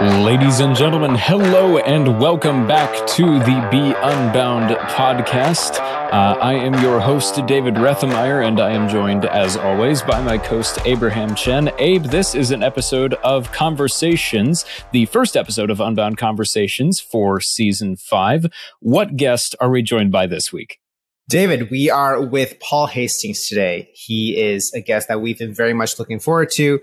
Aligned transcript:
Ladies 0.00 0.58
and 0.58 0.74
gentlemen, 0.74 1.14
hello 1.14 1.78
and 1.78 2.20
welcome 2.20 2.66
back 2.66 3.06
to 3.10 3.38
the 3.38 3.68
Be 3.70 3.94
Unbound 4.02 4.76
podcast. 4.88 5.78
Uh, 5.78 6.36
I 6.40 6.54
am 6.54 6.74
your 6.82 6.98
host, 6.98 7.46
David 7.46 7.74
Rethemeyer, 7.74 8.44
and 8.44 8.58
I 8.60 8.72
am 8.72 8.88
joined, 8.88 9.24
as 9.24 9.56
always, 9.56 10.02
by 10.02 10.20
my 10.20 10.36
host, 10.38 10.80
Abraham 10.84 11.36
Chen. 11.36 11.70
Abe, 11.78 12.06
this 12.06 12.34
is 12.34 12.50
an 12.50 12.64
episode 12.64 13.14
of 13.22 13.52
Conversations, 13.52 14.64
the 14.90 15.06
first 15.06 15.36
episode 15.36 15.70
of 15.70 15.80
Unbound 15.80 16.18
Conversations 16.18 16.98
for 16.98 17.40
season 17.40 17.94
five. 17.94 18.46
What 18.80 19.16
guest 19.16 19.54
are 19.60 19.70
we 19.70 19.82
joined 19.82 20.10
by 20.10 20.26
this 20.26 20.52
week? 20.52 20.80
David, 21.28 21.70
we 21.70 21.88
are 21.88 22.20
with 22.20 22.58
Paul 22.58 22.88
Hastings 22.88 23.46
today. 23.48 23.90
He 23.94 24.36
is 24.36 24.72
a 24.74 24.80
guest 24.80 25.06
that 25.06 25.20
we've 25.20 25.38
been 25.38 25.54
very 25.54 25.72
much 25.72 26.00
looking 26.00 26.18
forward 26.18 26.50
to. 26.54 26.80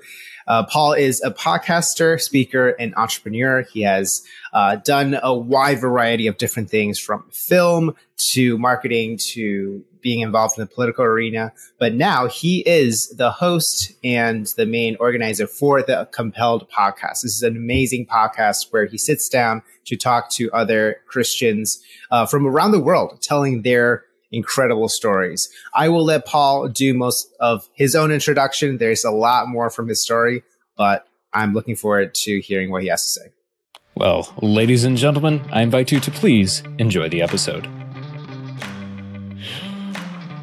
Uh, 0.47 0.65
Paul 0.65 0.93
is 0.93 1.21
a 1.23 1.31
podcaster, 1.31 2.19
speaker, 2.19 2.69
and 2.79 2.93
entrepreneur. 2.95 3.61
He 3.61 3.81
has 3.81 4.21
uh, 4.53 4.77
done 4.77 5.17
a 5.21 5.33
wide 5.33 5.79
variety 5.79 6.27
of 6.27 6.37
different 6.37 6.69
things 6.69 6.99
from 6.99 7.23
film 7.31 7.95
to 8.33 8.57
marketing 8.57 9.17
to 9.33 9.83
being 10.01 10.21
involved 10.21 10.57
in 10.57 10.63
the 10.63 10.67
political 10.67 11.05
arena. 11.05 11.53
But 11.79 11.93
now 11.93 12.27
he 12.27 12.59
is 12.61 13.13
the 13.17 13.31
host 13.31 13.93
and 14.03 14.47
the 14.57 14.65
main 14.65 14.97
organizer 14.99 15.47
for 15.47 15.81
the 15.81 16.09
Compelled 16.11 16.69
podcast. 16.69 17.21
This 17.21 17.35
is 17.35 17.43
an 17.43 17.55
amazing 17.55 18.07
podcast 18.07 18.67
where 18.71 18.85
he 18.85 18.97
sits 18.97 19.29
down 19.29 19.61
to 19.85 19.95
talk 19.95 20.29
to 20.31 20.51
other 20.51 20.97
Christians 21.07 21.81
uh, 22.09 22.25
from 22.25 22.45
around 22.45 22.71
the 22.71 22.79
world, 22.79 23.21
telling 23.21 23.61
their 23.61 24.05
incredible 24.31 24.89
stories. 24.89 25.49
I 25.73 25.89
will 25.89 26.05
let 26.05 26.25
Paul 26.25 26.67
do 26.67 26.93
most 26.93 27.33
of 27.39 27.67
his 27.73 27.95
own 27.95 28.11
introduction. 28.11 28.77
There's 28.77 29.03
a 29.03 29.11
lot 29.11 29.47
more 29.47 29.69
from 29.69 29.87
his 29.87 30.01
story, 30.01 30.43
but 30.77 31.07
I'm 31.33 31.53
looking 31.53 31.75
forward 31.75 32.13
to 32.15 32.39
hearing 32.39 32.71
what 32.71 32.83
he 32.83 32.89
has 32.89 33.03
to 33.03 33.21
say. 33.21 33.31
Well, 33.95 34.33
ladies 34.41 34.83
and 34.83 34.97
gentlemen, 34.97 35.41
I 35.51 35.61
invite 35.61 35.91
you 35.91 35.99
to 35.99 36.11
please 36.11 36.63
enjoy 36.77 37.09
the 37.09 37.21
episode. 37.21 37.67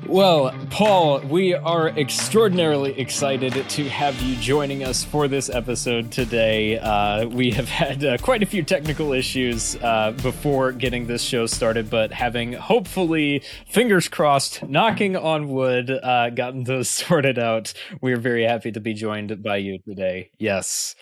Well, 0.09 0.55
Paul, 0.71 1.21
we 1.21 1.53
are 1.53 1.91
extraordinarily 1.91 2.99
excited 2.99 3.53
to 3.53 3.89
have 3.91 4.19
you 4.23 4.37
joining 4.37 4.83
us 4.83 5.05
for 5.05 5.29
this 5.29 5.51
episode 5.51 6.11
today. 6.11 6.79
Uh, 6.79 7.27
we 7.27 7.51
have 7.51 7.69
had 7.69 8.03
uh, 8.03 8.17
quite 8.17 8.43
a 8.43 8.47
few 8.47 8.63
technical 8.63 9.13
issues 9.13 9.77
uh, 9.77 10.13
before 10.23 10.73
getting 10.73 11.07
this 11.07 11.21
show 11.21 11.45
started, 11.45 11.91
but 11.91 12.11
having 12.11 12.55
hopefully, 12.55 13.43
fingers 13.67 14.09
crossed, 14.09 14.67
knocking 14.67 15.15
on 15.15 15.51
wood, 15.51 15.91
uh, 15.91 16.31
gotten 16.31 16.65
those 16.65 16.89
sorted 16.89 17.39
out, 17.39 17.75
we're 18.01 18.17
very 18.17 18.45
happy 18.45 18.73
to 18.73 18.81
be 18.81 18.95
joined 18.95 19.43
by 19.43 19.59
you 19.59 19.79
today. 19.81 20.31
Yes. 20.39 20.95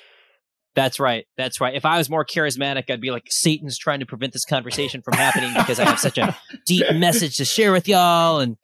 That's 0.76 1.00
right. 1.00 1.26
That's 1.38 1.58
right. 1.58 1.74
If 1.74 1.86
I 1.86 1.96
was 1.96 2.10
more 2.10 2.22
charismatic, 2.22 2.90
I'd 2.90 3.00
be 3.00 3.10
like, 3.10 3.24
Satan's 3.30 3.78
trying 3.78 4.00
to 4.00 4.06
prevent 4.06 4.34
this 4.34 4.44
conversation 4.44 5.00
from 5.00 5.14
happening 5.14 5.54
because 5.56 5.80
I 5.80 5.86
have 5.86 5.98
such 5.98 6.18
a 6.18 6.36
deep 6.66 6.84
message 6.94 7.38
to 7.38 7.46
share 7.46 7.72
with 7.72 7.88
y'all. 7.88 8.40
And 8.40 8.58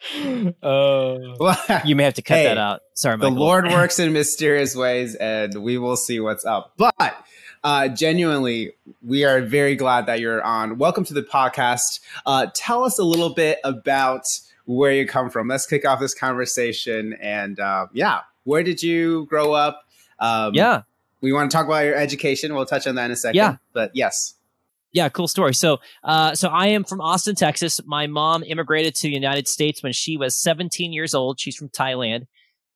uh, 0.62 1.80
you 1.86 1.96
may 1.96 2.04
have 2.04 2.12
to 2.14 2.22
cut 2.22 2.36
hey, 2.36 2.44
that 2.44 2.58
out. 2.58 2.80
Sorry, 2.94 3.16
Michael. 3.16 3.34
The 3.34 3.40
Lord 3.40 3.64
works 3.70 3.98
in 3.98 4.12
mysterious 4.12 4.76
ways, 4.76 5.14
and 5.14 5.62
we 5.62 5.78
will 5.78 5.96
see 5.96 6.20
what's 6.20 6.44
up. 6.44 6.74
But 6.76 7.16
uh, 7.64 7.88
genuinely, 7.88 8.74
we 9.00 9.24
are 9.24 9.40
very 9.40 9.74
glad 9.74 10.04
that 10.04 10.20
you're 10.20 10.42
on. 10.42 10.76
Welcome 10.76 11.04
to 11.06 11.14
the 11.14 11.22
podcast. 11.22 12.00
Uh, 12.26 12.48
tell 12.54 12.84
us 12.84 12.98
a 12.98 13.04
little 13.04 13.32
bit 13.32 13.58
about 13.64 14.24
where 14.66 14.92
you 14.92 15.06
come 15.06 15.30
from. 15.30 15.48
Let's 15.48 15.64
kick 15.64 15.86
off 15.86 15.98
this 15.98 16.14
conversation. 16.14 17.14
And 17.22 17.58
uh, 17.58 17.86
yeah, 17.94 18.20
where 18.44 18.62
did 18.62 18.82
you 18.82 19.24
grow 19.30 19.54
up? 19.54 19.80
Um, 20.18 20.52
yeah 20.52 20.82
we 21.22 21.32
want 21.32 21.50
to 21.50 21.56
talk 21.56 21.66
about 21.66 21.84
your 21.84 21.94
education. 21.94 22.54
We'll 22.54 22.66
touch 22.66 22.86
on 22.86 22.96
that 22.96 23.06
in 23.06 23.10
a 23.12 23.16
second. 23.16 23.36
Yeah. 23.36 23.56
But 23.72 23.92
yes. 23.94 24.34
Yeah, 24.92 25.08
cool 25.08 25.28
story. 25.28 25.54
So, 25.54 25.78
uh, 26.04 26.34
so 26.34 26.48
I 26.48 26.66
am 26.66 26.84
from 26.84 27.00
Austin, 27.00 27.34
Texas. 27.34 27.80
My 27.86 28.06
mom 28.06 28.42
immigrated 28.42 28.94
to 28.96 29.08
the 29.08 29.14
United 29.14 29.48
States 29.48 29.82
when 29.82 29.92
she 29.92 30.18
was 30.18 30.36
17 30.36 30.92
years 30.92 31.14
old. 31.14 31.40
She's 31.40 31.56
from 31.56 31.70
Thailand, 31.70 32.26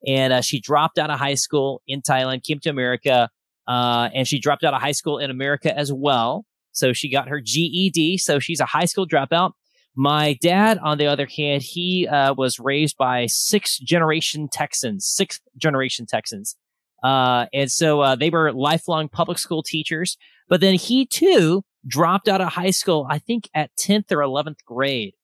and 0.07 0.33
uh, 0.33 0.41
she 0.41 0.59
dropped 0.59 0.99
out 0.99 1.11
of 1.11 1.19
high 1.19 1.35
school 1.35 1.83
in 1.87 2.01
Thailand, 2.01 2.43
came 2.43 2.59
to 2.61 2.71
America, 2.71 3.29
uh, 3.69 4.09
and 4.15 4.27
she 4.27 4.39
dropped 4.39 4.65
out 4.65 4.73
of 4.73 4.81
high 4.81 4.93
school 4.93 5.19
in 5.19 5.31
America 5.31 5.77
as 5.77 5.93
well. 5.93 6.47
So 6.73 6.95
she 6.95 7.11
got 7.11 7.29
her 7.29 7.41
GED. 7.41 8.19
So 8.19 8.39
she's 8.39 8.61
a 8.61 8.67
high 8.67 8.85
school 8.87 9.07
dropout. 9.07 9.53
My 9.95 10.39
dad, 10.41 10.79
on 10.79 10.99
the 10.99 11.07
other 11.07 11.27
hand, 11.27 11.63
he 11.63 12.07
uh, 12.07 12.35
was 12.35 12.59
raised 12.59 12.97
by 12.97 13.27
six 13.27 13.79
generation 13.79 14.49
Texans, 14.51 15.07
sixth 15.07 15.41
generation 15.57 16.07
Texans. 16.07 16.57
Uh, 17.03 17.47
and 17.53 17.71
so 17.71 18.01
uh, 18.01 18.17
they 18.17 18.31
were 18.31 18.53
lifelong 18.53 19.09
public 19.09 19.39
school 19.39 19.63
teachers. 19.63 20.17
But 20.49 20.61
then 20.61 20.75
he 20.75 21.07
too 21.07 21.65
dropped 21.87 22.29
out 22.29 22.41
of 22.41 22.49
high 22.49 22.71
school, 22.71 23.07
I 23.09 23.19
think 23.19 23.49
at 23.55 23.71
10th 23.77 24.13
or 24.13 24.19
11th 24.19 24.65
grade. 24.65 25.15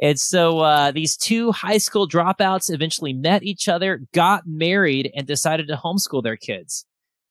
And 0.00 0.20
so 0.20 0.60
uh, 0.60 0.90
these 0.90 1.16
two 1.16 1.52
high 1.52 1.78
school 1.78 2.08
dropouts 2.08 2.72
eventually 2.72 3.12
met 3.14 3.42
each 3.42 3.68
other, 3.68 4.02
got 4.12 4.42
married, 4.46 5.10
and 5.14 5.26
decided 5.26 5.68
to 5.68 5.76
homeschool 5.76 6.22
their 6.22 6.36
kids. 6.36 6.84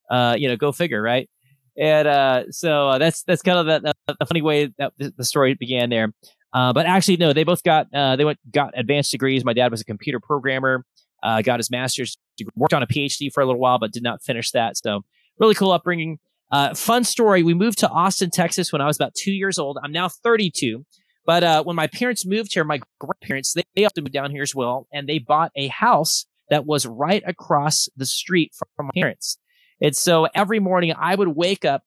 Uh, 0.09 0.35
you 0.37 0.47
know, 0.47 0.55
go 0.55 0.71
figure, 0.71 1.01
right? 1.01 1.29
And 1.77 2.07
uh, 2.07 2.51
so 2.51 2.89
uh, 2.89 2.97
that's 2.97 3.23
that's 3.23 3.41
kind 3.41 3.57
of 3.57 3.83
the, 3.83 3.93
the, 4.19 4.25
funny 4.25 4.41
way 4.41 4.71
that 4.77 4.93
the 4.97 5.23
story 5.25 5.55
began 5.55 5.89
there. 5.89 6.13
Uh, 6.53 6.71
but 6.71 6.85
actually, 6.85 7.17
no, 7.17 7.33
they 7.33 7.43
both 7.43 7.63
got 7.63 7.87
uh, 7.93 8.15
they 8.15 8.23
went 8.23 8.39
got 8.49 8.73
advanced 8.77 9.11
degrees. 9.11 9.43
My 9.43 9.53
dad 9.53 9.71
was 9.71 9.81
a 9.81 9.85
computer 9.85 10.19
programmer, 10.19 10.85
uh, 11.21 11.41
got 11.41 11.59
his 11.59 11.69
master's 11.69 12.17
worked 12.55 12.73
on 12.73 12.83
a 12.83 12.87
PhD 12.87 13.31
for 13.31 13.41
a 13.41 13.45
little 13.45 13.61
while, 13.61 13.79
but 13.79 13.91
did 13.91 14.03
not 14.03 14.21
finish 14.21 14.51
that. 14.51 14.77
So 14.77 15.01
really 15.39 15.55
cool 15.55 15.71
upbringing. 15.71 16.19
Uh, 16.51 16.73
fun 16.73 17.03
story. 17.03 17.43
We 17.43 17.53
moved 17.53 17.79
to 17.79 17.89
Austin, 17.89 18.29
Texas 18.29 18.71
when 18.71 18.81
I 18.81 18.85
was 18.85 18.97
about 18.97 19.13
two 19.15 19.31
years 19.31 19.57
old. 19.57 19.77
I'm 19.83 19.91
now 19.91 20.09
32. 20.09 20.85
But 21.25 21.43
uh, 21.43 21.63
when 21.63 21.75
my 21.75 21.87
parents 21.87 22.25
moved 22.25 22.53
here, 22.53 22.63
my 22.63 22.79
grandparents, 22.99 23.53
they, 23.53 23.63
they 23.75 23.83
also 23.83 24.01
moved 24.01 24.13
down 24.13 24.31
here 24.31 24.43
as 24.43 24.53
well. 24.53 24.87
And 24.93 25.09
they 25.09 25.17
bought 25.17 25.51
a 25.55 25.67
house 25.67 26.25
that 26.49 26.65
was 26.65 26.85
right 26.85 27.23
across 27.25 27.89
the 27.97 28.05
street 28.05 28.53
from 28.75 28.85
my 28.87 28.91
parents. 28.93 29.37
And 29.81 29.95
so 29.95 30.27
every 30.35 30.59
morning 30.59 30.93
I 30.97 31.15
would 31.15 31.29
wake 31.29 31.65
up 31.65 31.83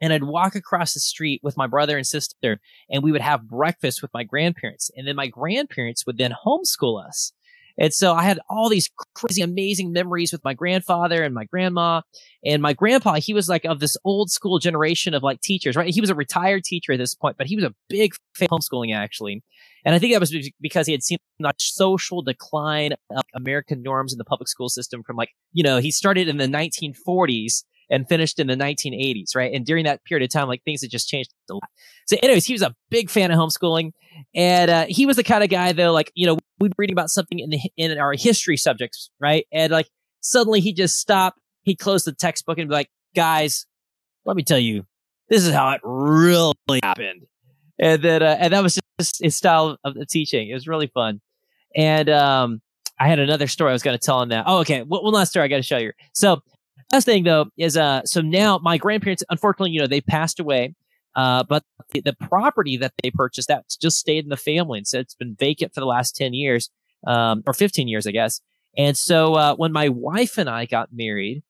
and 0.00 0.12
I'd 0.12 0.24
walk 0.24 0.54
across 0.54 0.94
the 0.94 1.00
street 1.00 1.40
with 1.42 1.56
my 1.56 1.66
brother 1.66 1.96
and 1.96 2.06
sister 2.06 2.60
and 2.90 3.02
we 3.02 3.12
would 3.12 3.20
have 3.20 3.48
breakfast 3.48 4.02
with 4.02 4.12
my 4.12 4.24
grandparents. 4.24 4.90
And 4.96 5.06
then 5.06 5.16
my 5.16 5.28
grandparents 5.28 6.06
would 6.06 6.18
then 6.18 6.34
homeschool 6.44 7.04
us. 7.04 7.32
And 7.78 7.94
so 7.94 8.12
I 8.14 8.24
had 8.24 8.40
all 8.50 8.68
these 8.68 8.90
crazy, 9.14 9.40
amazing 9.40 9.92
memories 9.92 10.32
with 10.32 10.42
my 10.44 10.52
grandfather 10.52 11.22
and 11.22 11.34
my 11.34 11.44
grandma. 11.44 12.02
And 12.44 12.60
my 12.60 12.72
grandpa, 12.72 13.14
he 13.14 13.32
was 13.32 13.48
like 13.48 13.64
of 13.64 13.80
this 13.80 13.96
old 14.04 14.30
school 14.30 14.58
generation 14.58 15.14
of 15.14 15.22
like 15.22 15.40
teachers, 15.40 15.76
right? 15.76 15.92
He 15.92 16.00
was 16.00 16.10
a 16.10 16.14
retired 16.14 16.64
teacher 16.64 16.92
at 16.92 16.98
this 16.98 17.14
point, 17.14 17.36
but 17.38 17.46
he 17.46 17.56
was 17.56 17.64
a 17.64 17.74
big 17.88 18.14
fan 18.34 18.48
of 18.50 18.58
homeschooling 18.58 18.94
actually. 18.94 19.42
And 19.84 19.94
I 19.94 19.98
think 19.98 20.12
that 20.12 20.20
was 20.20 20.50
because 20.60 20.86
he 20.86 20.92
had 20.92 21.02
seen 21.02 21.18
the 21.38 21.52
social 21.58 22.20
decline 22.20 22.92
of 23.14 23.22
American 23.34 23.82
norms 23.82 24.12
in 24.12 24.18
the 24.18 24.24
public 24.24 24.48
school 24.48 24.68
system 24.68 25.02
from 25.04 25.16
like, 25.16 25.30
you 25.52 25.62
know, 25.62 25.78
he 25.78 25.90
started 25.90 26.28
in 26.28 26.36
the 26.36 26.46
1940s 26.46 27.62
and 27.90 28.08
finished 28.08 28.38
in 28.38 28.46
the 28.46 28.56
1980s, 28.56 29.34
right? 29.34 29.52
And 29.52 29.64
during 29.64 29.84
that 29.84 30.04
period 30.04 30.24
of 30.24 30.32
time, 30.32 30.48
like 30.48 30.62
things 30.64 30.82
had 30.82 30.90
just 30.90 31.08
changed 31.08 31.32
a 31.50 31.54
lot. 31.54 31.68
So, 32.06 32.16
anyways, 32.22 32.46
he 32.46 32.52
was 32.52 32.62
a 32.62 32.74
big 32.90 33.10
fan 33.10 33.30
of 33.30 33.38
homeschooling, 33.38 33.92
and 34.34 34.70
uh, 34.70 34.86
he 34.88 35.06
was 35.06 35.16
the 35.16 35.24
kind 35.24 35.42
of 35.42 35.50
guy 35.50 35.72
though, 35.72 35.92
like 35.92 36.12
you 36.14 36.26
know, 36.26 36.38
we'd 36.58 36.70
be 36.70 36.74
reading 36.78 36.94
about 36.94 37.10
something 37.10 37.38
in 37.38 37.50
the 37.50 37.60
in 37.76 37.98
our 37.98 38.14
history 38.14 38.56
subjects, 38.56 39.10
right? 39.20 39.46
And 39.52 39.72
like 39.72 39.88
suddenly 40.20 40.60
he 40.60 40.72
just 40.72 40.98
stopped, 40.98 41.38
he 41.62 41.76
closed 41.76 42.06
the 42.06 42.12
textbook 42.12 42.58
and 42.58 42.68
be 42.68 42.74
like, 42.74 42.90
guys, 43.14 43.66
let 44.24 44.36
me 44.36 44.42
tell 44.42 44.58
you, 44.58 44.84
this 45.28 45.44
is 45.44 45.52
how 45.52 45.70
it 45.70 45.80
really 45.84 46.80
happened. 46.82 47.26
And 47.80 48.02
then, 48.02 48.22
uh, 48.22 48.36
and 48.38 48.52
that 48.52 48.62
was 48.62 48.78
just 48.98 49.22
his 49.22 49.36
style 49.36 49.78
of 49.84 49.96
teaching. 50.08 50.48
It 50.48 50.54
was 50.54 50.66
really 50.66 50.88
fun. 50.88 51.20
And 51.76 52.08
um, 52.08 52.60
I 52.98 53.08
had 53.08 53.18
another 53.18 53.46
story 53.46 53.70
I 53.70 53.72
was 53.72 53.82
going 53.82 53.96
to 53.96 54.04
tell 54.04 54.18
on 54.18 54.30
that. 54.30 54.44
Oh, 54.46 54.58
okay. 54.58 54.82
One 54.82 55.12
last 55.12 55.30
story 55.30 55.44
I 55.44 55.48
got 55.48 55.56
to 55.56 55.62
show 55.62 55.78
you. 55.78 55.92
So 56.12 56.40
Last 56.92 57.04
thing 57.04 57.24
though 57.24 57.46
is 57.58 57.76
uh 57.76 58.02
so 58.04 58.20
now 58.22 58.58
my 58.58 58.78
grandparents 58.78 59.22
unfortunately 59.28 59.72
you 59.72 59.80
know 59.80 59.86
they 59.86 60.00
passed 60.00 60.40
away 60.40 60.74
uh 61.16 61.44
but 61.44 61.62
the, 61.92 62.00
the 62.00 62.14
property 62.14 62.78
that 62.78 62.92
they 63.02 63.10
purchased 63.10 63.48
that 63.48 63.64
just 63.80 63.98
stayed 63.98 64.24
in 64.24 64.30
the 64.30 64.38
family 64.38 64.78
and 64.78 64.86
so 64.86 64.98
it's 64.98 65.14
been 65.14 65.36
vacant 65.38 65.74
for 65.74 65.80
the 65.80 65.86
last 65.86 66.16
10 66.16 66.32
years 66.32 66.70
um 67.06 67.42
or 67.46 67.52
15 67.52 67.88
years 67.88 68.06
I 68.06 68.12
guess. 68.12 68.40
And 68.76 68.96
so 68.96 69.34
uh 69.34 69.54
when 69.56 69.72
my 69.72 69.90
wife 69.90 70.38
and 70.38 70.48
I 70.48 70.64
got 70.64 70.88
married 70.92 71.42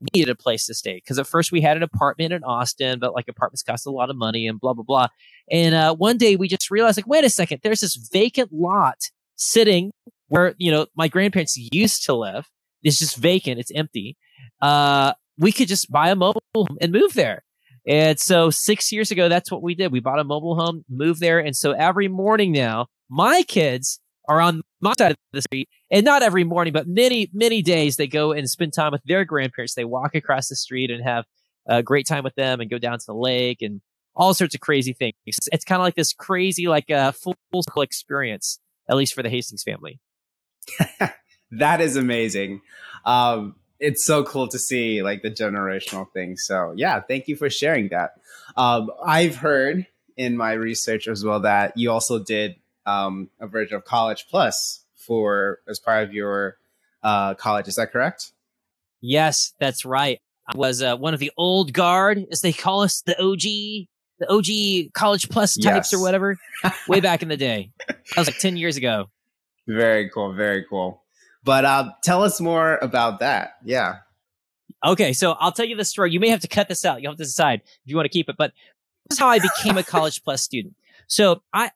we 0.00 0.06
needed 0.20 0.30
a 0.30 0.36
place 0.36 0.66
to 0.66 0.74
stay 0.74 0.96
because 0.96 1.18
at 1.18 1.26
first 1.26 1.50
we 1.50 1.60
had 1.60 1.76
an 1.76 1.82
apartment 1.82 2.32
in 2.32 2.44
Austin 2.44 3.00
but 3.00 3.14
like 3.14 3.26
apartments 3.26 3.64
cost 3.64 3.86
a 3.86 3.90
lot 3.90 4.10
of 4.10 4.16
money 4.16 4.46
and 4.46 4.60
blah 4.60 4.74
blah 4.74 4.84
blah. 4.84 5.08
And 5.50 5.74
uh 5.74 5.94
one 5.96 6.18
day 6.18 6.36
we 6.36 6.46
just 6.46 6.70
realized 6.70 6.98
like 6.98 7.08
wait 7.08 7.24
a 7.24 7.30
second 7.30 7.60
there's 7.64 7.80
this 7.80 7.96
vacant 8.12 8.52
lot 8.52 8.98
sitting 9.34 9.90
where 10.28 10.54
you 10.58 10.70
know 10.70 10.86
my 10.96 11.08
grandparents 11.08 11.56
used 11.72 12.04
to 12.06 12.14
live. 12.14 12.46
It's 12.84 12.98
just 13.00 13.16
vacant 13.16 13.58
it's 13.58 13.72
empty 13.74 14.16
uh, 14.60 15.12
we 15.38 15.52
could 15.52 15.68
just 15.68 15.90
buy 15.90 16.10
a 16.10 16.16
mobile 16.16 16.42
home 16.54 16.78
and 16.80 16.92
move 16.92 17.14
there. 17.14 17.42
And 17.86 18.18
so 18.18 18.50
six 18.50 18.90
years 18.92 19.10
ago, 19.10 19.28
that's 19.28 19.50
what 19.50 19.62
we 19.62 19.74
did. 19.74 19.92
We 19.92 20.00
bought 20.00 20.18
a 20.18 20.24
mobile 20.24 20.56
home, 20.56 20.84
moved 20.88 21.20
there. 21.20 21.38
And 21.38 21.54
so 21.54 21.72
every 21.72 22.08
morning 22.08 22.52
now, 22.52 22.86
my 23.10 23.42
kids 23.42 24.00
are 24.26 24.40
on 24.40 24.62
my 24.80 24.94
side 24.98 25.12
of 25.12 25.16
the 25.32 25.42
street. 25.42 25.68
And 25.90 26.04
not 26.04 26.22
every 26.22 26.44
morning, 26.44 26.72
but 26.72 26.86
many, 26.88 27.28
many 27.32 27.60
days 27.60 27.96
they 27.96 28.06
go 28.06 28.32
and 28.32 28.48
spend 28.48 28.72
time 28.72 28.92
with 28.92 29.02
their 29.04 29.24
grandparents. 29.24 29.74
They 29.74 29.84
walk 29.84 30.14
across 30.14 30.48
the 30.48 30.56
street 30.56 30.90
and 30.90 31.04
have 31.04 31.26
a 31.66 31.82
great 31.82 32.06
time 32.06 32.24
with 32.24 32.34
them 32.36 32.60
and 32.60 32.70
go 32.70 32.78
down 32.78 32.98
to 32.98 33.04
the 33.06 33.14
lake 33.14 33.58
and 33.60 33.82
all 34.16 34.32
sorts 34.32 34.54
of 34.54 34.60
crazy 34.60 34.92
things. 34.92 35.14
It's 35.26 35.64
kind 35.64 35.80
of 35.80 35.84
like 35.84 35.94
this 35.94 36.12
crazy, 36.12 36.68
like 36.68 36.88
a 36.88 36.94
uh, 36.94 37.12
full 37.12 37.36
circle 37.56 37.82
experience, 37.82 38.60
at 38.88 38.96
least 38.96 39.14
for 39.14 39.22
the 39.22 39.28
Hastings 39.30 39.62
family. 39.62 40.00
that 41.50 41.80
is 41.80 41.96
amazing. 41.96 42.62
Um, 43.04 43.56
it's 43.80 44.04
so 44.04 44.24
cool 44.24 44.48
to 44.48 44.58
see 44.58 45.02
like 45.02 45.22
the 45.22 45.30
generational 45.30 46.10
thing. 46.12 46.36
So 46.36 46.72
yeah, 46.76 47.00
thank 47.00 47.28
you 47.28 47.36
for 47.36 47.50
sharing 47.50 47.88
that. 47.88 48.14
Um, 48.56 48.90
I've 49.04 49.36
heard 49.36 49.86
in 50.16 50.36
my 50.36 50.52
research 50.52 51.08
as 51.08 51.24
well 51.24 51.40
that 51.40 51.76
you 51.76 51.90
also 51.90 52.18
did 52.18 52.56
um, 52.86 53.30
a 53.40 53.46
version 53.46 53.76
of 53.76 53.84
College 53.84 54.26
Plus 54.28 54.84
for 54.94 55.60
as 55.68 55.78
part 55.78 56.04
of 56.04 56.12
your 56.12 56.56
uh, 57.02 57.34
college. 57.34 57.68
Is 57.68 57.76
that 57.76 57.92
correct? 57.92 58.32
Yes, 59.00 59.52
that's 59.58 59.84
right. 59.84 60.18
I 60.48 60.56
was 60.56 60.82
uh, 60.82 60.96
one 60.96 61.14
of 61.14 61.20
the 61.20 61.32
old 61.36 61.72
guard, 61.72 62.24
as 62.30 62.40
they 62.40 62.52
call 62.52 62.82
us, 62.82 63.02
the 63.02 63.20
OG, 63.20 63.42
the 64.18 64.28
OG 64.28 64.92
College 64.92 65.28
Plus 65.28 65.56
types 65.56 65.92
yes. 65.92 65.94
or 65.94 66.02
whatever, 66.02 66.36
way 66.88 67.00
back 67.00 67.22
in 67.22 67.28
the 67.28 67.36
day. 67.36 67.70
That 67.86 67.98
was 68.16 68.28
like 68.28 68.38
ten 68.38 68.56
years 68.56 68.76
ago. 68.76 69.06
Very 69.66 70.10
cool. 70.10 70.32
Very 70.34 70.64
cool. 70.68 71.02
But 71.44 71.64
uh, 71.64 71.92
tell 72.02 72.22
us 72.22 72.40
more 72.40 72.78
about 72.80 73.20
that. 73.20 73.56
Yeah. 73.64 73.96
Okay, 74.84 75.12
so 75.12 75.32
I'll 75.32 75.52
tell 75.52 75.66
you 75.66 75.76
the 75.76 75.84
story. 75.84 76.10
You 76.10 76.20
may 76.20 76.28
have 76.28 76.40
to 76.40 76.48
cut 76.48 76.68
this 76.68 76.84
out. 76.84 77.02
You'll 77.02 77.12
have 77.12 77.18
to 77.18 77.24
decide 77.24 77.60
if 77.64 77.70
you 77.84 77.96
want 77.96 78.06
to 78.06 78.10
keep 78.10 78.28
it. 78.28 78.36
But 78.36 78.52
this 79.08 79.16
is 79.16 79.18
how 79.18 79.28
I 79.28 79.38
became 79.38 79.78
a 79.78 79.82
College 79.82 80.22
Plus 80.22 80.42
student. 80.42 80.74
So 81.06 81.42
I 81.52 81.70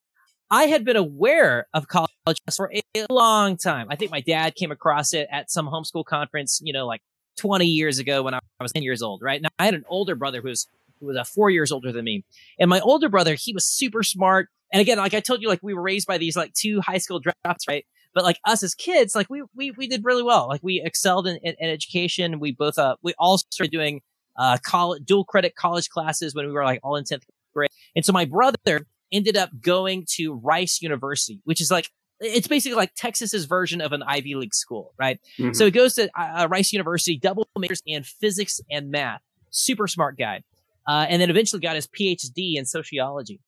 I 0.50 0.64
had 0.64 0.84
been 0.84 0.96
aware 0.96 1.66
of 1.74 1.88
College 1.88 2.10
Plus 2.24 2.56
for 2.56 2.72
a 2.72 3.06
long 3.10 3.56
time. 3.56 3.88
I 3.90 3.96
think 3.96 4.10
my 4.10 4.20
dad 4.20 4.54
came 4.54 4.70
across 4.70 5.12
it 5.12 5.28
at 5.30 5.50
some 5.50 5.66
homeschool 5.66 6.04
conference, 6.04 6.60
you 6.62 6.72
know, 6.72 6.86
like 6.86 7.02
20 7.36 7.66
years 7.66 7.98
ago 7.98 8.22
when 8.22 8.34
I 8.34 8.40
was 8.60 8.72
10 8.72 8.82
years 8.82 9.02
old, 9.02 9.22
right? 9.22 9.40
Now 9.40 9.48
I 9.58 9.64
had 9.66 9.74
an 9.74 9.84
older 9.88 10.14
brother 10.14 10.40
who 10.40 10.48
was 10.48 10.66
who 11.00 11.06
was 11.06 11.16
uh, 11.16 11.24
four 11.24 11.50
years 11.50 11.70
older 11.70 11.92
than 11.92 12.04
me. 12.04 12.24
And 12.58 12.68
my 12.68 12.80
older 12.80 13.08
brother, 13.08 13.34
he 13.34 13.52
was 13.52 13.64
super 13.64 14.02
smart. 14.02 14.48
And 14.72 14.80
again, 14.80 14.98
like 14.98 15.14
I 15.14 15.20
told 15.20 15.40
you, 15.40 15.48
like 15.48 15.62
we 15.62 15.74
were 15.74 15.82
raised 15.82 16.06
by 16.06 16.18
these 16.18 16.36
like 16.36 16.52
two 16.54 16.80
high 16.80 16.98
school 16.98 17.20
dropouts, 17.22 17.68
right? 17.68 17.86
But 18.14 18.24
like 18.24 18.38
us 18.44 18.62
as 18.62 18.74
kids, 18.74 19.14
like 19.14 19.28
we 19.30 19.42
we 19.54 19.70
we 19.72 19.86
did 19.86 20.04
really 20.04 20.22
well. 20.22 20.48
Like 20.48 20.62
we 20.62 20.82
excelled 20.84 21.26
in, 21.26 21.36
in, 21.36 21.54
in 21.58 21.70
education. 21.70 22.40
We 22.40 22.52
both 22.52 22.78
uh 22.78 22.96
we 23.02 23.14
all 23.18 23.38
started 23.38 23.70
doing 23.70 24.00
uh 24.36 24.58
college 24.64 25.04
dual 25.04 25.24
credit 25.24 25.54
college 25.54 25.88
classes 25.88 26.34
when 26.34 26.46
we 26.46 26.52
were 26.52 26.64
like 26.64 26.80
all 26.82 26.96
in 26.96 27.04
tenth 27.04 27.24
grade. 27.54 27.70
And 27.94 28.04
so 28.04 28.12
my 28.12 28.24
brother 28.24 28.86
ended 29.12 29.36
up 29.36 29.50
going 29.60 30.06
to 30.16 30.34
Rice 30.34 30.82
University, 30.82 31.40
which 31.44 31.60
is 31.60 31.70
like 31.70 31.90
it's 32.20 32.48
basically 32.48 32.76
like 32.76 32.94
Texas's 32.94 33.44
version 33.44 33.80
of 33.80 33.92
an 33.92 34.02
Ivy 34.02 34.34
League 34.34 34.54
school, 34.54 34.92
right? 34.98 35.20
Mm-hmm. 35.38 35.52
So 35.52 35.64
he 35.66 35.70
goes 35.70 35.94
to 35.94 36.10
uh, 36.18 36.42
uh, 36.42 36.48
Rice 36.48 36.72
University, 36.72 37.16
double 37.16 37.46
majors 37.56 37.82
in 37.86 38.02
physics 38.02 38.60
and 38.70 38.90
math. 38.90 39.20
Super 39.50 39.86
smart 39.86 40.18
guy. 40.18 40.42
Uh, 40.86 41.06
and 41.08 41.20
then 41.22 41.30
eventually 41.30 41.60
got 41.60 41.76
his 41.76 41.86
PhD 41.86 42.56
in 42.56 42.64
sociology. 42.64 43.40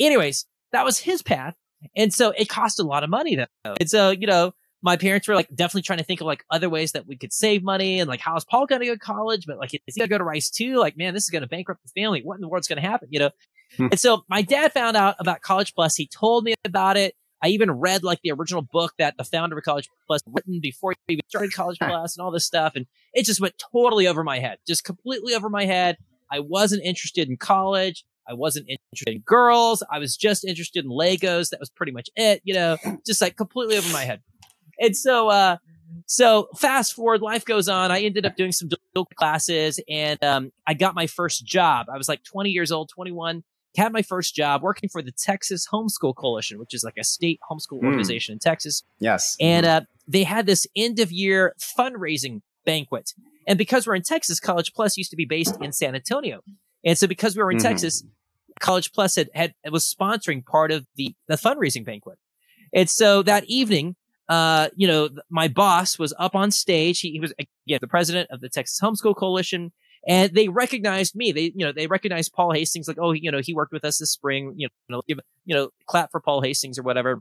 Anyways, 0.00 0.46
that 0.72 0.84
was 0.84 0.98
his 0.98 1.22
path. 1.22 1.54
And 1.96 2.12
so 2.12 2.30
it 2.30 2.48
cost 2.48 2.80
a 2.80 2.84
lot 2.84 3.04
of 3.04 3.10
money 3.10 3.36
though. 3.36 3.74
And 3.80 3.88
so, 3.88 4.10
you 4.10 4.26
know, 4.26 4.52
my 4.82 4.96
parents 4.96 5.26
were 5.26 5.34
like 5.34 5.48
definitely 5.54 5.82
trying 5.82 5.98
to 5.98 6.04
think 6.04 6.20
of 6.20 6.26
like 6.26 6.44
other 6.50 6.68
ways 6.68 6.92
that 6.92 7.06
we 7.06 7.16
could 7.16 7.32
save 7.32 7.62
money 7.62 7.98
and 7.98 8.08
like 8.08 8.20
how 8.20 8.36
is 8.36 8.44
Paul 8.44 8.66
going 8.66 8.80
to 8.80 8.86
go 8.86 8.94
to 8.94 8.98
college? 8.98 9.44
But 9.46 9.58
like, 9.58 9.74
is 9.74 9.80
he 9.86 10.00
going 10.00 10.08
to 10.08 10.14
go 10.14 10.18
to 10.18 10.24
Rice 10.24 10.50
too? 10.50 10.76
Like, 10.76 10.96
man, 10.96 11.14
this 11.14 11.24
is 11.24 11.30
going 11.30 11.42
to 11.42 11.48
bankrupt 11.48 11.82
the 11.82 12.00
family. 12.00 12.20
What 12.22 12.36
in 12.36 12.40
the 12.40 12.48
world's 12.48 12.68
going 12.68 12.80
to 12.80 12.88
happen? 12.88 13.08
You 13.10 13.18
know? 13.20 13.30
Hmm. 13.76 13.86
And 13.90 14.00
so 14.00 14.24
my 14.28 14.42
dad 14.42 14.72
found 14.72 14.96
out 14.96 15.16
about 15.18 15.40
College 15.42 15.74
Plus. 15.74 15.96
He 15.96 16.06
told 16.06 16.44
me 16.44 16.54
about 16.64 16.96
it. 16.96 17.14
I 17.42 17.48
even 17.48 17.70
read 17.70 18.02
like 18.02 18.20
the 18.22 18.32
original 18.32 18.62
book 18.62 18.94
that 18.98 19.16
the 19.16 19.24
founder 19.24 19.56
of 19.56 19.64
College 19.64 19.88
Plus 20.06 20.22
written 20.26 20.58
before 20.60 20.94
he 21.06 21.14
even 21.14 21.22
started 21.28 21.52
College 21.52 21.78
Plus 21.78 22.16
and 22.16 22.24
all 22.24 22.32
this 22.32 22.44
stuff. 22.44 22.72
And 22.74 22.86
it 23.14 23.24
just 23.24 23.40
went 23.40 23.54
totally 23.72 24.08
over 24.08 24.24
my 24.24 24.38
head, 24.40 24.58
just 24.66 24.84
completely 24.84 25.34
over 25.34 25.48
my 25.48 25.64
head. 25.64 25.98
I 26.30 26.40
wasn't 26.40 26.82
interested 26.84 27.28
in 27.28 27.36
college. 27.36 28.04
I 28.28 28.34
wasn't 28.34 28.68
interested 28.68 29.14
in 29.14 29.20
girls. 29.20 29.82
I 29.90 29.98
was 29.98 30.16
just 30.16 30.44
interested 30.44 30.84
in 30.84 30.90
Legos. 30.90 31.50
That 31.50 31.60
was 31.60 31.70
pretty 31.70 31.92
much 31.92 32.10
it, 32.16 32.40
you 32.44 32.54
know, 32.54 32.76
just 33.06 33.20
like 33.20 33.36
completely 33.36 33.76
over 33.76 33.92
my 33.92 34.04
head. 34.04 34.20
And 34.80 34.96
so, 34.96 35.28
uh, 35.28 35.56
so 36.06 36.48
fast 36.56 36.94
forward, 36.94 37.22
life 37.22 37.44
goes 37.44 37.68
on. 37.68 37.90
I 37.90 38.00
ended 38.00 38.26
up 38.26 38.36
doing 38.36 38.52
some 38.52 38.68
classes 39.16 39.80
and, 39.88 40.22
um, 40.22 40.52
I 40.66 40.74
got 40.74 40.94
my 40.94 41.06
first 41.06 41.44
job. 41.46 41.86
I 41.92 41.96
was 41.96 42.08
like 42.08 42.22
20 42.24 42.50
years 42.50 42.70
old, 42.70 42.90
21, 42.90 43.42
had 43.76 43.92
my 43.92 44.02
first 44.02 44.34
job 44.34 44.62
working 44.62 44.88
for 44.88 45.02
the 45.02 45.12
Texas 45.12 45.66
Homeschool 45.72 46.14
Coalition, 46.16 46.58
which 46.58 46.74
is 46.74 46.82
like 46.84 46.96
a 46.98 47.04
state 47.04 47.38
homeschool 47.50 47.80
mm. 47.80 47.86
organization 47.86 48.32
in 48.32 48.38
Texas. 48.38 48.82
Yes. 48.98 49.36
And, 49.40 49.64
uh, 49.64 49.80
they 50.06 50.24
had 50.24 50.46
this 50.46 50.66
end 50.74 50.98
of 51.00 51.12
year 51.12 51.54
fundraising 51.78 52.40
banquet. 52.64 53.12
And 53.46 53.56
because 53.56 53.86
we're 53.86 53.94
in 53.94 54.02
Texas, 54.02 54.40
College 54.40 54.72
Plus 54.74 54.96
used 54.96 55.10
to 55.10 55.16
be 55.16 55.26
based 55.26 55.56
in 55.60 55.72
San 55.72 55.94
Antonio. 55.94 56.42
And 56.84 56.96
so 56.96 57.06
because 57.06 57.36
we 57.36 57.42
were 57.42 57.50
in 57.50 57.58
mm-hmm. 57.58 57.66
Texas, 57.66 58.04
College 58.60 58.92
Plus 58.92 59.16
had, 59.16 59.28
had 59.34 59.54
was 59.70 59.92
sponsoring 59.92 60.44
part 60.44 60.70
of 60.70 60.86
the 60.96 61.14
the 61.28 61.36
fundraising 61.36 61.84
banquet. 61.84 62.18
And 62.74 62.88
so 62.90 63.22
that 63.22 63.44
evening, 63.44 63.96
uh, 64.28 64.68
you 64.76 64.86
know, 64.86 65.08
my 65.30 65.48
boss 65.48 65.98
was 65.98 66.12
up 66.18 66.34
on 66.34 66.50
stage. 66.50 67.00
He, 67.00 67.12
he 67.12 67.20
was 67.20 67.32
again 67.38 67.78
the 67.80 67.88
president 67.88 68.30
of 68.30 68.40
the 68.40 68.48
Texas 68.48 68.78
Homeschool 68.82 69.16
Coalition, 69.16 69.72
and 70.06 70.34
they 70.34 70.48
recognized 70.48 71.14
me. 71.14 71.32
They, 71.32 71.52
you 71.54 71.64
know, 71.64 71.72
they 71.72 71.86
recognized 71.86 72.32
Paul 72.32 72.52
Hastings, 72.52 72.88
like, 72.88 72.98
oh, 73.00 73.12
you 73.12 73.30
know, 73.30 73.40
he 73.42 73.54
worked 73.54 73.72
with 73.72 73.84
us 73.84 73.98
this 73.98 74.12
spring. 74.12 74.54
You 74.56 74.68
know, 74.88 75.02
give, 75.08 75.18
you 75.44 75.54
know, 75.54 75.70
clap 75.86 76.10
for 76.10 76.20
Paul 76.20 76.42
Hastings 76.42 76.78
or 76.78 76.82
whatever. 76.82 77.20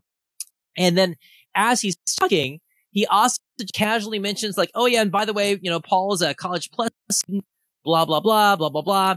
And 0.77 0.97
then 0.97 1.15
as 1.55 1.81
he's 1.81 1.95
talking, 2.19 2.59
he 2.91 3.05
also 3.07 3.39
casually 3.73 4.19
mentions 4.19 4.57
like, 4.57 4.71
oh 4.75 4.85
yeah, 4.85 5.01
and 5.01 5.11
by 5.11 5.25
the 5.25 5.33
way, 5.33 5.59
you 5.61 5.69
know, 5.69 5.79
Paul 5.79 6.13
is 6.13 6.21
a 6.21 6.33
College 6.33 6.71
Plus. 6.71 6.91
Blah 7.85 8.03
blah 8.05 8.19
blah 8.19 8.55
blah 8.57 8.69
blah 8.69 8.81
blah. 8.81 9.15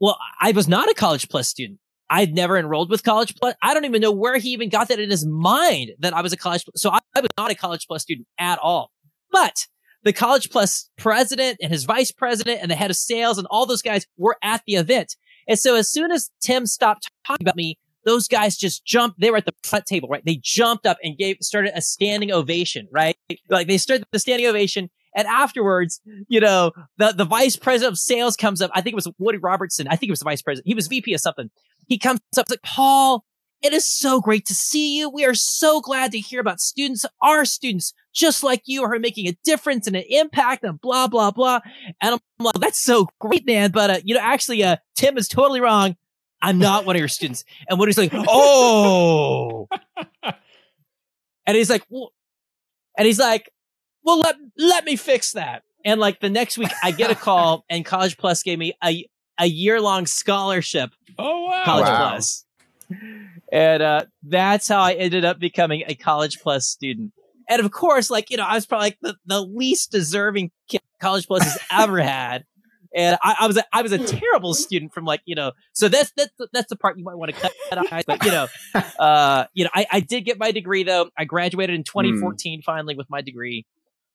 Well, 0.00 0.18
I 0.40 0.52
was 0.52 0.68
not 0.68 0.88
a 0.90 0.94
College 0.94 1.28
Plus 1.28 1.48
student. 1.48 1.80
I'd 2.10 2.34
never 2.34 2.56
enrolled 2.56 2.90
with 2.90 3.02
College 3.02 3.34
Plus. 3.36 3.54
I 3.62 3.74
don't 3.74 3.84
even 3.84 4.00
know 4.00 4.12
where 4.12 4.38
he 4.38 4.50
even 4.50 4.70
got 4.70 4.88
that 4.88 4.98
in 4.98 5.10
his 5.10 5.26
mind 5.26 5.90
that 5.98 6.14
I 6.14 6.22
was 6.22 6.32
a 6.32 6.36
College 6.36 6.64
Plus. 6.64 6.80
So 6.80 6.90
I, 6.90 7.00
I 7.14 7.20
was 7.20 7.30
not 7.36 7.50
a 7.50 7.54
College 7.54 7.86
Plus 7.86 8.02
student 8.02 8.26
at 8.38 8.58
all. 8.58 8.92
But 9.30 9.66
the 10.04 10.12
College 10.12 10.50
Plus 10.50 10.88
president 10.96 11.58
and 11.62 11.70
his 11.70 11.84
vice 11.84 12.10
president 12.10 12.60
and 12.62 12.70
the 12.70 12.76
head 12.76 12.90
of 12.90 12.96
sales 12.96 13.36
and 13.36 13.46
all 13.50 13.66
those 13.66 13.82
guys 13.82 14.06
were 14.16 14.36
at 14.42 14.62
the 14.66 14.74
event. 14.74 15.16
And 15.46 15.58
so 15.58 15.76
as 15.76 15.90
soon 15.90 16.10
as 16.10 16.30
Tim 16.40 16.66
stopped 16.66 17.10
talking 17.26 17.44
about 17.44 17.56
me, 17.56 17.78
those 18.04 18.28
guys 18.28 18.56
just 18.56 18.86
jumped. 18.86 19.20
They 19.20 19.30
were 19.30 19.36
at 19.36 19.44
the 19.44 19.54
front 19.62 19.84
table, 19.84 20.08
right? 20.08 20.24
They 20.24 20.40
jumped 20.42 20.86
up 20.86 20.98
and 21.02 21.18
gave, 21.18 21.38
started 21.42 21.72
a 21.74 21.82
standing 21.82 22.32
ovation, 22.32 22.88
right? 22.90 23.16
Like 23.50 23.66
they 23.66 23.76
started 23.76 24.06
the 24.12 24.18
standing 24.18 24.46
ovation 24.46 24.88
and 25.14 25.26
afterwards, 25.26 26.00
you 26.28 26.40
know, 26.40 26.72
the, 26.98 27.12
the 27.12 27.24
vice 27.24 27.56
president 27.56 27.92
of 27.92 27.98
sales 27.98 28.36
comes 28.36 28.62
up. 28.62 28.70
I 28.74 28.80
think 28.80 28.92
it 28.92 28.96
was 28.96 29.10
Woody 29.18 29.38
Robertson. 29.38 29.88
I 29.88 29.96
think 29.96 30.08
it 30.08 30.12
was 30.12 30.20
the 30.20 30.24
vice 30.24 30.42
president. 30.42 30.66
He 30.66 30.74
was 30.74 30.86
VP 30.86 31.12
of 31.14 31.20
something. 31.20 31.50
He 31.86 31.98
comes 31.98 32.20
up 32.36 32.46
like, 32.50 32.62
Paul, 32.62 33.24
it 33.62 33.72
is 33.72 33.86
so 33.86 34.20
great 34.20 34.46
to 34.46 34.54
see 34.54 34.96
you. 34.96 35.10
We 35.10 35.24
are 35.24 35.34
so 35.34 35.80
glad 35.80 36.12
to 36.12 36.20
hear 36.20 36.40
about 36.40 36.60
students, 36.60 37.04
our 37.22 37.44
students, 37.44 37.92
just 38.14 38.44
like 38.44 38.62
you 38.66 38.84
are 38.84 38.98
making 38.98 39.26
a 39.26 39.36
difference 39.44 39.86
and 39.86 39.96
an 39.96 40.04
impact 40.08 40.62
and 40.62 40.80
blah, 40.80 41.08
blah, 41.08 41.32
blah. 41.32 41.60
And 42.00 42.14
I'm 42.14 42.20
like, 42.38 42.54
that's 42.54 42.82
so 42.82 43.08
great, 43.20 43.46
man. 43.46 43.72
But, 43.72 43.90
uh, 43.90 43.98
you 44.04 44.14
know, 44.14 44.20
actually, 44.22 44.62
uh, 44.62 44.76
Tim 44.94 45.18
is 45.18 45.26
totally 45.26 45.60
wrong. 45.60 45.96
I'm 46.40 46.58
not 46.58 46.86
one 46.86 46.94
of 46.94 47.00
your 47.00 47.08
students. 47.08 47.44
And 47.68 47.80
Woody's 47.80 47.98
like, 47.98 48.12
oh. 48.14 49.68
and 50.22 51.56
he's 51.56 51.68
like, 51.68 51.82
well, 51.88 52.12
and 52.96 53.06
he's 53.06 53.18
like, 53.18 53.50
well, 54.02 54.18
let, 54.18 54.36
let 54.56 54.84
me 54.84 54.96
fix 54.96 55.32
that. 55.32 55.62
And 55.84 56.00
like 56.00 56.20
the 56.20 56.30
next 56.30 56.58
week 56.58 56.70
I 56.82 56.90
get 56.90 57.10
a 57.10 57.14
call 57.28 57.64
and 57.68 57.84
College 57.84 58.16
Plus 58.16 58.42
gave 58.42 58.58
me 58.58 58.74
a, 58.84 59.06
a 59.38 59.46
year 59.46 59.80
long 59.80 60.06
scholarship. 60.06 60.90
Oh, 61.18 61.44
wow. 61.44 61.62
College 61.64 61.86
wow. 61.86 62.08
Plus. 62.10 62.44
And, 63.52 63.82
uh, 63.82 64.04
that's 64.22 64.68
how 64.68 64.80
I 64.80 64.94
ended 64.94 65.24
up 65.24 65.38
becoming 65.38 65.84
a 65.86 65.94
College 65.94 66.40
Plus 66.40 66.66
student. 66.66 67.12
And 67.48 67.60
of 67.60 67.70
course, 67.70 68.10
like, 68.10 68.30
you 68.30 68.36
know, 68.36 68.44
I 68.44 68.54
was 68.54 68.66
probably 68.66 68.86
like 68.86 68.98
the, 69.00 69.16
the 69.26 69.40
least 69.40 69.90
deserving 69.90 70.50
kid 70.68 70.82
College 71.00 71.26
Plus 71.26 71.44
has 71.44 71.58
ever 71.70 72.00
had. 72.00 72.44
And 72.94 73.18
I, 73.22 73.36
I, 73.40 73.46
was 73.46 73.56
a, 73.56 73.64
I 73.72 73.82
was 73.82 73.92
a 73.92 73.98
terrible 73.98 74.54
student 74.54 74.94
from 74.94 75.04
like 75.04 75.20
you 75.26 75.34
know 75.34 75.52
so 75.72 75.88
that's 75.88 76.10
that's 76.16 76.32
that's 76.52 76.70
the 76.70 76.76
part 76.76 76.98
you 76.98 77.04
might 77.04 77.16
want 77.16 77.34
to 77.34 77.38
cut 77.38 77.52
out 77.92 78.04
but 78.06 78.24
you 78.24 78.30
know 78.30 78.46
uh 78.98 79.44
you 79.52 79.64
know 79.64 79.70
I, 79.74 79.86
I 79.92 80.00
did 80.00 80.22
get 80.22 80.38
my 80.38 80.52
degree 80.52 80.84
though 80.84 81.10
I 81.16 81.24
graduated 81.24 81.76
in 81.76 81.84
2014 81.84 82.60
mm. 82.60 82.64
finally 82.64 82.96
with 82.96 83.10
my 83.10 83.20
degree 83.20 83.66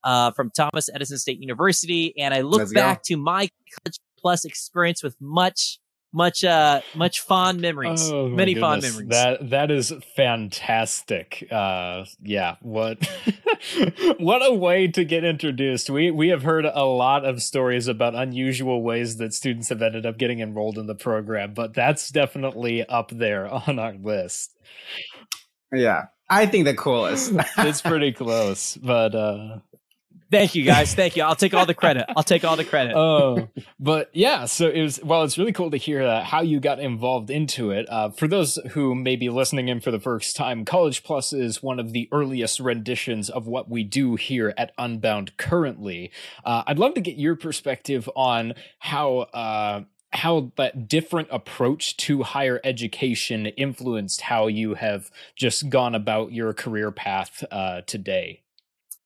uh, 0.04 0.30
from 0.32 0.50
Thomas 0.50 0.88
Edison 0.94 1.18
State 1.18 1.40
University, 1.40 2.16
and 2.18 2.32
I 2.32 2.42
look 2.42 2.60
Let's 2.60 2.72
back 2.72 2.98
go. 2.98 3.02
to 3.06 3.16
my 3.16 3.48
College 3.82 3.98
Plus 4.20 4.44
experience 4.44 5.02
with 5.02 5.16
much, 5.20 5.78
much, 6.12 6.44
uh, 6.44 6.80
much 6.94 7.20
fond 7.20 7.60
memories. 7.60 8.10
Oh, 8.10 8.28
Many 8.28 8.54
fond 8.54 8.82
memories. 8.82 9.08
That 9.08 9.50
that 9.50 9.70
is 9.70 9.92
fantastic. 10.16 11.46
Uh, 11.50 12.04
yeah, 12.22 12.56
what 12.62 12.98
what 14.18 14.46
a 14.46 14.54
way 14.54 14.88
to 14.88 15.04
get 15.04 15.24
introduced. 15.24 15.90
We 15.90 16.10
we 16.10 16.28
have 16.28 16.42
heard 16.42 16.64
a 16.64 16.84
lot 16.84 17.24
of 17.24 17.42
stories 17.42 17.86
about 17.88 18.14
unusual 18.14 18.82
ways 18.82 19.16
that 19.18 19.34
students 19.34 19.68
have 19.68 19.82
ended 19.82 20.06
up 20.06 20.16
getting 20.16 20.40
enrolled 20.40 20.78
in 20.78 20.86
the 20.86 20.94
program, 20.94 21.52
but 21.54 21.74
that's 21.74 22.10
definitely 22.10 22.84
up 22.86 23.10
there 23.10 23.46
on 23.68 23.78
our 23.78 23.94
list. 23.94 24.56
Yeah, 25.72 26.04
I 26.30 26.46
think 26.46 26.64
the 26.64 26.74
coolest. 26.74 27.32
it's 27.58 27.82
pretty 27.82 28.12
close, 28.12 28.76
but 28.76 29.14
uh 29.14 29.58
Thank 30.34 30.54
you 30.54 30.64
guys. 30.64 30.94
Thank 30.94 31.16
you. 31.16 31.22
I'll 31.22 31.36
take 31.36 31.54
all 31.54 31.66
the 31.66 31.74
credit. 31.74 32.06
I'll 32.16 32.22
take 32.22 32.44
all 32.44 32.56
the 32.56 32.64
credit. 32.64 32.94
Oh, 32.96 33.48
but 33.78 34.10
yeah. 34.12 34.46
So 34.46 34.68
it 34.68 34.82
was. 34.82 35.00
Well, 35.02 35.22
it's 35.22 35.38
really 35.38 35.52
cool 35.52 35.70
to 35.70 35.76
hear 35.76 36.02
uh, 36.02 36.24
how 36.24 36.42
you 36.42 36.60
got 36.60 36.80
involved 36.80 37.30
into 37.30 37.70
it. 37.70 37.86
Uh, 37.88 38.10
for 38.10 38.26
those 38.26 38.58
who 38.70 38.94
may 38.94 39.16
be 39.16 39.28
listening 39.28 39.68
in 39.68 39.80
for 39.80 39.90
the 39.90 40.00
first 40.00 40.36
time, 40.36 40.64
College 40.64 41.04
Plus 41.04 41.32
is 41.32 41.62
one 41.62 41.78
of 41.78 41.92
the 41.92 42.08
earliest 42.12 42.60
renditions 42.60 43.30
of 43.30 43.46
what 43.46 43.70
we 43.70 43.84
do 43.84 44.16
here 44.16 44.52
at 44.58 44.72
Unbound 44.78 45.36
currently. 45.36 46.10
Uh, 46.44 46.62
I'd 46.66 46.78
love 46.78 46.94
to 46.94 47.00
get 47.00 47.16
your 47.16 47.36
perspective 47.36 48.08
on 48.16 48.54
how 48.78 49.18
uh, 49.18 49.82
how 50.12 50.52
that 50.56 50.88
different 50.88 51.28
approach 51.30 51.96
to 51.96 52.22
higher 52.22 52.60
education 52.64 53.46
influenced 53.46 54.22
how 54.22 54.46
you 54.46 54.74
have 54.74 55.10
just 55.34 55.68
gone 55.68 55.94
about 55.94 56.32
your 56.32 56.52
career 56.52 56.90
path 56.92 57.42
uh, 57.50 57.80
today. 57.82 58.43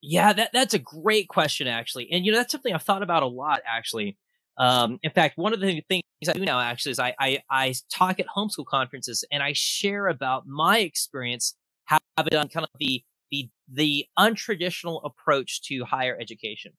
Yeah, 0.01 0.33
that 0.33 0.51
that's 0.53 0.75
a 0.75 0.79
great 0.79 1.29
question 1.29 1.67
actually, 1.67 2.09
and 2.13 2.25
you 2.25 2.31
know 2.33 2.39
that's 2.39 2.53
something 2.53 2.73
I've 2.73 2.83
thought 2.83 3.03
about 3.03 3.23
a 3.23 3.27
lot 3.27 3.61
actually. 3.67 4.17
Um, 4.57 4.99
in 5.03 5.11
fact, 5.11 5.39
one 5.39 5.53
of 5.53 5.61
the 5.61 5.83
things 5.89 6.03
I 6.29 6.33
do 6.33 6.45
now 6.45 6.61
actually 6.61 6.93
is 6.93 6.99
I, 7.01 7.15
I 7.19 7.41
I 7.51 7.75
talk 7.93 8.21
at 8.21 8.27
homeschool 8.37 8.67
conferences 8.67 9.25
and 9.33 9.43
I 9.43 9.53
share 9.55 10.07
about 10.09 10.47
my 10.47 10.79
experience 10.79 11.55
having 11.87 12.31
done 12.31 12.49
kind 12.49 12.65
of 12.65 12.71
the 12.79 13.03
the 13.31 13.49
the 13.73 14.07
untraditional 14.19 15.01
approach 15.05 15.63
to 15.63 15.85
higher 15.85 16.17
education. 16.21 16.73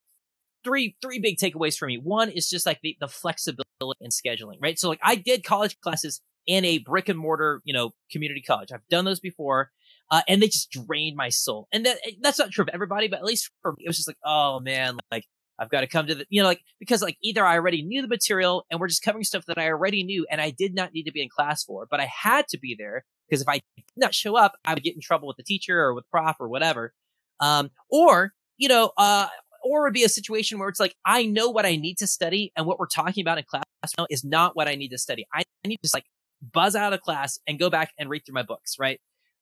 Three 0.64 0.96
three 1.02 1.20
big 1.20 1.38
takeaways 1.38 1.78
for 1.78 1.88
me. 1.88 1.98
One 1.98 2.30
is 2.30 2.50
just 2.50 2.66
like 2.66 2.80
the 2.82 2.98
the 3.02 3.08
flexibility 3.08 3.66
in 4.02 4.12
scheduling, 4.12 4.58
right? 4.62 4.80
So 4.80 4.90
like 4.90 5.00
I 5.04 5.16
did 5.16 5.44
college 5.44 5.80
classes 5.82 6.22
in 6.48 6.66
a 6.66 6.80
brick 6.80 7.10
and 7.10 7.20
mortar, 7.20 7.62
you 7.66 7.74
know, 7.74 7.92
community 8.12 8.42
college. 8.42 8.72
I've 8.74 8.88
done 8.90 9.06
those 9.06 9.20
before 9.20 9.72
uh, 10.12 10.22
and 10.28 10.42
they 10.42 10.48
just 10.48 10.72
drained 10.72 11.16
my 11.16 11.30
soul. 11.30 11.68
And 11.72 11.86
that 11.86 11.98
eh, 12.06 12.12
that's 12.22 12.40
not 12.40 12.52
true 12.52 12.64
of 12.64 12.70
everybody, 12.74 13.08
but 13.08 13.20
at 13.20 13.26
least 13.26 13.52
for 13.62 13.72
me, 13.74 13.86
it 13.86 13.90
was 13.90 13.98
just 13.98 14.08
like, 14.08 14.18
oh 14.26 14.60
man, 14.60 14.98
like 15.12 15.26
I've 15.60 15.70
got 15.70 15.82
to 15.82 15.88
come 15.88 16.08
to 16.08 16.16
the, 16.16 16.26
you 16.30 16.42
know, 16.42 16.48
like 16.48 16.62
because 16.80 17.02
like 17.02 17.18
either 17.22 17.46
I 17.46 17.56
already 17.56 17.82
knew 17.84 18.02
the 18.02 18.08
material 18.08 18.66
and 18.72 18.80
we're 18.80 18.88
just 18.88 19.04
covering 19.04 19.24
stuff 19.24 19.46
that 19.48 19.58
I 19.58 19.68
already 19.68 20.04
knew 20.04 20.26
and 20.32 20.40
I 20.40 20.52
did 20.52 20.74
not 20.74 20.94
need 20.94 21.04
to 21.04 21.12
be 21.12 21.22
in 21.22 21.30
class 21.30 21.64
for, 21.64 21.88
but 21.90 22.00
I 22.00 22.06
had 22.06 22.48
to 22.50 22.58
be 22.58 22.76
there 22.78 23.06
because 23.28 23.42
if 23.42 23.50
I 23.50 23.62
did 23.76 23.86
not 23.98 24.16
show 24.16 24.36
up, 24.36 24.54
I 24.66 24.74
would 24.74 24.84
get 24.84 24.96
in 24.96 25.02
trouble 25.02 25.28
with 25.28 25.38
the 25.38 25.44
teacher 25.44 25.80
or 25.80 25.94
with 25.94 26.10
prof 26.10 26.38
or 26.40 26.48
whatever. 26.48 26.94
Um, 27.40 27.72
or 27.90 28.34
you 28.58 28.68
know, 28.68 28.92
uh, 28.98 29.28
or 29.64 29.84
would 29.84 29.94
be 29.94 30.04
a 30.04 30.10
situation 30.10 30.60
where 30.60 30.70
it's 30.70 30.80
like 30.80 30.96
I 31.06 31.26
know 31.26 31.50
what 31.50 31.66
I 31.66 31.76
need 31.76 31.98
to 32.00 32.08
study 32.08 32.52
and 32.56 32.66
what 32.66 32.80
we're 32.80 32.88
talking 32.88 33.22
about 33.22 33.38
in 33.38 33.44
class 33.44 33.64
now 33.98 34.08
is 34.10 34.24
not 34.24 34.56
what 34.56 34.68
I 34.68 34.76
need 34.76 34.90
to 34.90 34.98
study. 34.98 35.26
I 35.34 35.44
need 35.66 35.78
to 35.78 35.84
just 35.84 35.94
like 35.94 36.06
buzz 36.42 36.76
out 36.76 36.94
of 36.94 37.02
class 37.02 37.40
and 37.48 37.60
go 37.60 37.70
back 37.70 37.92
and 37.98 38.10
read 38.10 38.24
through 38.26 38.36
my 38.36 38.44
books, 38.44 38.78
right? 38.80 39.00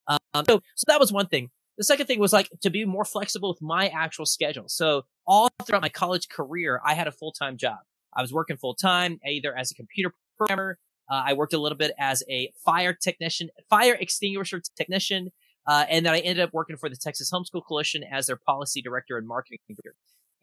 Um, 0.08 0.44
so, 0.48 0.60
so 0.76 0.84
that 0.86 1.00
was 1.00 1.12
one 1.12 1.26
thing. 1.26 1.50
The 1.76 1.84
second 1.84 2.06
thing 2.06 2.18
was 2.18 2.32
like 2.32 2.50
to 2.62 2.70
be 2.70 2.84
more 2.84 3.04
flexible 3.04 3.50
with 3.50 3.62
my 3.62 3.88
actual 3.88 4.26
schedule. 4.26 4.64
So 4.66 5.02
all 5.26 5.48
throughout 5.64 5.82
my 5.82 5.88
college 5.88 6.28
career, 6.28 6.80
I 6.84 6.94
had 6.94 7.06
a 7.06 7.12
full 7.12 7.32
time 7.32 7.56
job. 7.56 7.78
I 8.16 8.22
was 8.22 8.32
working 8.32 8.56
full 8.56 8.74
time, 8.74 9.20
either 9.26 9.56
as 9.56 9.70
a 9.70 9.74
computer 9.74 10.12
programmer. 10.36 10.78
Uh, 11.10 11.22
I 11.26 11.32
worked 11.34 11.54
a 11.54 11.58
little 11.58 11.78
bit 11.78 11.92
as 11.98 12.22
a 12.28 12.52
fire 12.64 12.92
technician, 12.92 13.48
fire 13.70 13.94
extinguisher 13.94 14.60
technician. 14.76 15.30
Uh, 15.66 15.84
and 15.88 16.04
then 16.04 16.14
I 16.14 16.18
ended 16.20 16.40
up 16.40 16.52
working 16.52 16.76
for 16.76 16.88
the 16.88 16.96
Texas 16.96 17.30
Homeschool 17.32 17.62
Coalition 17.66 18.02
as 18.02 18.26
their 18.26 18.36
policy 18.36 18.82
director 18.82 19.16
and 19.18 19.26
marketing 19.26 19.58
director. 19.68 19.94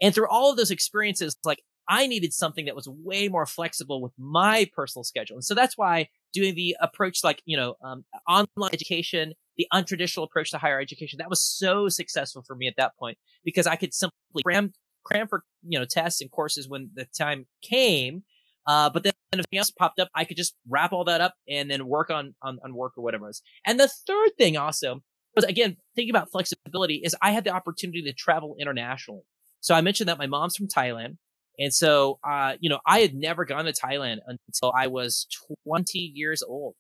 And 0.02 0.14
through 0.14 0.30
all 0.30 0.52
of 0.52 0.58
those 0.58 0.72
experiences, 0.72 1.36
like 1.44 1.62
I 1.88 2.08
needed 2.08 2.34
something 2.34 2.66
that 2.66 2.76
was 2.76 2.88
way 2.88 3.28
more 3.28 3.46
flexible 3.46 4.02
with 4.02 4.14
my 4.18 4.70
personal 4.76 5.04
schedule. 5.04 5.38
And 5.38 5.44
so 5.44 5.54
that's 5.54 5.78
why 5.78 6.10
doing 6.34 6.56
the 6.56 6.76
approach 6.80 7.24
like, 7.24 7.42
you 7.46 7.58
know, 7.58 7.76
um, 7.84 8.06
online 8.28 8.72
education, 8.74 9.34
the 9.58 9.68
untraditional 9.74 10.24
approach 10.24 10.52
to 10.52 10.58
higher 10.58 10.80
education. 10.80 11.18
That 11.18 11.30
was 11.30 11.42
so 11.42 11.90
successful 11.90 12.44
for 12.46 12.56
me 12.56 12.68
at 12.68 12.76
that 12.78 12.94
point 12.98 13.18
because 13.44 13.68
I 13.68 13.76
could 13.76 13.94
simply 13.94 14.44
cram, 14.44 14.74
cram 15.04 15.28
for, 15.28 15.44
you 15.64 15.80
know, 15.80 15.86
tests 15.86 16.22
and 16.22 16.32
courses 16.32 16.68
when 16.68 16.90
the 16.94 17.06
time 17.18 17.46
came. 17.62 18.24
Uh, 18.68 18.90
but 18.90 19.04
then 19.04 19.14
if 19.34 19.46
else 19.54 19.72
popped 19.72 20.00
up, 20.00 20.10
I 20.16 20.26
could 20.26 20.38
just 20.38 20.56
wrap 20.68 20.92
all 20.92 21.04
that 21.06 21.22
up 21.22 21.36
and 21.48 21.70
then 21.70 21.88
work 21.88 22.10
on, 22.10 22.34
on, 22.42 22.58
on 22.64 22.74
work 22.74 22.94
or 22.98 23.04
whatever 23.04 23.26
it 23.26 23.30
was. 23.30 23.42
And 23.66 23.80
the 23.80 23.88
third 24.08 24.32
thing 24.38 24.58
also 24.58 25.02
was 25.36 25.46
again, 25.46 25.78
thinking 25.96 26.10
about 26.10 26.32
flexibility 26.32 27.02
is 27.04 27.16
I 27.22 27.32
had 27.32 27.44
the 27.44 27.52
opportunity 27.52 28.02
to 28.04 28.14
travel 28.14 28.56
internationally. 28.60 29.24
So 29.60 29.76
I 29.76 29.82
mentioned 29.82 30.10
that 30.10 30.18
my 30.18 30.28
mom's 30.28 30.56
from 30.56 30.68
Thailand. 30.68 31.18
And 31.58 31.74
so, 31.74 32.20
uh, 32.28 32.54
you 32.60 32.70
know, 32.70 32.80
I 32.86 33.00
had 33.00 33.14
never 33.14 33.46
gone 33.46 33.66
to 33.66 33.74
Thailand 33.74 34.18
until 34.28 34.74
I 34.76 34.88
was 34.88 35.28
20 35.66 36.00
years 36.00 36.44
old. 36.44 36.76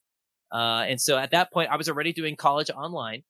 Uh, 0.51 0.85
and 0.87 1.01
so 1.01 1.17
at 1.17 1.31
that 1.31 1.51
point, 1.51 1.69
I 1.69 1.75
was 1.75 1.89
already 1.89 2.13
doing 2.13 2.35
college 2.35 2.69
online 2.69 3.23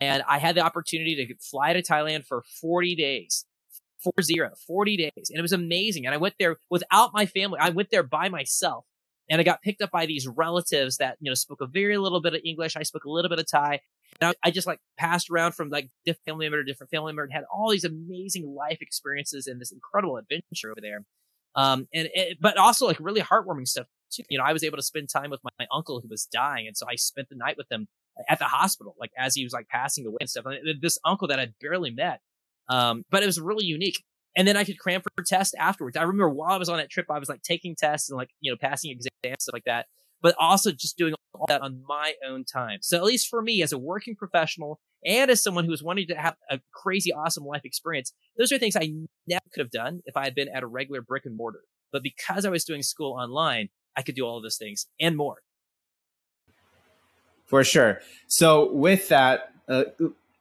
and 0.00 0.22
I 0.28 0.38
had 0.38 0.54
the 0.54 0.60
opportunity 0.60 1.14
to 1.16 1.34
fly 1.40 1.72
to 1.72 1.82
Thailand 1.82 2.26
for 2.26 2.42
40 2.60 2.94
days, 2.94 3.44
four 4.02 4.12
zero, 4.22 4.50
40 4.66 4.96
days. 4.96 5.30
And 5.30 5.38
it 5.38 5.42
was 5.42 5.52
amazing. 5.52 6.06
And 6.06 6.14
I 6.14 6.18
went 6.18 6.34
there 6.38 6.56
without 6.70 7.12
my 7.12 7.26
family. 7.26 7.58
I 7.60 7.70
went 7.70 7.90
there 7.90 8.02
by 8.02 8.28
myself 8.28 8.84
and 9.28 9.40
I 9.40 9.44
got 9.44 9.62
picked 9.62 9.82
up 9.82 9.90
by 9.90 10.06
these 10.06 10.26
relatives 10.26 10.98
that, 10.98 11.16
you 11.20 11.30
know, 11.30 11.34
spoke 11.34 11.60
a 11.60 11.66
very 11.66 11.98
little 11.98 12.20
bit 12.20 12.34
of 12.34 12.40
English. 12.44 12.76
I 12.76 12.82
spoke 12.82 13.04
a 13.04 13.10
little 13.10 13.28
bit 13.28 13.40
of 13.40 13.50
Thai. 13.50 13.80
And 14.20 14.30
I, 14.30 14.48
I 14.48 14.50
just 14.50 14.66
like 14.66 14.80
passed 14.96 15.30
around 15.30 15.52
from 15.52 15.68
like 15.68 15.90
different 16.04 16.24
family 16.24 16.46
member 16.46 16.62
to 16.62 16.70
different 16.70 16.90
family 16.90 17.10
member 17.12 17.24
and 17.24 17.32
had 17.32 17.44
all 17.52 17.70
these 17.70 17.84
amazing 17.84 18.54
life 18.54 18.78
experiences 18.80 19.46
and 19.46 19.60
this 19.60 19.72
incredible 19.72 20.16
adventure 20.16 20.70
over 20.70 20.80
there. 20.80 21.04
Um, 21.54 21.88
and 21.92 22.08
it, 22.14 22.38
but 22.40 22.56
also 22.56 22.86
like 22.86 22.98
really 23.00 23.20
heartwarming 23.20 23.66
stuff. 23.66 23.86
You 24.28 24.38
know, 24.38 24.44
I 24.44 24.52
was 24.52 24.64
able 24.64 24.76
to 24.76 24.82
spend 24.82 25.08
time 25.08 25.30
with 25.30 25.40
my, 25.44 25.50
my, 25.58 25.66
uncle 25.72 26.00
who 26.00 26.08
was 26.08 26.26
dying, 26.26 26.66
and 26.66 26.76
so 26.76 26.86
I 26.88 26.96
spent 26.96 27.28
the 27.28 27.36
night 27.36 27.56
with 27.56 27.70
him 27.70 27.88
at 28.28 28.38
the 28.38 28.46
hospital, 28.46 28.94
like 28.98 29.10
as 29.18 29.34
he 29.34 29.44
was 29.44 29.52
like 29.52 29.68
passing 29.68 30.06
away 30.06 30.18
and 30.20 30.30
stuff. 30.30 30.46
And 30.46 30.80
this 30.80 30.98
uncle 31.04 31.28
that 31.28 31.38
I'd 31.38 31.54
barely 31.60 31.90
met, 31.90 32.20
um, 32.68 33.04
but 33.10 33.22
it 33.22 33.26
was 33.26 33.40
really 33.40 33.66
unique. 33.66 34.02
And 34.36 34.46
then 34.46 34.56
I 34.56 34.64
could 34.64 34.78
cram 34.78 35.02
for 35.02 35.24
tests 35.24 35.54
afterwards. 35.58 35.96
I 35.96 36.02
remember 36.02 36.30
while 36.30 36.52
I 36.52 36.58
was 36.58 36.68
on 36.68 36.78
that 36.78 36.90
trip, 36.90 37.06
I 37.10 37.18
was 37.18 37.28
like 37.28 37.42
taking 37.42 37.74
tests 37.76 38.08
and 38.10 38.16
like 38.16 38.30
you 38.40 38.50
know 38.50 38.56
passing 38.60 38.90
exams 38.90 39.10
and 39.24 39.36
stuff 39.40 39.52
like 39.52 39.64
that, 39.64 39.86
but 40.22 40.34
also 40.38 40.70
just 40.72 40.96
doing 40.96 41.14
all 41.34 41.46
that 41.48 41.62
on 41.62 41.82
my 41.86 42.14
own 42.26 42.44
time. 42.44 42.78
So 42.82 42.96
at 42.96 43.04
least 43.04 43.28
for 43.28 43.42
me, 43.42 43.62
as 43.62 43.72
a 43.72 43.78
working 43.78 44.14
professional 44.16 44.80
and 45.04 45.30
as 45.30 45.42
someone 45.42 45.64
who 45.64 45.70
was 45.70 45.82
wanting 45.82 46.08
to 46.08 46.14
have 46.14 46.36
a 46.50 46.60
crazy, 46.72 47.12
awesome 47.12 47.44
life 47.44 47.62
experience, 47.64 48.12
those 48.36 48.52
are 48.52 48.58
things 48.58 48.76
I 48.76 48.92
never 49.26 49.44
could 49.52 49.60
have 49.60 49.70
done 49.70 50.00
if 50.06 50.16
I 50.16 50.24
had 50.24 50.34
been 50.34 50.48
at 50.48 50.62
a 50.62 50.66
regular 50.66 51.02
brick 51.02 51.24
and 51.24 51.36
mortar. 51.36 51.62
But 51.92 52.02
because 52.02 52.44
I 52.44 52.50
was 52.50 52.64
doing 52.64 52.82
school 52.82 53.12
online, 53.12 53.68
I 53.98 54.02
could 54.02 54.14
do 54.14 54.24
all 54.24 54.36
of 54.36 54.44
those 54.44 54.56
things 54.56 54.86
and 55.00 55.16
more. 55.16 55.42
For 57.46 57.64
sure. 57.64 58.00
So, 58.28 58.72
with 58.72 59.08
that, 59.08 59.52
uh, 59.68 59.84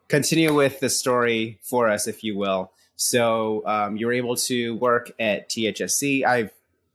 continue 0.07 0.53
with 0.53 0.79
the 0.79 0.89
story 0.89 1.57
for 1.63 1.89
us, 1.89 2.07
if 2.07 2.23
you 2.23 2.37
will. 2.37 2.71
So, 2.97 3.65
um, 3.65 3.97
you're 3.97 4.13
able 4.13 4.35
to 4.35 4.75
work 4.75 5.11
at 5.19 5.49
THSC. 5.49 6.23
I've 6.23 6.51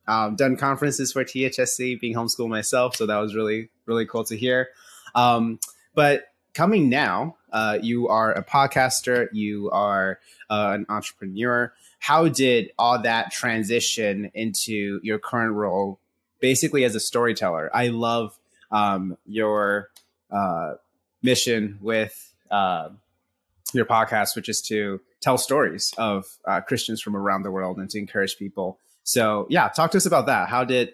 um, 0.07 0.37
done 0.37 0.57
conferences 0.57 1.13
for 1.13 1.25
THSC, 1.25 1.99
being 1.99 2.15
homeschooled 2.15 2.51
myself, 2.51 2.95
so 2.95 3.07
that 3.07 3.17
was 3.17 3.35
really, 3.35 3.71
really 3.87 4.07
cool 4.07 4.25
to 4.25 4.37
hear. 4.37 4.69
Um, 5.15 5.59
but 5.95 6.25
coming 6.55 6.89
now, 6.89 7.37
uh, 7.53 7.79
you 7.83 8.09
are 8.09 8.33
a 8.33 8.45
podcaster, 8.45 9.29
you 9.33 9.71
are 9.71 10.21
uh, 10.51 10.73
an 10.75 10.87
entrepreneur. 10.89 11.73
How 11.99 12.29
did 12.29 12.71
all 12.79 13.01
that 13.03 13.33
transition 13.33 14.31
into 14.35 15.01
your 15.03 15.19
current 15.19 15.55
role 15.55 15.99
basically 16.43 16.85
as 16.85 16.95
a 16.95 17.01
storyteller. 17.01 17.71
I 17.73 17.89
love 17.89 18.39
um, 18.71 19.17
your 19.25 19.89
uh, 20.31 20.75
mission 21.23 21.79
with 21.81 22.35
uh, 22.51 22.91
your 23.73 23.87
podcast, 23.87 24.37
which 24.37 24.51
is 24.51 24.61
to 24.63 25.01
tell 25.23 25.39
stories 25.39 25.95
of 25.97 26.27
uh, 26.47 26.61
Christians 26.61 27.01
from 27.01 27.17
around 27.17 27.45
the 27.45 27.51
world 27.51 27.79
and 27.79 27.89
to 27.91 27.99
encourage 27.99 28.37
people. 28.37 28.79
So, 29.05 29.47
yeah, 29.49 29.69
talk 29.69 29.93
to 29.93 29.97
us 29.97 30.05
about 30.05 30.27
that. 30.27 30.49
How 30.49 30.65
did 30.65 30.93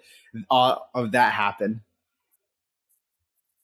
all 0.49 0.89
of 0.93 1.11
that 1.11 1.33
happen? 1.33 1.81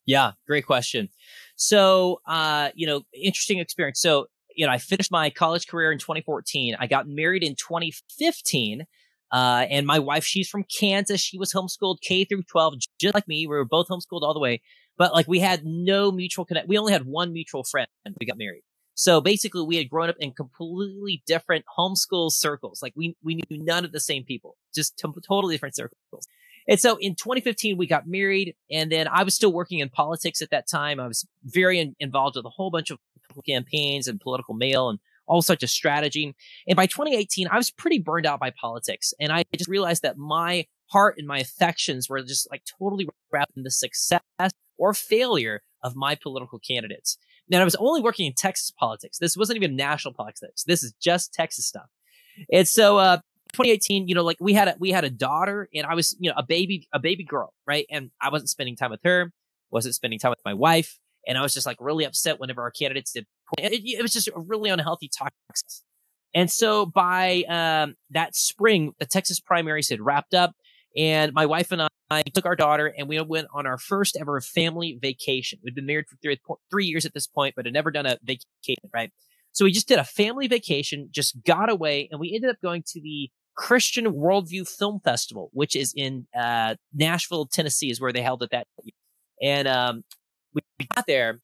Yeah, 0.05 0.33
great 0.45 0.65
question. 0.65 1.09
So, 1.55 2.19
uh, 2.27 2.69
you 2.75 2.85
know, 2.85 3.03
interesting 3.13 3.59
experience. 3.59 4.01
So, 4.01 4.27
you 4.55 4.65
know, 4.65 4.71
I 4.71 4.77
finished 4.77 5.11
my 5.11 5.29
college 5.29 5.67
career 5.67 5.91
in 5.91 5.99
2014. 5.99 6.75
I 6.79 6.87
got 6.87 7.07
married 7.07 7.43
in 7.43 7.55
2015. 7.55 8.85
Uh, 9.31 9.65
and 9.69 9.85
my 9.85 9.99
wife, 9.99 10.23
she's 10.23 10.47
from 10.47 10.63
Kansas. 10.63 11.21
She 11.21 11.37
was 11.37 11.53
homeschooled 11.53 12.01
K 12.01 12.25
through 12.25 12.43
12, 12.43 12.75
just 12.99 13.13
like 13.13 13.27
me. 13.27 13.47
We 13.47 13.55
were 13.55 13.65
both 13.65 13.87
homeschooled 13.87 14.21
all 14.21 14.33
the 14.33 14.39
way, 14.39 14.61
but 14.97 15.13
like 15.13 15.27
we 15.27 15.39
had 15.39 15.65
no 15.65 16.11
mutual 16.11 16.45
connect. 16.45 16.67
We 16.67 16.77
only 16.77 16.93
had 16.93 17.05
one 17.05 17.33
mutual 17.33 17.63
friend. 17.63 17.87
We 18.19 18.25
got 18.25 18.37
married. 18.37 18.63
So 18.95 19.19
basically 19.19 19.63
we 19.63 19.75
had 19.75 19.89
grown 19.89 20.09
up 20.09 20.15
in 20.19 20.31
completely 20.31 21.21
different 21.27 21.65
homeschool 21.77 22.31
circles. 22.31 22.81
Like 22.81 22.93
we, 22.95 23.17
we 23.21 23.35
knew 23.35 23.63
none 23.63 23.83
of 23.83 23.91
the 23.91 23.99
same 23.99 24.23
people, 24.23 24.55
just 24.73 24.97
t- 24.97 25.09
totally 25.27 25.55
different 25.55 25.75
circles. 25.75 26.27
And 26.67 26.79
so 26.79 26.97
in 26.99 27.15
2015, 27.15 27.77
we 27.77 27.87
got 27.87 28.07
married 28.07 28.55
and 28.71 28.91
then 28.91 29.07
I 29.07 29.23
was 29.23 29.35
still 29.35 29.51
working 29.51 29.79
in 29.79 29.89
politics 29.89 30.41
at 30.41 30.49
that 30.51 30.67
time. 30.67 30.99
I 30.99 31.07
was 31.07 31.27
very 31.43 31.79
in, 31.79 31.95
involved 31.99 32.37
with 32.37 32.45
a 32.45 32.49
whole 32.49 32.71
bunch 32.71 32.89
of 32.89 32.97
campaigns 33.45 34.07
and 34.07 34.19
political 34.19 34.53
mail 34.53 34.89
and 34.89 34.99
all 35.27 35.41
such 35.41 35.63
a 35.63 35.67
strategy. 35.67 36.35
And 36.67 36.75
by 36.75 36.85
2018, 36.85 37.47
I 37.47 37.57
was 37.57 37.71
pretty 37.71 37.99
burned 37.99 38.25
out 38.25 38.39
by 38.39 38.51
politics. 38.51 39.13
And 39.19 39.31
I 39.31 39.43
just 39.55 39.69
realized 39.69 40.03
that 40.03 40.17
my 40.17 40.65
heart 40.87 41.15
and 41.17 41.27
my 41.27 41.39
affections 41.39 42.09
were 42.09 42.21
just 42.21 42.49
like 42.51 42.63
totally 42.79 43.07
wrapped 43.31 43.57
in 43.57 43.63
the 43.63 43.71
success 43.71 44.21
or 44.77 44.93
failure 44.93 45.61
of 45.83 45.95
my 45.95 46.15
political 46.15 46.59
candidates. 46.59 47.17
And 47.51 47.61
I 47.61 47.65
was 47.65 47.75
only 47.75 48.01
working 48.01 48.25
in 48.25 48.33
Texas 48.33 48.71
politics. 48.71 49.19
This 49.19 49.37
wasn't 49.37 49.57
even 49.57 49.75
national 49.75 50.13
politics. 50.13 50.63
This 50.63 50.83
is 50.83 50.93
just 51.01 51.33
Texas 51.33 51.65
stuff. 51.65 51.89
And 52.51 52.67
so, 52.67 52.97
uh, 52.97 53.17
2018, 53.53 54.07
you 54.07 54.15
know, 54.15 54.23
like 54.23 54.37
we 54.41 54.53
had 54.53 54.67
a 54.67 54.75
we 54.79 54.91
had 54.91 55.05
a 55.05 55.09
daughter, 55.09 55.69
and 55.73 55.85
I 55.85 55.93
was, 55.95 56.15
you 56.19 56.29
know, 56.29 56.35
a 56.37 56.43
baby 56.43 56.87
a 56.91 56.99
baby 56.99 57.23
girl, 57.23 57.53
right? 57.65 57.85
And 57.89 58.11
I 58.21 58.29
wasn't 58.29 58.49
spending 58.49 58.75
time 58.75 58.91
with 58.91 58.99
her, 59.03 59.31
wasn't 59.71 59.95
spending 59.95 60.19
time 60.19 60.31
with 60.31 60.41
my 60.43 60.53
wife, 60.53 60.99
and 61.27 61.37
I 61.37 61.41
was 61.41 61.53
just 61.53 61.65
like 61.65 61.77
really 61.79 62.03
upset 62.03 62.39
whenever 62.39 62.61
our 62.61 62.71
candidates 62.71 63.13
did. 63.13 63.25
It, 63.57 63.81
it 63.85 64.01
was 64.01 64.13
just 64.13 64.27
a 64.27 64.39
really 64.39 64.69
unhealthy 64.69 65.09
talk. 65.09 65.33
And 66.33 66.51
so 66.51 66.85
by 66.85 67.43
um, 67.47 67.95
that 68.11 68.35
spring, 68.35 68.93
the 68.99 69.05
Texas 69.05 69.39
primaries 69.39 69.89
had 69.89 70.01
wrapped 70.01 70.33
up, 70.33 70.51
and 70.97 71.33
my 71.33 71.45
wife 71.45 71.71
and 71.71 71.81
I 72.09 72.21
took 72.33 72.45
our 72.45 72.55
daughter 72.55 72.93
and 72.97 73.07
we 73.09 73.19
went 73.21 73.47
on 73.53 73.65
our 73.65 73.77
first 73.77 74.15
ever 74.19 74.39
family 74.39 74.97
vacation. 75.01 75.59
We'd 75.63 75.75
been 75.75 75.85
married 75.85 76.05
for 76.07 76.17
three, 76.21 76.39
three 76.69 76.85
years 76.85 77.05
at 77.05 77.13
this 77.13 77.27
point, 77.27 77.55
but 77.55 77.65
had 77.65 77.73
never 77.73 77.91
done 77.91 78.05
a 78.05 78.17
vacation, 78.23 78.89
right? 78.93 79.11
So 79.53 79.65
we 79.65 79.71
just 79.71 79.87
did 79.87 79.99
a 79.99 80.03
family 80.03 80.47
vacation, 80.47 81.07
just 81.11 81.43
got 81.43 81.69
away, 81.69 82.09
and 82.11 82.19
we 82.19 82.33
ended 82.35 82.49
up 82.49 82.57
going 82.61 82.83
to 82.87 83.01
the 83.01 83.29
Christian 83.55 84.13
Worldview 84.13 84.67
Film 84.67 84.99
Festival, 85.03 85.49
which 85.53 85.75
is 85.75 85.93
in 85.95 86.27
uh, 86.37 86.75
Nashville, 86.93 87.47
Tennessee, 87.47 87.89
is 87.89 88.01
where 88.01 88.11
they 88.11 88.21
held 88.21 88.43
it 88.43 88.49
that 88.51 88.67
year. 88.83 88.91
And 89.41 89.67
um, 89.67 90.03
we 90.53 90.61
got 90.93 91.07
there, 91.07 91.39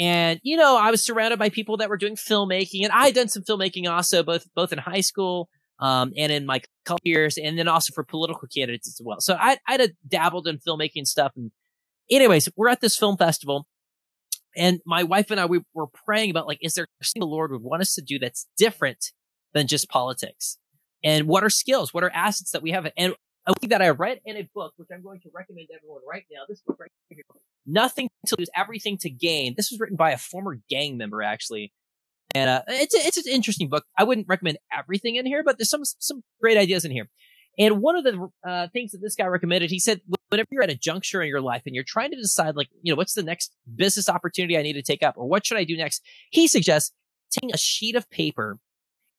and 0.00 0.40
you 0.42 0.56
know, 0.56 0.78
I 0.78 0.90
was 0.90 1.04
surrounded 1.04 1.38
by 1.38 1.50
people 1.50 1.76
that 1.76 1.90
were 1.90 1.98
doing 1.98 2.16
filmmaking, 2.16 2.84
and 2.84 2.92
I 2.92 3.04
had 3.04 3.14
done 3.14 3.28
some 3.28 3.42
filmmaking 3.42 3.88
also, 3.88 4.22
both 4.22 4.46
both 4.56 4.72
in 4.72 4.78
high 4.78 5.02
school 5.02 5.50
um, 5.78 6.12
and 6.16 6.32
in 6.32 6.46
my 6.46 6.62
college 6.86 7.02
years, 7.04 7.36
and 7.36 7.58
then 7.58 7.68
also 7.68 7.92
for 7.92 8.02
political 8.02 8.48
candidates 8.48 8.88
as 8.88 9.00
well. 9.04 9.20
So 9.20 9.36
I 9.38 9.58
I'd 9.68 9.92
dabbled 10.08 10.48
in 10.48 10.58
filmmaking 10.58 11.06
stuff, 11.06 11.32
and 11.36 11.50
anyways, 12.10 12.48
we're 12.56 12.70
at 12.70 12.80
this 12.80 12.96
film 12.96 13.18
festival, 13.18 13.66
and 14.56 14.80
my 14.86 15.02
wife 15.02 15.30
and 15.30 15.38
I 15.38 15.44
we 15.44 15.60
were 15.74 15.88
praying 15.88 16.30
about 16.30 16.46
like, 16.46 16.58
is 16.62 16.72
there 16.74 16.86
something 17.02 17.20
the 17.20 17.26
Lord 17.26 17.52
would 17.52 17.62
want 17.62 17.82
us 17.82 17.94
to 17.94 18.02
do 18.02 18.18
that's 18.18 18.46
different 18.56 19.12
than 19.52 19.66
just 19.66 19.90
politics? 19.90 20.56
And 21.04 21.26
what 21.26 21.44
are 21.44 21.50
skills? 21.50 21.92
What 21.92 22.04
are 22.04 22.10
assets 22.14 22.52
that 22.52 22.62
we 22.62 22.70
have? 22.70 22.90
And 22.96 23.14
a 23.50 23.66
that 23.68 23.82
I 23.82 23.90
read 23.90 24.20
in 24.24 24.36
a 24.36 24.48
book, 24.54 24.74
which 24.76 24.88
I'm 24.92 25.02
going 25.02 25.20
to 25.20 25.30
recommend 25.34 25.68
to 25.68 25.74
everyone 25.74 26.02
right 26.08 26.24
now. 26.30 26.40
This 26.48 26.62
book 26.66 26.78
right 26.80 26.90
here, 27.08 27.22
Nothing 27.66 28.08
to 28.26 28.36
Lose, 28.38 28.48
Everything 28.56 28.98
to 28.98 29.10
Gain. 29.10 29.54
This 29.56 29.70
was 29.70 29.80
written 29.80 29.96
by 29.96 30.12
a 30.12 30.18
former 30.18 30.58
gang 30.68 30.96
member, 30.96 31.22
actually. 31.22 31.72
And 32.34 32.48
uh, 32.48 32.62
it's 32.68 32.94
a, 32.94 32.98
it's 32.98 33.16
an 33.16 33.32
interesting 33.32 33.68
book. 33.68 33.84
I 33.98 34.04
wouldn't 34.04 34.28
recommend 34.28 34.58
everything 34.76 35.16
in 35.16 35.26
here, 35.26 35.42
but 35.44 35.58
there's 35.58 35.70
some 35.70 35.84
some 35.84 36.22
great 36.40 36.56
ideas 36.56 36.84
in 36.84 36.90
here. 36.90 37.08
And 37.58 37.82
one 37.82 37.96
of 37.96 38.04
the 38.04 38.28
uh, 38.48 38.68
things 38.72 38.92
that 38.92 38.98
this 39.02 39.16
guy 39.16 39.26
recommended, 39.26 39.70
he 39.70 39.80
said, 39.80 40.00
whenever 40.28 40.48
you're 40.52 40.62
at 40.62 40.70
a 40.70 40.76
juncture 40.76 41.20
in 41.20 41.28
your 41.28 41.40
life 41.40 41.62
and 41.66 41.74
you're 41.74 41.84
trying 41.84 42.12
to 42.12 42.16
decide, 42.16 42.54
like, 42.54 42.68
you 42.82 42.92
know, 42.92 42.96
what's 42.96 43.14
the 43.14 43.24
next 43.24 43.54
business 43.74 44.08
opportunity 44.08 44.56
I 44.56 44.62
need 44.62 44.74
to 44.74 44.82
take 44.82 45.02
up, 45.02 45.16
or 45.18 45.28
what 45.28 45.44
should 45.44 45.58
I 45.58 45.64
do 45.64 45.76
next? 45.76 46.02
He 46.30 46.46
suggests 46.46 46.92
taking 47.30 47.52
a 47.52 47.58
sheet 47.58 47.96
of 47.96 48.08
paper 48.10 48.58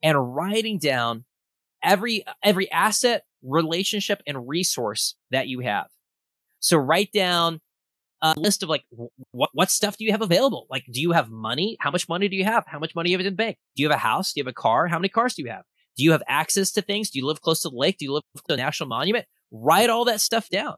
and 0.01 0.35
writing 0.35 0.79
down 0.79 1.25
every 1.83 2.23
every 2.41 2.71
asset, 2.71 3.25
relationship, 3.43 4.21
and 4.27 4.48
resource 4.48 5.15
that 5.31 5.48
you 5.48 5.60
have. 5.60 5.88
So 6.60 6.77
write 6.77 7.12
down 7.12 7.62
a 8.21 8.36
list 8.38 8.62
of 8.62 8.69
like 8.69 8.83
what 9.31 9.50
what 9.53 9.71
stuff 9.71 9.98
do 9.98 10.05
you 10.05 10.12
have 10.12 10.21
available? 10.21 10.67
Like, 10.69 10.86
do 10.91 11.01
you 11.01 11.12
have 11.12 11.29
money? 11.29 11.77
How 11.79 11.91
much 11.91 12.07
money 12.07 12.27
do 12.27 12.36
you 12.36 12.45
have? 12.45 12.65
How 12.67 12.79
much 12.79 12.93
money 12.95 13.07
do 13.07 13.12
you 13.12 13.17
have 13.17 13.25
in 13.25 13.33
the 13.33 13.36
bank? 13.36 13.57
Do 13.75 13.83
you 13.83 13.89
have 13.89 13.98
a 13.98 14.00
house? 14.00 14.33
Do 14.33 14.39
you 14.39 14.45
have 14.45 14.51
a 14.51 14.53
car? 14.53 14.88
How 14.88 15.00
many 15.00 15.10
cars 15.10 15.33
do 15.33 15.41
you 15.43 15.50
have? 15.50 15.63
Do 15.98 16.03
you 16.03 16.12
have 16.12 16.24
access 16.27 16.71
to 16.74 16.81
things? 16.81 17.10
Do 17.10 17.19
you 17.19 17.25
live 17.25 17.41
close 17.41 17.62
to 17.62 17.69
the 17.69 17.75
lake? 17.75 17.98
Do 17.98 18.05
you 18.05 18.13
live 18.13 18.24
to 18.48 18.53
a 18.53 18.57
national 18.57 18.89
monument? 18.89 19.25
Write 19.51 19.89
all 19.89 20.05
that 20.05 20.21
stuff 20.21 20.50
down, 20.50 20.75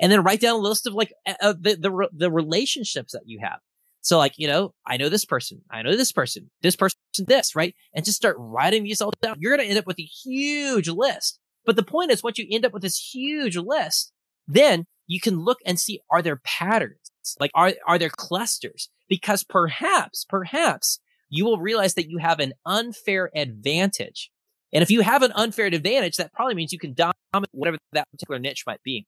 and 0.00 0.10
then 0.10 0.22
write 0.22 0.40
down 0.40 0.56
a 0.56 0.62
list 0.62 0.86
of 0.86 0.94
like 0.94 1.12
uh, 1.26 1.54
the 1.58 1.76
the 1.76 2.08
the 2.12 2.30
relationships 2.30 3.12
that 3.12 3.22
you 3.26 3.38
have. 3.42 3.60
So 4.02 4.18
like, 4.18 4.34
you 4.36 4.46
know, 4.46 4.74
I 4.86 4.96
know 4.96 5.08
this 5.08 5.24
person, 5.24 5.62
I 5.70 5.82
know 5.82 5.96
this 5.96 6.12
person, 6.12 6.50
this 6.62 6.76
person, 6.76 6.98
this, 7.18 7.54
right? 7.54 7.74
And 7.94 8.04
just 8.04 8.16
start 8.16 8.36
writing 8.38 8.84
these 8.84 9.00
all 9.00 9.12
down. 9.22 9.36
You're 9.38 9.54
going 9.54 9.66
to 9.66 9.70
end 9.70 9.78
up 9.78 9.86
with 9.86 9.98
a 9.98 10.04
huge 10.04 10.88
list. 10.88 11.38
But 11.64 11.76
the 11.76 11.82
point 11.82 12.10
is, 12.10 12.22
once 12.22 12.38
you 12.38 12.46
end 12.50 12.64
up 12.64 12.72
with 12.72 12.82
this 12.82 13.12
huge 13.12 13.56
list, 13.56 14.12
then 14.46 14.86
you 15.06 15.20
can 15.20 15.40
look 15.40 15.58
and 15.66 15.78
see, 15.78 16.00
are 16.10 16.22
there 16.22 16.40
patterns? 16.44 16.98
Like, 17.38 17.50
are, 17.54 17.72
are 17.86 17.98
there 17.98 18.10
clusters? 18.10 18.88
Because 19.08 19.44
perhaps, 19.44 20.24
perhaps 20.28 21.00
you 21.28 21.44
will 21.44 21.58
realize 21.58 21.94
that 21.94 22.08
you 22.08 22.18
have 22.18 22.40
an 22.40 22.54
unfair 22.64 23.30
advantage. 23.34 24.30
And 24.72 24.82
if 24.82 24.90
you 24.90 25.00
have 25.00 25.22
an 25.22 25.32
unfair 25.32 25.66
advantage, 25.66 26.16
that 26.16 26.32
probably 26.32 26.54
means 26.54 26.72
you 26.72 26.78
can 26.78 26.94
dominate 26.94 27.50
whatever 27.52 27.78
that 27.92 28.10
particular 28.10 28.38
niche 28.38 28.64
might 28.66 28.82
be. 28.82 29.06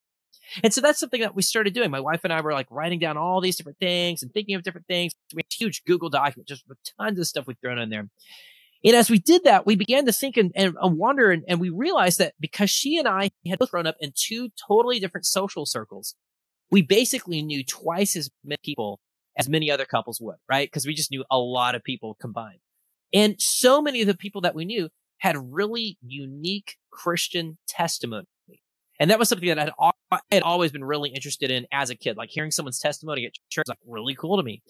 And 0.63 0.75
so 0.75 0.81
that's 0.81 0.99
something 0.99 1.21
that 1.21 1.35
we 1.35 1.43
started 1.43 1.73
doing. 1.73 1.91
My 1.91 2.01
wife 2.01 2.21
and 2.25 2.33
I 2.33 2.41
were 2.41 2.53
like 2.53 2.67
writing 2.71 2.99
down 2.99 3.17
all 3.17 3.41
these 3.41 3.57
different 3.57 3.79
things 3.79 4.23
and 4.23 4.33
thinking 4.33 4.55
of 4.55 4.63
different 4.63 4.87
things. 4.87 5.13
We 5.35 5.41
had 5.41 5.47
a 5.53 5.65
huge 5.65 5.83
Google 5.85 6.11
document, 6.11 6.49
just 6.49 6.65
with 6.69 6.79
tons 6.99 7.19
of 7.19 7.27
stuff 7.27 7.47
we've 7.47 7.57
thrown 7.61 7.79
in 7.79 7.91
there. 7.91 8.09
And 8.85 8.97
as 8.97 9.11
we 9.11 9.19
did 9.19 9.45
that, 9.45 9.65
we 9.65 9.77
began 9.77 10.07
to 10.07 10.13
think 10.13 10.37
and, 10.37 10.51
and, 10.55 10.77
and 10.81 10.99
wonder, 10.99 11.31
and, 11.31 11.45
and 11.47 11.61
we 11.61 11.69
realized 11.69 12.19
that 12.19 12.35
because 12.41 12.71
she 12.71 12.99
and 12.99 13.07
I 13.07 13.31
had 13.47 13.59
both 13.59 13.71
grown 13.71 13.87
up 13.87 13.97
in 14.01 14.13
two 14.15 14.51
totally 14.69 14.99
different 14.99 15.27
social 15.27 15.67
circles, 15.67 16.17
we 16.71 16.83
basically 16.83 17.43
knew 17.43 17.65
twice 17.65 18.17
as 18.17 18.31
many 18.45 18.59
people 18.65 19.01
as 19.37 19.49
many 19.49 19.71
other 19.71 19.85
couples 19.85 20.21
would, 20.21 20.37
right? 20.49 20.69
Because 20.69 20.87
we 20.87 20.95
just 20.95 21.11
knew 21.11 21.25
a 21.31 21.39
lot 21.39 21.75
of 21.75 21.83
people 21.83 22.17
combined. 22.21 22.59
And 23.15 23.37
so 23.39 23.81
many 23.81 24.01
of 24.01 24.07
the 24.07 24.17
people 24.17 24.43
that 24.43 24.55
we 24.55 24.65
knew 24.65 24.89
had 25.19 25.37
really 25.53 25.97
unique 26.03 26.77
Christian 26.91 27.59
testimony. 27.69 28.27
And 29.01 29.11
that 29.11 29.19
was 29.19 29.29
something 29.29 29.49
that 29.49 29.59
I'd, 29.59 29.93
I 30.11 30.21
had 30.31 30.43
always 30.43 30.71
been 30.71 30.85
really 30.85 31.11
interested 31.11 31.51
in 31.51 31.67
as 31.73 31.91
a 31.91 31.95
kid. 31.95 32.17
Like 32.17 32.31
hearing 32.31 32.51
someone's 32.51 32.79
testimony 32.79 33.27
at 33.27 33.33
church 33.49 33.65
was 33.67 33.71
like 33.71 33.79
really 33.87 34.15
cool 34.15 34.37
to 34.37 34.43
me. 34.43 34.63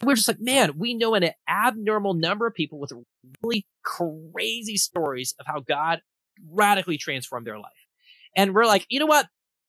And 0.00 0.06
we 0.06 0.12
are 0.12 0.16
just 0.16 0.28
like, 0.28 0.40
man, 0.40 0.72
we 0.76 0.94
know 0.94 1.14
an 1.14 1.30
abnormal 1.48 2.14
number 2.14 2.46
of 2.46 2.54
people 2.54 2.78
with 2.78 2.92
really 3.42 3.66
crazy 3.82 4.76
stories 4.76 5.34
of 5.40 5.46
how 5.46 5.60
God 5.60 6.00
radically 6.50 6.98
transformed 6.98 7.46
their 7.46 7.58
life. 7.58 7.72
And 8.36 8.54
we're 8.54 8.66
like, 8.66 8.86
you 8.88 9.00
know 9.00 9.06
what? 9.06 9.26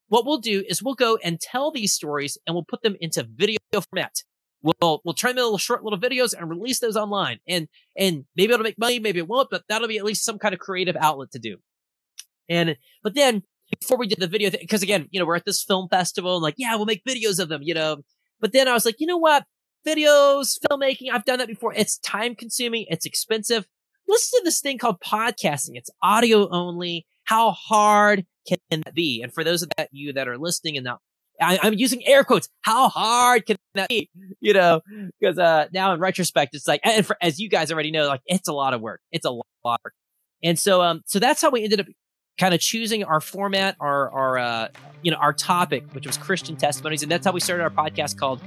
What 0.07 0.25
we'll 0.25 0.39
do 0.39 0.63
is 0.67 0.81
we'll 0.81 0.95
go 0.95 1.17
and 1.23 1.39
tell 1.39 1.71
these 1.71 1.93
stories 1.93 2.37
and 2.45 2.55
we'll 2.55 2.65
put 2.67 2.81
them 2.81 2.95
into 2.99 3.23
video 3.23 3.59
format. 3.71 4.23
We'll 4.61 5.01
we'll 5.05 5.13
turn 5.13 5.35
them 5.35 5.45
little 5.45 5.57
short 5.57 5.83
little 5.83 5.99
videos 5.99 6.33
and 6.33 6.49
release 6.49 6.79
those 6.79 6.97
online. 6.97 7.39
And 7.47 7.67
and 7.95 8.25
maybe 8.35 8.53
it'll 8.53 8.63
make 8.63 8.79
money, 8.79 8.99
maybe 8.99 9.19
it 9.19 9.27
won't, 9.27 9.49
but 9.49 9.63
that'll 9.69 9.87
be 9.87 9.97
at 9.97 10.03
least 10.03 10.25
some 10.25 10.39
kind 10.39 10.53
of 10.53 10.59
creative 10.59 10.97
outlet 10.99 11.31
to 11.31 11.39
do. 11.39 11.57
And 12.49 12.75
but 13.03 13.15
then 13.15 13.43
before 13.79 13.97
we 13.97 14.07
did 14.07 14.19
the 14.19 14.27
video, 14.27 14.49
because 14.49 14.81
again, 14.81 15.07
you 15.11 15.19
know, 15.19 15.25
we're 15.25 15.35
at 15.35 15.45
this 15.45 15.63
film 15.63 15.87
festival 15.89 16.35
and 16.35 16.43
like, 16.43 16.55
yeah, 16.57 16.75
we'll 16.75 16.85
make 16.85 17.03
videos 17.05 17.39
of 17.39 17.49
them, 17.49 17.61
you 17.61 17.73
know. 17.73 17.97
But 18.41 18.51
then 18.51 18.67
I 18.67 18.73
was 18.73 18.85
like, 18.85 18.95
you 18.99 19.07
know 19.07 19.17
what? 19.17 19.45
Videos, 19.85 20.57
filmmaking, 20.69 21.11
I've 21.11 21.25
done 21.25 21.39
that 21.39 21.47
before. 21.47 21.73
It's 21.73 21.97
time 21.99 22.35
consuming. 22.35 22.85
It's 22.89 23.05
expensive. 23.05 23.65
Listen 24.07 24.39
to 24.39 24.43
this 24.43 24.59
thing 24.59 24.77
called 24.77 24.99
podcasting. 24.99 25.71
It's 25.73 25.89
audio 26.01 26.49
only. 26.49 27.05
How 27.25 27.51
hard 27.51 28.25
can 28.47 28.57
that 28.69 28.93
be? 28.93 29.21
And 29.21 29.33
for 29.33 29.43
those 29.43 29.61
of 29.61 29.69
that 29.77 29.89
you 29.91 30.13
that 30.13 30.27
are 30.27 30.37
listening 30.37 30.77
and 30.77 30.83
now 30.83 30.99
I, 31.41 31.59
am 31.63 31.73
using 31.73 32.05
air 32.05 32.23
quotes. 32.23 32.49
How 32.61 32.89
hard 32.89 33.45
can 33.45 33.57
that 33.75 33.89
be? 33.89 34.09
You 34.41 34.53
know, 34.53 34.79
because 35.19 35.37
uh, 35.37 35.65
now 35.73 35.93
in 35.93 35.99
retrospect, 35.99 36.55
it's 36.55 36.65
like, 36.65 36.79
and 36.85 37.05
for, 37.05 37.17
as 37.21 37.39
you 37.39 37.49
guys 37.49 37.73
already 37.73 37.91
know, 37.91 38.07
like 38.07 38.21
it's 38.25 38.47
a 38.47 38.53
lot 38.53 38.73
of 38.73 38.79
work. 38.79 39.01
It's 39.11 39.25
a 39.25 39.31
lot 39.31 39.45
of 39.65 39.79
work. 39.83 39.93
And 40.41 40.57
so, 40.57 40.81
um, 40.81 41.01
so 41.05 41.19
that's 41.19 41.41
how 41.41 41.49
we 41.49 41.65
ended 41.65 41.81
up 41.81 41.87
kind 42.39 42.53
of 42.53 42.61
choosing 42.61 43.03
our 43.03 43.19
format, 43.19 43.75
our 43.81 44.09
our 44.11 44.37
uh, 44.37 44.67
you 45.01 45.11
know 45.11 45.17
our 45.17 45.33
topic, 45.33 45.83
which 45.91 46.07
was 46.07 46.17
Christian 46.17 46.55
testimonies, 46.55 47.03
and 47.03 47.11
that's 47.11 47.25
how 47.25 47.33
we 47.33 47.41
started 47.41 47.63
our 47.63 47.69
podcast 47.69 48.17
called. 48.17 48.41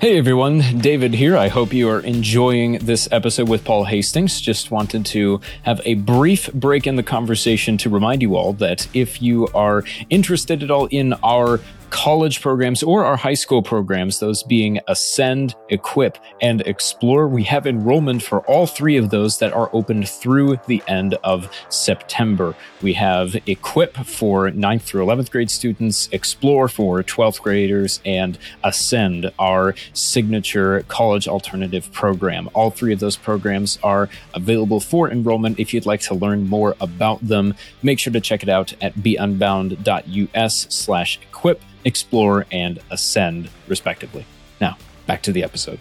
Hey 0.00 0.18
everyone, 0.18 0.58
David 0.78 1.14
here. 1.14 1.36
I 1.36 1.46
hope 1.46 1.72
you 1.72 1.88
are 1.88 2.00
enjoying 2.00 2.78
this 2.78 3.08
episode 3.12 3.48
with 3.48 3.64
Paul 3.64 3.84
Hastings. 3.84 4.40
Just 4.40 4.72
wanted 4.72 5.06
to 5.06 5.40
have 5.62 5.80
a 5.84 5.94
brief 5.94 6.52
break 6.52 6.88
in 6.88 6.96
the 6.96 7.04
conversation 7.04 7.78
to 7.78 7.88
remind 7.88 8.20
you 8.20 8.34
all 8.34 8.52
that 8.54 8.88
if 8.92 9.22
you 9.22 9.46
are 9.54 9.84
interested 10.10 10.64
at 10.64 10.70
all 10.70 10.86
in 10.86 11.14
our 11.22 11.60
college 11.94 12.40
programs 12.40 12.82
or 12.82 13.04
our 13.04 13.16
high 13.16 13.34
school 13.34 13.62
programs, 13.62 14.18
those 14.18 14.42
being 14.42 14.80
Ascend, 14.88 15.54
Equip, 15.68 16.18
and 16.42 16.60
Explore. 16.62 17.28
We 17.28 17.44
have 17.44 17.68
enrollment 17.68 18.20
for 18.20 18.40
all 18.46 18.66
three 18.66 18.96
of 18.96 19.10
those 19.10 19.38
that 19.38 19.52
are 19.52 19.70
open 19.72 20.02
through 20.02 20.58
the 20.66 20.82
end 20.88 21.14
of 21.22 21.48
September. 21.68 22.56
We 22.82 22.94
have 22.94 23.36
Equip 23.46 23.96
for 23.96 24.50
9th 24.50 24.82
through 24.82 25.06
11th 25.06 25.30
grade 25.30 25.52
students, 25.52 26.08
Explore 26.10 26.66
for 26.68 27.00
12th 27.04 27.40
graders, 27.40 28.00
and 28.04 28.38
Ascend, 28.64 29.30
our 29.38 29.76
signature 29.92 30.84
college 30.88 31.28
alternative 31.28 31.92
program. 31.92 32.50
All 32.54 32.72
three 32.72 32.92
of 32.92 32.98
those 32.98 33.16
programs 33.16 33.78
are 33.84 34.08
available 34.34 34.80
for 34.80 35.12
enrollment. 35.12 35.60
If 35.60 35.72
you'd 35.72 35.86
like 35.86 36.00
to 36.02 36.14
learn 36.14 36.48
more 36.48 36.74
about 36.80 37.24
them, 37.24 37.54
make 37.84 38.00
sure 38.00 38.12
to 38.12 38.20
check 38.20 38.42
it 38.42 38.48
out 38.48 38.74
at 38.82 38.96
beunbound.us 38.96 40.66
slash 40.70 41.20
equip 41.22 41.62
explore, 41.84 42.46
and 42.50 42.80
ascend, 42.90 43.50
respectively. 43.68 44.24
Now, 44.60 44.76
back 45.06 45.22
to 45.22 45.32
the 45.32 45.42
episode. 45.42 45.78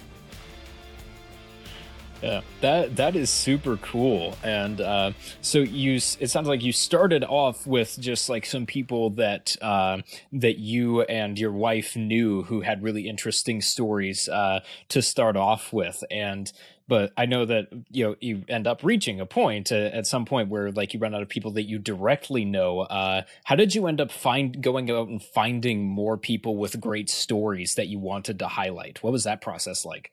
Yeah, 2.23 2.39
that 2.61 2.95
that 2.95 3.17
is 3.17 3.29
super 3.29 3.75
cool. 3.75 4.37
And 4.43 4.79
uh, 4.79 5.11
so 5.41 5.59
you, 5.59 5.95
it 5.95 6.29
sounds 6.29 6.47
like 6.47 6.63
you 6.63 6.71
started 6.71 7.25
off 7.25 7.67
with 7.67 7.97
just 7.99 8.29
like 8.29 8.45
some 8.45 8.65
people 8.65 9.09
that 9.11 9.57
uh, 9.61 9.97
that 10.31 10.57
you 10.57 11.01
and 11.01 11.37
your 11.37 11.51
wife 11.51 11.97
knew 11.97 12.43
who 12.43 12.61
had 12.61 12.81
really 12.81 13.09
interesting 13.09 13.59
stories 13.59 14.29
uh, 14.29 14.61
to 14.87 15.01
start 15.01 15.35
off 15.35 15.73
with, 15.73 16.01
and 16.09 16.53
but 16.87 17.13
I 17.17 17.25
know 17.25 17.45
that 17.45 17.67
you 17.89 18.03
know 18.05 18.15
you 18.19 18.43
end 18.47 18.67
up 18.67 18.83
reaching 18.83 19.19
a 19.19 19.25
point 19.25 19.71
uh, 19.71 19.75
at 19.75 20.07
some 20.07 20.25
point 20.25 20.49
where 20.49 20.71
like 20.71 20.93
you 20.93 20.99
run 20.99 21.15
out 21.15 21.21
of 21.21 21.29
people 21.29 21.51
that 21.51 21.63
you 21.63 21.79
directly 21.79 22.45
know. 22.45 22.81
Uh, 22.81 23.23
how 23.45 23.55
did 23.55 23.73
you 23.73 23.87
end 23.87 24.01
up 24.01 24.11
find 24.11 24.61
going 24.61 24.91
out 24.91 25.07
and 25.07 25.21
finding 25.21 25.87
more 25.87 26.17
people 26.17 26.57
with 26.57 26.79
great 26.79 27.09
stories 27.09 27.75
that 27.75 27.87
you 27.87 27.99
wanted 27.99 28.39
to 28.39 28.47
highlight? 28.47 29.01
What 29.01 29.13
was 29.13 29.23
that 29.23 29.41
process 29.41 29.85
like? 29.85 30.11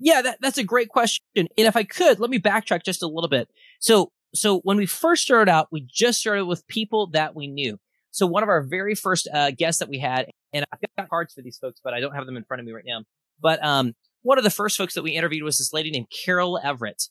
Yeah, 0.00 0.22
that, 0.22 0.38
that's 0.40 0.58
a 0.58 0.64
great 0.64 0.88
question. 0.90 1.24
And 1.36 1.48
if 1.56 1.76
I 1.76 1.82
could, 1.82 2.20
let 2.20 2.30
me 2.30 2.38
backtrack 2.38 2.84
just 2.84 3.02
a 3.02 3.08
little 3.08 3.28
bit. 3.28 3.48
So, 3.80 4.12
so 4.34 4.60
when 4.60 4.76
we 4.76 4.86
first 4.86 5.22
started 5.24 5.50
out, 5.50 5.68
we 5.72 5.86
just 5.90 6.20
started 6.20 6.46
with 6.46 6.66
people 6.68 7.08
that 7.08 7.34
we 7.34 7.48
knew. 7.48 7.78
So 8.10 8.26
one 8.26 8.42
of 8.42 8.48
our 8.48 8.62
very 8.62 8.94
first 8.94 9.28
uh, 9.32 9.50
guests 9.50 9.80
that 9.80 9.88
we 9.88 9.98
had, 9.98 10.26
and 10.52 10.64
I've 10.72 10.78
got 10.96 11.08
cards 11.08 11.34
for 11.34 11.42
these 11.42 11.58
folks, 11.58 11.80
but 11.82 11.94
I 11.94 12.00
don't 12.00 12.14
have 12.14 12.26
them 12.26 12.36
in 12.36 12.44
front 12.44 12.60
of 12.60 12.66
me 12.66 12.72
right 12.72 12.84
now. 12.86 13.02
But 13.40 13.64
um, 13.64 13.94
one 14.22 14.38
of 14.38 14.44
the 14.44 14.50
first 14.50 14.76
folks 14.76 14.94
that 14.94 15.02
we 15.02 15.12
interviewed 15.12 15.42
was 15.42 15.58
this 15.58 15.72
lady 15.72 15.90
named 15.90 16.08
Carol 16.10 16.58
Everett. 16.62 17.04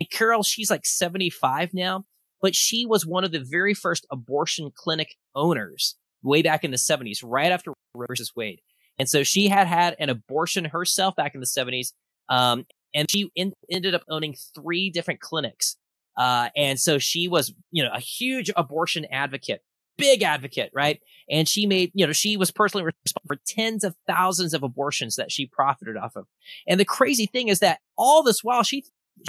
And 0.00 0.10
Carol, 0.10 0.42
she's 0.42 0.70
like 0.70 0.86
75 0.86 1.70
now, 1.72 2.04
but 2.40 2.54
she 2.54 2.86
was 2.86 3.06
one 3.06 3.24
of 3.24 3.32
the 3.32 3.44
very 3.44 3.74
first 3.74 4.06
abortion 4.10 4.70
clinic 4.74 5.16
owners 5.34 5.96
way 6.22 6.42
back 6.42 6.64
in 6.64 6.70
the 6.70 6.76
70s, 6.76 7.20
right 7.22 7.52
after 7.52 7.72
Roe 7.94 8.06
versus 8.08 8.32
Wade. 8.34 8.60
And 8.98 9.08
so 9.08 9.22
she 9.22 9.48
had 9.48 9.66
had 9.66 9.96
an 9.98 10.10
abortion 10.10 10.66
herself 10.66 11.14
back 11.16 11.34
in 11.34 11.40
the 11.40 11.46
70s. 11.46 11.92
Um, 12.28 12.66
and 12.94 13.08
she 13.10 13.30
in, 13.34 13.52
ended 13.70 13.94
up 13.94 14.02
owning 14.08 14.34
three 14.54 14.90
different 14.90 15.20
clinics. 15.20 15.76
Uh, 16.16 16.48
and 16.56 16.80
so 16.80 16.98
she 16.98 17.28
was, 17.28 17.54
you 17.70 17.82
know, 17.82 17.90
a 17.94 18.00
huge 18.00 18.50
abortion 18.56 19.06
advocate 19.10 19.62
big 19.98 20.22
advocate, 20.22 20.70
right? 20.72 21.00
And 21.28 21.46
she 21.46 21.66
made, 21.66 21.90
you 21.92 22.06
know, 22.06 22.12
she 22.12 22.38
was 22.38 22.50
personally 22.50 22.84
responsible 22.84 23.26
for 23.26 23.40
tens 23.46 23.84
of 23.84 23.96
thousands 24.06 24.54
of 24.54 24.62
abortions 24.62 25.16
that 25.16 25.30
she 25.30 25.46
profited 25.46 25.96
off 25.98 26.16
of. 26.16 26.26
And 26.66 26.80
the 26.80 26.86
crazy 26.86 27.26
thing 27.26 27.48
is 27.48 27.58
that 27.58 27.80
all 27.98 28.22
this 28.22 28.42
while 28.42 28.62
she, 28.62 28.84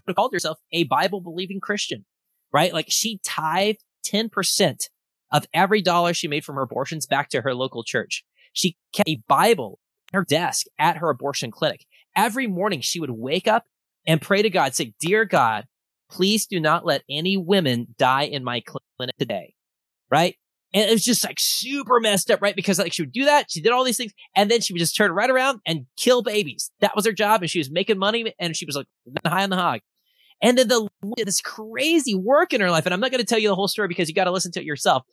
she 0.08 0.14
called 0.14 0.32
herself 0.32 0.60
a 0.72 0.86
Bible 0.86 1.20
believing 1.20 1.60
Christian, 1.60 2.06
right? 2.54 2.74
Like 2.74 2.86
she 2.88 3.20
tithed 3.24 3.84
10% 4.06 4.90
of 5.32 5.46
every 5.54 5.82
dollar 5.82 6.14
she 6.14 6.28
made 6.28 6.46
from 6.46 6.56
her 6.56 6.62
abortions 6.62 7.06
back 7.06 7.30
to 7.30 7.42
her 7.42 7.54
local 7.54 7.84
church. 7.84 8.24
She 8.54 8.78
kept 8.94 9.10
a 9.10 9.22
Bible 9.28 9.80
in 10.14 10.18
her 10.18 10.26
desk 10.26 10.68
at 10.78 10.98
her 10.98 11.10
abortion 11.10 11.52
clinic. 11.52 11.86
Every 12.16 12.48
morning 12.48 12.82
she 12.82 13.00
would 13.00 13.12
wake 13.12 13.48
up 13.48 13.66
and 14.08 14.22
pray 14.22 14.42
to 14.42 14.50
God, 14.50 14.74
say, 14.74 14.94
Dear 15.00 15.26
God, 15.26 15.66
please 16.10 16.48
do 16.48 16.60
not 16.60 16.86
let 16.86 17.04
any 17.10 17.38
women 17.38 17.96
die 17.98 18.24
in 18.24 18.44
my 18.44 18.62
clinic 18.62 19.16
today. 19.18 19.54
Right? 20.10 20.38
And 20.74 20.88
it 20.88 20.94
was 20.94 21.04
just 21.04 21.24
like 21.24 21.38
super 21.40 22.00
messed 22.00 22.30
up, 22.30 22.42
right? 22.42 22.56
Because 22.56 22.78
like 22.78 22.94
she 22.94 23.02
would 23.02 23.12
do 23.12 23.26
that, 23.26 23.48
she 23.50 23.62
did 23.62 23.72
all 23.72 23.84
these 23.84 23.98
things, 23.98 24.14
and 24.36 24.52
then 24.52 24.62
she 24.62 24.72
would 24.72 24.80
just 24.80 24.96
turn 24.96 25.12
right 25.12 25.30
around 25.30 25.62
and 25.66 25.88
kill 25.98 26.22
babies. 26.22 26.72
That 26.80 26.96
was 26.96 27.06
her 27.06 27.12
job, 27.12 27.42
and 27.42 27.50
she 27.50 27.60
was 27.60 27.72
making 27.72 27.98
money, 27.98 28.34
and 28.40 28.56
she 28.56 28.66
was 28.66 28.76
like 28.76 28.88
high 29.26 29.44
on 29.44 29.50
the 29.50 29.56
hog. 29.56 29.80
And 30.42 30.58
then 30.58 30.68
the 30.68 30.88
this 31.18 31.42
crazy 31.42 32.16
work 32.16 32.54
in 32.54 32.62
her 32.62 32.70
life, 32.70 32.86
and 32.86 32.94
I'm 32.94 33.00
not 33.00 33.12
going 33.12 33.20
to 33.20 33.26
tell 33.26 33.40
you 33.40 33.50
the 33.50 33.56
whole 33.56 33.68
story 33.68 33.88
because 33.88 34.08
you 34.08 34.16
got 34.16 34.26
to 34.26 34.32
listen 34.32 34.52
to 34.54 34.60
it 34.60 34.66
yourself. 34.66 35.04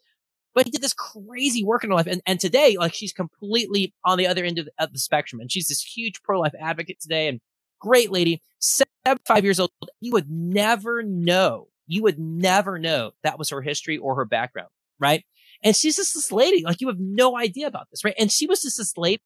But 0.55 0.67
he 0.67 0.71
did 0.71 0.83
this 0.83 0.95
crazy 0.95 1.65
work 1.65 1.85
in 1.85 1.91
her 1.91 1.97
life, 1.97 2.07
and 2.07 2.21
and 2.27 2.39
today, 2.39 2.77
like 2.79 2.95
she's 2.95 3.13
completely 3.13 3.95
on 4.05 4.19
the 4.19 4.27
other 4.27 4.45
end 4.45 4.59
of 4.59 4.67
the, 4.67 4.73
of 4.79 4.93
the 4.93 4.99
spectrum, 4.99 5.41
and 5.41 5.51
she's 5.51 5.69
this 5.69 5.83
huge 5.83 6.23
pro 6.23 6.39
life 6.39 6.55
advocate 6.61 7.01
today, 7.01 7.29
and 7.29 7.41
great 7.81 8.11
lady, 8.11 8.43
seventy-five 8.59 9.43
years 9.43 9.59
old. 9.59 9.71
You 10.01 10.13
would 10.13 10.31
never 10.31 11.03
know, 11.03 11.69
you 11.87 12.03
would 12.03 12.19
never 12.19 12.79
know 12.79 13.13
that 13.23 13.39
was 13.39 13.51
her 13.51 13.63
history 13.63 13.99
or 13.99 14.15
her 14.17 14.25
background, 14.25 14.71
right? 14.99 15.25
And 15.67 15.75
she's 15.75 15.97
just 15.97 16.15
this 16.15 16.31
lady, 16.31 16.63
like 16.65 16.81
you 16.81 16.87
have 16.87 17.01
no 17.01 17.37
idea 17.37 17.67
about 17.67 17.89
this, 17.91 18.05
right? 18.05 18.15
And 18.21 18.31
she 18.31 18.47
was 18.47 18.63
just 18.63 18.77
this 18.77 18.97
lady 18.97 19.21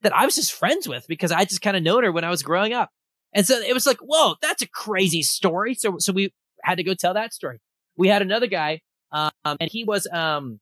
that 0.00 0.16
I 0.16 0.24
was 0.24 0.34
just 0.34 0.50
friends 0.50 0.88
with 0.88 1.04
because 1.06 1.30
I 1.30 1.44
just 1.44 1.60
kind 1.60 1.76
of 1.76 1.82
known 1.82 2.02
her 2.02 2.10
when 2.10 2.24
I 2.24 2.30
was 2.30 2.42
growing 2.42 2.72
up. 2.72 2.88
And 3.34 3.46
so 3.46 3.58
it 3.58 3.74
was 3.74 3.84
like, 3.84 3.98
whoa, 3.98 4.36
that's 4.40 4.62
a 4.62 4.68
crazy 4.68 5.22
story. 5.22 5.74
So, 5.74 5.96
so 5.98 6.14
we 6.14 6.32
had 6.64 6.76
to 6.76 6.82
go 6.82 6.94
tell 6.94 7.12
that 7.12 7.34
story. 7.34 7.58
We 7.98 8.08
had 8.08 8.22
another 8.22 8.46
guy, 8.46 8.80
um, 9.12 9.30
and 9.44 9.68
he 9.70 9.84
was, 9.84 10.08
um, 10.10 10.60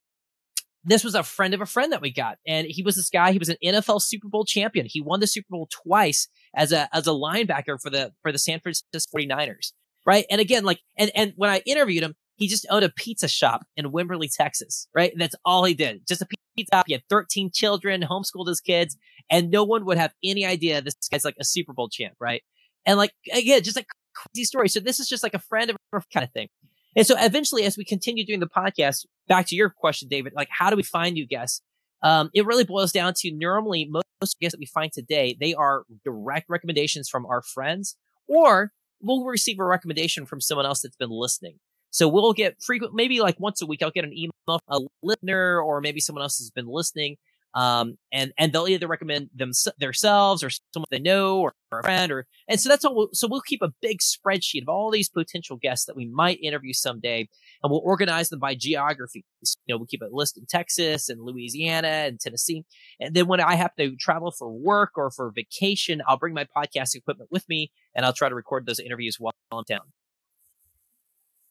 this 0.83 1.05
was 1.05 1.15
a 1.15 1.23
friend 1.23 1.55
of 1.55 1.61
a 1.61 1.67
friend 1.67 1.93
that 1.93 2.01
we 2.01 2.13
got. 2.13 2.39
And 2.45 2.67
he 2.69 2.83
was 2.83 2.97
this 2.97 3.09
guy, 3.09 3.31
he 3.31 3.39
was 3.39 3.49
an 3.49 3.57
NFL 3.65 4.03
Super 4.03 4.29
Bowl 4.29 4.45
champion. 4.45 4.87
He 4.89 5.01
won 5.01 5.21
the 5.21 5.29
Super 5.29 5.47
Bowl 5.49 5.69
twice 5.71 6.27
as 6.57 6.73
a, 6.73 6.89
as 6.93 7.07
a 7.07 7.11
linebacker 7.11 7.81
for 7.81 7.91
the, 7.91 8.11
for 8.23 8.33
the 8.33 8.39
San 8.39 8.59
Francisco 8.59 8.99
49ers. 9.17 9.75
Right. 10.05 10.25
And 10.29 10.41
again, 10.41 10.65
like, 10.65 10.81
and, 10.99 11.13
and 11.15 11.35
when 11.37 11.51
I 11.51 11.63
interviewed 11.67 12.03
him, 12.03 12.17
he 12.41 12.49
just 12.49 12.67
owned 12.71 12.85
a 12.85 12.89
pizza 12.89 13.29
shop 13.29 13.67
in 13.77 13.93
Wimberley, 13.93 14.35
Texas, 14.35 14.89
right? 14.95 15.13
That's 15.15 15.35
all 15.45 15.65
he 15.65 15.75
did. 15.75 16.07
Just 16.09 16.23
a 16.23 16.27
pizza 16.27 16.75
shop. 16.75 16.87
He 16.87 16.95
had 16.95 17.03
13 17.11 17.51
children, 17.53 18.01
homeschooled 18.01 18.49
his 18.49 18.63
kids, 18.63 18.97
and 19.31 19.51
no 19.51 19.63
one 19.63 19.85
would 19.85 19.99
have 19.99 20.15
any 20.25 20.47
idea 20.47 20.81
this 20.81 20.95
guy's 21.11 21.25
like 21.25 21.37
a 21.39 21.45
Super 21.45 21.75
Bowl 21.75 21.91
champ, 21.91 22.15
right? 22.19 22.43
And 22.87 22.97
like, 22.97 23.13
again, 23.31 23.63
just 23.63 23.77
like 23.77 23.89
crazy 24.15 24.45
story. 24.45 24.71
So 24.71 24.81
this 24.81 24.99
is 24.99 25.07
just 25.07 25.23
like 25.23 25.35
a 25.35 25.39
friend 25.39 25.69
of 25.69 25.77
a 25.93 26.01
kind 26.13 26.25
of 26.25 26.33
thing. 26.33 26.49
And 26.97 27.07
so 27.07 27.15
eventually, 27.19 27.65
as 27.65 27.77
we 27.77 27.85
continue 27.85 28.25
doing 28.25 28.41
the 28.41 28.49
podcast, 28.49 29.05
back 29.29 29.47
to 29.49 29.55
your 29.55 29.69
question, 29.69 30.09
David, 30.09 30.33
like, 30.35 30.49
how 30.51 30.71
do 30.71 30.77
we 30.77 30.83
find 30.83 31.13
new 31.13 31.27
guests? 31.27 31.61
Um, 32.03 32.31
it 32.33 32.47
really 32.47 32.65
boils 32.65 32.91
down 32.91 33.13
to 33.19 33.33
normally 33.33 33.87
most 33.91 34.41
guests 34.41 34.55
that 34.55 34.61
we 34.61 34.67
find 34.67 34.91
today, 34.91 35.37
they 35.39 35.53
are 35.53 35.85
direct 36.05 36.47
recommendations 36.49 37.11
from 37.11 37.27
our 37.27 37.43
friends, 37.43 37.97
or 38.27 38.73
we'll 39.03 39.25
receive 39.25 39.59
a 39.61 39.65
recommendation 39.65 40.25
from 40.25 40.41
someone 40.41 40.65
else 40.65 40.81
that's 40.81 40.97
been 40.97 41.11
listening. 41.11 41.59
So 41.91 42.09
we'll 42.09 42.33
get 42.33 42.63
frequent, 42.63 42.95
maybe 42.95 43.21
like 43.21 43.39
once 43.39 43.61
a 43.63 43.67
week, 43.67 43.83
I'll 43.83 43.91
get 43.91 44.05
an 44.05 44.13
email 44.13 44.33
a 44.69 44.81
listener 45.03 45.61
or 45.61 45.81
maybe 45.81 46.01
someone 46.01 46.23
else 46.23 46.39
has 46.39 46.51
been 46.51 46.67
listening. 46.67 47.17
Um, 47.53 47.99
and, 48.13 48.33
and 48.39 48.53
they'll 48.53 48.69
either 48.69 48.87
recommend 48.87 49.31
them 49.35 49.51
themselves 49.77 50.45
or 50.45 50.51
someone 50.73 50.87
they 50.93 51.01
know 51.01 51.41
or, 51.41 51.53
or 51.73 51.81
a 51.81 51.83
friend 51.83 52.13
or, 52.13 52.29
and 52.49 52.61
so 52.61 52.69
that's 52.69 52.85
all. 52.85 52.95
We'll, 52.95 53.09
so 53.13 53.27
we'll 53.29 53.41
keep 53.41 53.61
a 53.61 53.73
big 53.83 53.99
spreadsheet 53.99 54.63
of 54.63 54.69
all 54.69 54.89
these 54.89 55.09
potential 55.09 55.57
guests 55.57 55.87
that 55.87 55.97
we 55.97 56.07
might 56.07 56.39
interview 56.41 56.73
someday 56.73 57.29
and 57.63 57.71
we'll 57.71 57.83
organize 57.85 58.29
them 58.29 58.39
by 58.39 58.55
geography. 58.55 59.25
You 59.67 59.75
know, 59.75 59.79
we'll 59.79 59.87
keep 59.87 60.03
a 60.03 60.09
list 60.13 60.39
in 60.39 60.47
Texas 60.47 61.09
and 61.09 61.23
Louisiana 61.23 61.89
and 61.89 62.21
Tennessee. 62.21 62.65
And 63.01 63.17
then 63.17 63.27
when 63.27 63.41
I 63.41 63.57
have 63.57 63.75
to 63.81 63.97
travel 63.97 64.31
for 64.31 64.49
work 64.49 64.93
or 64.95 65.11
for 65.11 65.33
vacation, 65.35 66.03
I'll 66.07 66.19
bring 66.19 66.35
my 66.35 66.47
podcast 66.57 66.95
equipment 66.95 67.31
with 67.33 67.49
me 67.49 67.73
and 67.97 68.07
I'll 68.07 68.13
try 68.13 68.29
to 68.29 68.35
record 68.35 68.67
those 68.67 68.79
interviews 68.79 69.17
while 69.19 69.33
I'm 69.51 69.65
down 69.67 69.81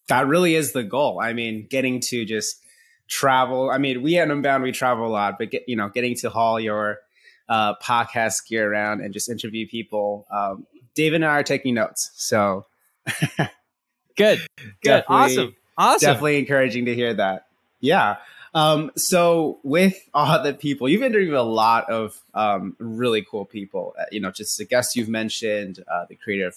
that 0.09 0.27
really 0.27 0.55
is 0.55 0.73
the 0.73 0.83
goal. 0.83 1.19
I 1.21 1.33
mean, 1.33 1.65
getting 1.69 2.01
to 2.09 2.25
just 2.25 2.61
travel. 3.07 3.69
I 3.71 3.77
mean, 3.77 4.01
we 4.01 4.17
at 4.17 4.29
Unbound, 4.29 4.63
we 4.63 4.71
travel 4.71 5.07
a 5.07 5.09
lot, 5.09 5.37
but 5.39 5.51
get, 5.51 5.63
you 5.67 5.75
know, 5.75 5.89
getting 5.89 6.15
to 6.17 6.29
haul 6.29 6.59
your 6.59 6.99
uh, 7.47 7.75
podcast 7.81 8.47
gear 8.47 8.71
around 8.71 9.01
and 9.01 9.13
just 9.13 9.29
interview 9.29 9.67
people. 9.67 10.27
Um, 10.31 10.67
David 10.93 11.15
and 11.15 11.25
I 11.25 11.39
are 11.39 11.43
taking 11.43 11.75
notes. 11.75 12.11
So 12.15 12.65
good, 14.17 14.39
good, 14.83 15.03
awesome, 15.07 15.55
awesome. 15.77 16.07
Definitely 16.07 16.39
encouraging 16.39 16.85
to 16.85 16.95
hear 16.95 17.13
that. 17.13 17.47
Yeah. 17.79 18.17
Um, 18.53 18.91
so 18.95 19.59
with 19.63 19.95
all 20.13 20.41
the 20.43 20.53
people, 20.53 20.89
you've 20.89 21.03
interviewed 21.03 21.35
a 21.35 21.43
lot 21.43 21.89
of 21.89 22.19
um, 22.33 22.75
really 22.79 23.23
cool 23.23 23.45
people. 23.45 23.95
Uh, 23.99 24.05
you 24.11 24.19
know, 24.19 24.31
just 24.31 24.57
the 24.57 24.65
guests 24.65 24.95
you've 24.95 25.09
mentioned, 25.09 25.83
uh, 25.91 26.05
the 26.09 26.15
creator 26.15 26.47
of 26.47 26.55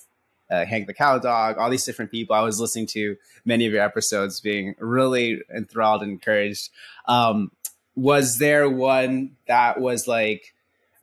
uh, 0.53 0.67
Hank 0.67 0.87
the 0.87 0.95
Cowdog, 0.95 1.57
all 1.57 1.71
these 1.71 1.85
different 1.85 2.11
people. 2.11 2.37
I 2.37 2.43
was 2.43 2.61
listening 2.61 2.87
to 2.89 3.17
many 3.45 3.67
of 3.67 3.73
your 3.73 3.83
episodes, 3.83 4.41
being 4.41 4.75
really 4.79 5.41
enthralled 5.55 6.03
and 6.03 6.13
encouraged. 6.13 6.69
Um, 7.09 7.51
was 7.97 8.39
there 8.39 8.69
one 8.69 9.37
that 9.49 9.81
was 9.81 10.07
like, 10.07 10.55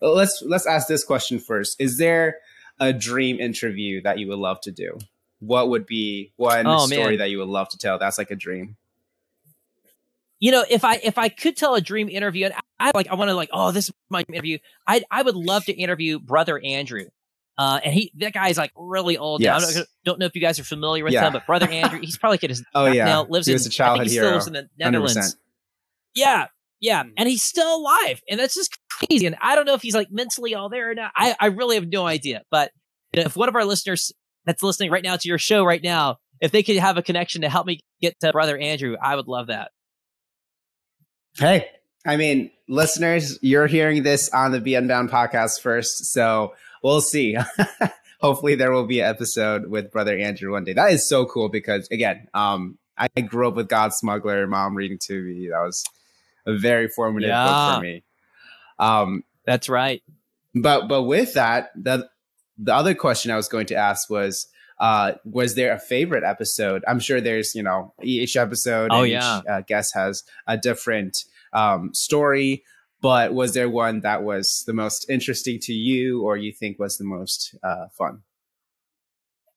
let's 0.02 0.44
let's 0.46 0.68
ask 0.68 0.88
this 0.88 1.04
question 1.04 1.40
first. 1.40 1.82
Is 1.82 1.98
there 1.98 2.38
a 2.80 2.94
dream 2.94 3.40
interview 3.40 4.02
that 4.04 4.20
you 4.20 4.28
would 4.28 4.38
love 4.38 4.62
to 4.62 4.72
do? 4.72 5.00
What 5.40 5.70
would 5.70 5.86
be 5.86 6.32
one 6.36 6.68
oh, 6.68 6.86
story 6.86 7.10
man. 7.10 7.18
that 7.18 7.30
you 7.32 7.40
would 7.40 7.48
love 7.48 7.70
to 7.70 7.78
tell? 7.78 7.98
That's 7.98 8.18
like 8.18 8.32
a 8.32 8.36
dream. 8.36 8.78
You 10.40 10.52
know, 10.52 10.64
if 10.70 10.84
I 10.86 10.96
if 11.04 11.18
I 11.18 11.30
could 11.30 11.58
tell 11.58 11.76
a 11.76 11.82
dream 11.82 12.08
interview, 12.08 12.46
and 12.46 12.54
I, 12.54 12.90
I 12.90 12.92
like 12.94 13.08
I 13.08 13.16
want 13.16 13.30
to 13.30 13.36
like, 13.36 13.50
oh, 13.52 13.72
this 13.72 13.90
is 13.90 13.96
my 14.10 14.24
interview. 14.30 14.60
I 14.86 15.04
I 15.10 15.24
would 15.24 15.36
love 15.36 15.66
to 15.66 15.74
interview 15.74 16.20
brother 16.20 16.60
Andrew. 16.64 17.06
Uh, 17.60 17.78
and 17.84 17.94
he, 17.94 18.10
that 18.16 18.32
guy's 18.32 18.58
like 18.58 18.72
really 18.78 19.18
old. 19.18 19.42
Yes. 19.42 19.70
I 19.70 19.74
don't, 19.74 19.88
don't, 20.06 20.20
know 20.20 20.26
if 20.26 20.34
you 20.34 20.40
guys 20.40 20.60
are 20.60 20.64
familiar 20.64 21.04
with 21.04 21.12
yeah. 21.12 21.28
him, 21.28 21.34
but 21.34 21.46
brother 21.46 21.68
Andrew, 21.72 22.00
he's 22.00 22.18
probably 22.18 22.36
like 22.36 22.50
his 22.50 22.64
oh 22.74 22.86
yeah 22.86 23.04
now 23.04 23.26
lives 23.26 23.48
he 23.48 23.54
was 23.54 23.66
in 23.66 23.70
a 23.70 23.74
childhood 23.74 24.08
he 24.08 24.14
hero. 24.14 24.28
still 24.28 24.34
lives 24.36 24.48
in 24.48 24.54
the 24.54 24.70
Netherlands. 24.80 25.18
100%. 25.18 25.36
Yeah, 26.16 26.46
yeah, 26.80 27.04
and 27.18 27.28
he's 27.28 27.44
still 27.44 27.76
alive, 27.76 28.22
and 28.30 28.40
that's 28.40 28.56
just 28.56 28.80
crazy. 28.90 29.26
And 29.26 29.36
I 29.42 29.56
don't 29.56 29.66
know 29.66 29.74
if 29.74 29.82
he's 29.82 29.94
like 29.94 30.10
mentally 30.10 30.56
all 30.56 30.70
there 30.70 30.90
or 30.90 30.96
not. 30.96 31.12
I, 31.18 31.36
I 31.38 31.48
really 31.48 31.76
have 31.76 31.88
no 31.88 32.08
idea. 32.08 32.44
But 32.50 32.72
if 33.12 33.36
one 33.36 33.50
of 33.50 33.56
our 33.56 33.66
listeners 33.66 34.14
that's 34.46 34.64
listening 34.64 34.90
right 34.90 35.04
now 35.04 35.18
to 35.18 35.28
your 35.28 35.38
show 35.38 35.66
right 35.66 35.84
now, 35.84 36.18
if 36.40 36.52
they 36.52 36.64
could 36.64 36.78
have 36.78 36.98
a 36.98 37.04
connection 37.04 37.42
to 37.42 37.50
help 37.50 37.68
me 37.68 37.82
get 38.02 38.18
to 38.22 38.32
brother 38.32 38.58
Andrew, 38.58 38.96
I 39.02 39.18
would 39.18 39.28
love 39.28 39.48
that. 39.48 39.72
Hey, 41.38 41.68
I 42.06 42.16
mean, 42.16 42.52
listeners, 42.70 43.38
you're 43.42 43.68
hearing 43.68 44.04
this 44.04 44.30
on 44.30 44.54
the 44.54 44.62
Be 44.62 44.76
Unbound 44.76 45.10
podcast 45.10 45.60
first, 45.62 46.14
so 46.14 46.54
we'll 46.84 47.02
see. 47.02 47.38
Hopefully, 48.22 48.56
there 48.56 48.72
will 48.72 48.86
be 48.86 49.00
an 49.00 49.10
episode 49.10 49.68
with 49.68 49.92
Brother 49.92 50.18
Andrew 50.18 50.52
one 50.52 50.66
day. 50.66 50.74
That 50.74 50.92
is 50.92 51.08
so 51.08 51.26
cool 51.26 51.50
because, 51.50 51.88
again, 51.90 52.28
um, 52.34 52.78
I 52.98 53.08
grew 53.22 53.48
up 53.48 53.56
with 53.56 53.70
God 53.70 53.94
Smuggler, 53.94 54.46
mom 54.46 54.76
reading 54.76 55.00
to 55.04 55.22
me. 55.22 55.48
That 55.50 55.62
was 55.62 55.84
a 56.46 56.58
very 56.58 56.90
formative 56.90 57.30
yeah. 57.30 57.46
book 57.46 57.76
for 57.76 57.82
me. 57.82 58.04
Um, 58.78 59.24
That's 59.46 59.70
right. 59.70 60.04
But 60.54 60.88
but 60.88 61.04
with 61.04 61.34
that, 61.36 61.70
the 61.76 62.10
the 62.58 62.74
other 62.74 62.94
question 62.94 63.32
I 63.32 63.38
was 63.38 63.48
going 63.48 63.68
to 63.68 63.76
ask 63.76 64.10
was, 64.10 64.48
uh, 64.80 65.14
was 65.24 65.56
there 65.56 65.74
a 65.74 65.80
favorite 65.80 66.24
episode? 66.24 66.84
I'm 66.88 67.00
sure 67.00 67.22
there's, 67.22 67.56
you 67.56 67.64
know, 67.64 67.94
each 68.02 68.36
episode. 68.36 68.90
Oh, 68.92 69.04
and 69.04 69.12
yeah. 69.12 69.40
Each, 69.40 69.46
uh, 69.48 69.62
guest 69.62 69.92
has 69.96 70.24
a 70.48 70.58
different 70.58 71.18
um, 71.54 71.92
story, 71.94 72.64
but 73.02 73.34
was 73.34 73.54
there 73.54 73.70
one 73.70 74.02
that 74.02 74.24
was 74.24 74.64
the 74.68 74.74
most 74.74 75.10
interesting 75.10 75.60
to 75.62 75.74
you, 75.74 76.24
or 76.24 76.38
you 76.38 76.52
think 76.52 76.80
was 76.80 76.98
the 76.98 77.06
most 77.06 77.56
uh, 77.64 77.88
fun? 77.98 78.24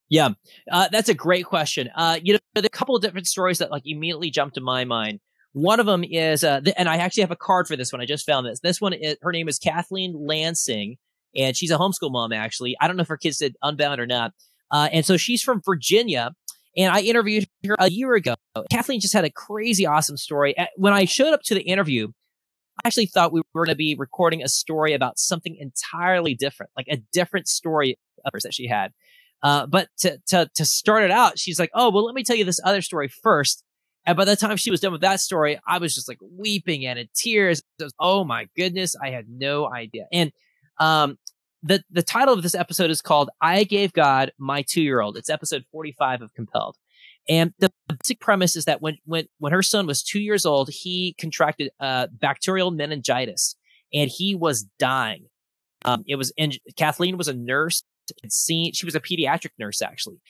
Yeah, 0.09 0.31
uh, 0.71 0.89
that's 0.93 1.09
a 1.09 1.15
great 1.15 1.47
question. 1.47 1.91
Uh, 1.95 2.19
you 2.23 2.35
know, 2.35 2.39
there 2.55 2.63
are 2.63 2.67
a 2.67 2.69
couple 2.69 2.95
of 2.95 3.03
different 3.03 3.27
stories 3.27 3.59
that 3.59 3.71
like 3.71 3.83
immediately 3.87 4.31
jump 4.31 4.53
to 4.55 4.61
my 4.61 4.85
mind. 4.85 5.21
One 5.55 5.81
of 5.81 5.87
them 5.87 6.05
is, 6.05 6.45
uh, 6.45 6.61
th- 6.61 6.77
and 6.79 6.89
I 6.89 6.97
actually 6.97 7.23
have 7.23 7.31
a 7.31 7.37
card 7.37 7.67
for 7.67 7.77
this 7.77 7.93
one. 7.93 8.01
I 8.01 8.07
just 8.07 8.27
found 8.27 8.47
this. 8.47 8.61
This 8.61 8.81
one, 8.81 8.93
is, 8.93 9.17
her 9.23 9.33
name 9.33 9.49
is 9.49 9.59
Kathleen 9.59 10.15
Lansing, 10.15 10.97
and 11.35 11.57
she's 11.57 11.71
a 11.71 11.77
homeschool 11.77 12.13
mom. 12.13 12.33
Actually, 12.33 12.77
I 12.81 12.87
don't 12.87 12.97
know 12.97 13.03
if 13.03 13.09
her 13.09 13.17
kids 13.17 13.39
did 13.39 13.57
Unbound 13.63 14.01
or 14.01 14.07
not. 14.07 14.33
Uh, 14.71 14.89
and 14.93 15.05
so 15.05 15.17
she's 15.17 15.43
from 15.43 15.61
Virginia, 15.65 16.33
and 16.77 16.93
I 16.93 17.01
interviewed 17.01 17.47
her 17.67 17.77
a 17.79 17.91
year 17.91 18.15
ago. 18.15 18.35
Kathleen 18.71 19.01
just 19.01 19.15
had 19.15 19.25
a 19.25 19.31
crazy, 19.31 19.87
awesome 19.87 20.17
story. 20.17 20.55
When 20.77 20.93
I 20.93 21.05
showed 21.05 21.35
up 21.35 21.41
to 21.45 21.55
the 21.55 21.63
interview, 21.63 22.09
I 22.79 22.89
actually 22.89 23.07
thought 23.07 23.33
we 23.33 23.43
were 23.53 23.65
going 23.65 23.73
to 23.73 23.77
be 23.77 23.97
recording 23.99 24.43
a 24.43 24.49
story 24.49 24.95
about 24.95 25.19
something 25.19 25.57
entirely 25.59 26.35
different, 26.35 26.71
like 26.77 26.87
a 26.89 27.03
different 27.13 27.49
story 27.49 27.99
that 28.25 28.55
she 28.55 28.69
had. 28.69 28.93
Uh, 29.43 29.67
but 29.67 29.89
to, 29.99 30.19
to, 30.29 30.49
to 30.55 30.65
start 30.65 31.03
it 31.03 31.11
out, 31.11 31.39
she's 31.39 31.59
like, 31.59 31.71
Oh, 31.75 31.91
well, 31.91 32.05
let 32.05 32.15
me 32.15 32.23
tell 32.23 32.37
you 32.37 32.45
this 32.45 32.61
other 32.65 32.81
story 32.81 33.09
first. 33.09 33.65
And 34.07 34.17
by 34.17 34.25
the 34.25 34.37
time 34.37 34.57
she 34.57 34.71
was 34.71 34.81
done 34.81 34.93
with 34.93 35.01
that 35.03 35.21
story, 35.21 35.61
I 35.67 35.79
was 35.79 35.95
just 35.95 36.09
like 36.09 36.19
weeping 36.21 36.87
and 36.87 36.99
in 36.99 37.09
tears. 37.15 37.63
Was, 37.81 37.95
oh 37.99 38.25
my 38.25 38.49
goodness. 38.57 38.95
I 39.01 39.11
had 39.11 39.27
no 39.29 39.71
idea. 39.73 40.07
And, 40.13 40.33
um, 40.79 41.19
the, 41.65 41.83
the 41.91 42.03
title 42.03 42.35
of 42.35 42.43
this 42.43 42.57
episode 42.57 42.91
is 42.91 43.01
called 43.01 43.31
I 43.41 43.63
Gave 43.63 43.93
God 43.93 44.33
My 44.37 44.65
Two 44.69 44.83
Year 44.83 45.01
Old. 45.01 45.17
It's 45.17 45.31
episode 45.31 45.65
45 45.71 46.23
of 46.23 46.35
Compelled. 46.35 46.77
And 47.29 47.55
the 47.59 47.71
basic 47.89 48.21
premise 48.21 48.57
is 48.57 48.65
that 48.65 48.83
when, 48.83 48.99
when, 49.05 49.27
when 49.39 49.53
her 49.53 49.63
son 49.63 49.87
was 49.87 50.03
two 50.03 50.21
years 50.21 50.45
old, 50.45 50.71
he 50.71 51.15
contracted, 51.19 51.71
uh, 51.79 52.09
bacterial 52.11 52.71
meningitis 52.71 53.55
and 53.95 54.11
he 54.11 54.35
was 54.35 54.65
dying. 54.79 55.27
Um, 55.85 56.05
it 56.07 56.17
was, 56.17 56.33
and 56.37 56.59
Kathleen 56.77 57.17
was 57.17 57.29
a 57.29 57.35
nurse 57.35 57.85
had 58.23 58.33
seen 58.33 58.73
she 58.73 58.87
was 58.87 58.95
a 58.95 59.01
pediatric 59.01 59.51
nurse 59.59 59.81
actually. 59.83 60.21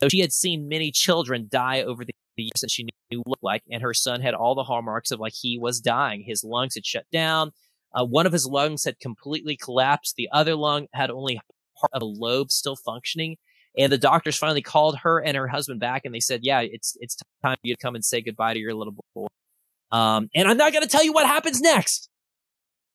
So 0.00 0.08
she 0.08 0.20
had 0.20 0.32
seen 0.32 0.68
many 0.68 0.90
children 0.90 1.48
die 1.50 1.82
over 1.82 2.04
the 2.04 2.12
years 2.36 2.60
that 2.60 2.70
she 2.70 2.86
knew 3.10 3.22
looked 3.26 3.42
like 3.42 3.62
and 3.70 3.82
her 3.82 3.94
son 3.94 4.20
had 4.20 4.34
all 4.34 4.54
the 4.54 4.64
hallmarks 4.64 5.10
of 5.10 5.20
like 5.20 5.34
he 5.34 5.58
was 5.58 5.80
dying. 5.80 6.24
His 6.26 6.42
lungs 6.42 6.74
had 6.74 6.86
shut 6.86 7.04
down. 7.12 7.52
Uh, 7.94 8.04
one 8.04 8.26
of 8.26 8.32
his 8.32 8.46
lungs 8.46 8.84
had 8.84 8.98
completely 9.00 9.56
collapsed. 9.56 10.14
The 10.16 10.28
other 10.32 10.54
lung 10.54 10.86
had 10.92 11.10
only 11.10 11.40
part 11.80 11.90
of 11.92 12.02
a 12.02 12.06
lobe 12.06 12.50
still 12.50 12.76
functioning 12.76 13.36
and 13.78 13.92
the 13.92 13.98
doctors 13.98 14.36
finally 14.36 14.62
called 14.62 14.98
her 14.98 15.20
and 15.20 15.36
her 15.36 15.48
husband 15.48 15.80
back 15.80 16.02
and 16.04 16.14
they 16.14 16.20
said 16.20 16.40
yeah 16.42 16.60
it's 16.60 16.96
it's 17.00 17.16
time 17.42 17.54
for 17.54 17.66
you 17.66 17.74
to 17.74 17.80
come 17.80 17.94
and 17.94 18.04
say 18.04 18.20
goodbye 18.20 18.54
to 18.54 18.60
your 18.60 18.74
little 18.74 18.94
boy 19.14 19.26
um, 19.92 20.28
and 20.34 20.48
i'm 20.48 20.56
not 20.56 20.72
going 20.72 20.82
to 20.82 20.88
tell 20.88 21.04
you 21.04 21.12
what 21.12 21.26
happens 21.26 21.60
next 21.60 22.08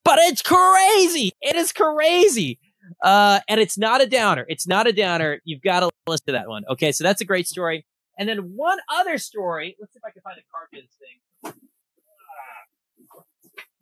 but 0.03 0.19
it's 0.19 0.41
crazy 0.41 1.31
it 1.41 1.55
is 1.55 1.71
crazy 1.71 2.59
uh, 3.03 3.39
and 3.47 3.59
it's 3.59 3.77
not 3.77 4.01
a 4.01 4.07
downer. 4.07 4.45
It's 4.47 4.67
not 4.67 4.87
a 4.87 4.93
downer. 4.93 5.41
You've 5.43 5.61
got 5.61 5.81
to 5.81 5.89
listen 6.07 6.25
to 6.27 6.31
that 6.33 6.47
one. 6.47 6.63
Okay, 6.69 6.91
so 6.91 7.03
that's 7.03 7.21
a 7.21 7.25
great 7.25 7.47
story. 7.47 7.85
And 8.17 8.29
then 8.29 8.53
one 8.55 8.77
other 8.89 9.17
story. 9.17 9.75
Let's 9.79 9.93
see 9.93 9.97
if 9.97 10.03
I 10.05 10.11
can 10.11 10.21
find 10.21 10.37
a 10.37 10.43
card 10.51 10.67
for 10.71 10.79
this 10.81 10.95
thing. 10.99 11.53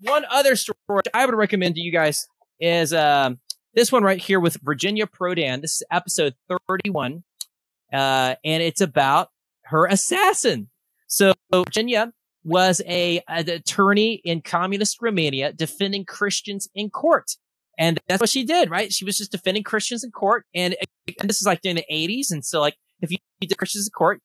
One 0.01 0.25
other 0.29 0.55
story 0.55 1.03
I 1.13 1.25
would 1.25 1.35
recommend 1.35 1.75
to 1.75 1.81
you 1.81 1.91
guys 1.91 2.27
is 2.59 2.93
um, 2.93 3.39
this 3.73 3.91
one 3.91 4.03
right 4.03 4.19
here 4.19 4.39
with 4.39 4.57
Virginia 4.61 5.07
Prodan. 5.07 5.61
This 5.61 5.75
is 5.75 5.83
episode 5.91 6.35
31. 6.47 7.23
Uh, 7.91 8.35
and 8.43 8.63
it's 8.63 8.81
about 8.81 9.29
her 9.65 9.85
assassin. 9.85 10.69
So 11.07 11.33
Virginia 11.53 12.11
was 12.43 12.81
a 12.87 13.21
an 13.27 13.49
attorney 13.49 14.21
in 14.25 14.41
communist 14.41 14.97
Romania 15.01 15.53
defending 15.53 16.05
Christians 16.05 16.67
in 16.75 16.89
court. 16.89 17.31
And 17.77 17.99
that's 18.07 18.19
what 18.19 18.29
she 18.29 18.43
did, 18.43 18.69
right? 18.69 18.91
She 18.91 19.05
was 19.05 19.17
just 19.17 19.31
defending 19.31 19.63
Christians 19.63 20.03
in 20.03 20.11
court. 20.11 20.45
And, 20.53 20.75
and 21.19 21.29
this 21.29 21.41
is 21.41 21.47
like 21.47 21.61
during 21.61 21.75
the 21.75 21.85
80s. 21.91 22.31
And 22.31 22.45
so, 22.45 22.59
like, 22.59 22.75
if 23.01 23.11
you 23.11 23.17
did 23.41 23.57
Christians 23.57 23.87
in 23.87 23.91
court, 23.91 24.21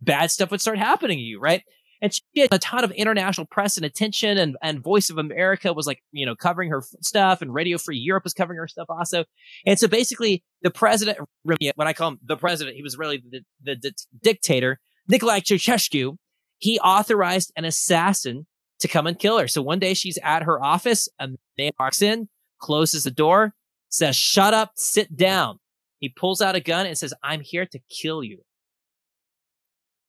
bad 0.00 0.30
stuff 0.30 0.50
would 0.50 0.60
start 0.60 0.78
happening 0.78 1.18
to 1.18 1.22
you, 1.22 1.40
right? 1.40 1.62
And 2.04 2.12
she 2.12 2.42
had 2.42 2.52
a 2.52 2.58
ton 2.58 2.84
of 2.84 2.90
international 2.90 3.46
press 3.46 3.78
and 3.78 3.86
attention, 3.86 4.36
and, 4.36 4.58
and 4.62 4.82
Voice 4.82 5.08
of 5.08 5.16
America 5.16 5.72
was 5.72 5.86
like, 5.86 6.02
you 6.12 6.26
know, 6.26 6.36
covering 6.36 6.68
her 6.68 6.82
stuff, 7.00 7.40
and 7.40 7.54
Radio 7.54 7.78
Free 7.78 7.96
Europe 7.96 8.24
was 8.24 8.34
covering 8.34 8.58
her 8.58 8.68
stuff 8.68 8.88
also. 8.90 9.24
And 9.64 9.78
so 9.78 9.88
basically, 9.88 10.44
the 10.60 10.70
president, 10.70 11.16
when 11.44 11.56
I 11.78 11.94
call 11.94 12.10
him 12.10 12.18
the 12.22 12.36
president, 12.36 12.76
he 12.76 12.82
was 12.82 12.98
really 12.98 13.22
the, 13.26 13.40
the, 13.62 13.76
the 13.80 13.92
dictator, 14.22 14.80
Nicolae 15.10 15.40
Ceausescu, 15.40 16.18
he 16.58 16.78
authorized 16.80 17.52
an 17.56 17.64
assassin 17.64 18.46
to 18.80 18.86
come 18.86 19.06
and 19.06 19.18
kill 19.18 19.38
her. 19.38 19.48
So 19.48 19.62
one 19.62 19.78
day 19.78 19.94
she's 19.94 20.18
at 20.22 20.42
her 20.42 20.62
office, 20.62 21.08
a 21.18 21.30
man 21.56 21.70
walks 21.80 22.02
in, 22.02 22.28
closes 22.58 23.04
the 23.04 23.10
door, 23.10 23.54
says, 23.88 24.14
shut 24.14 24.52
up, 24.52 24.72
sit 24.76 25.16
down. 25.16 25.58
He 26.00 26.10
pulls 26.10 26.42
out 26.42 26.54
a 26.54 26.60
gun 26.60 26.84
and 26.84 26.98
says, 26.98 27.14
I'm 27.22 27.40
here 27.40 27.64
to 27.64 27.78
kill 27.88 28.22
you. 28.22 28.42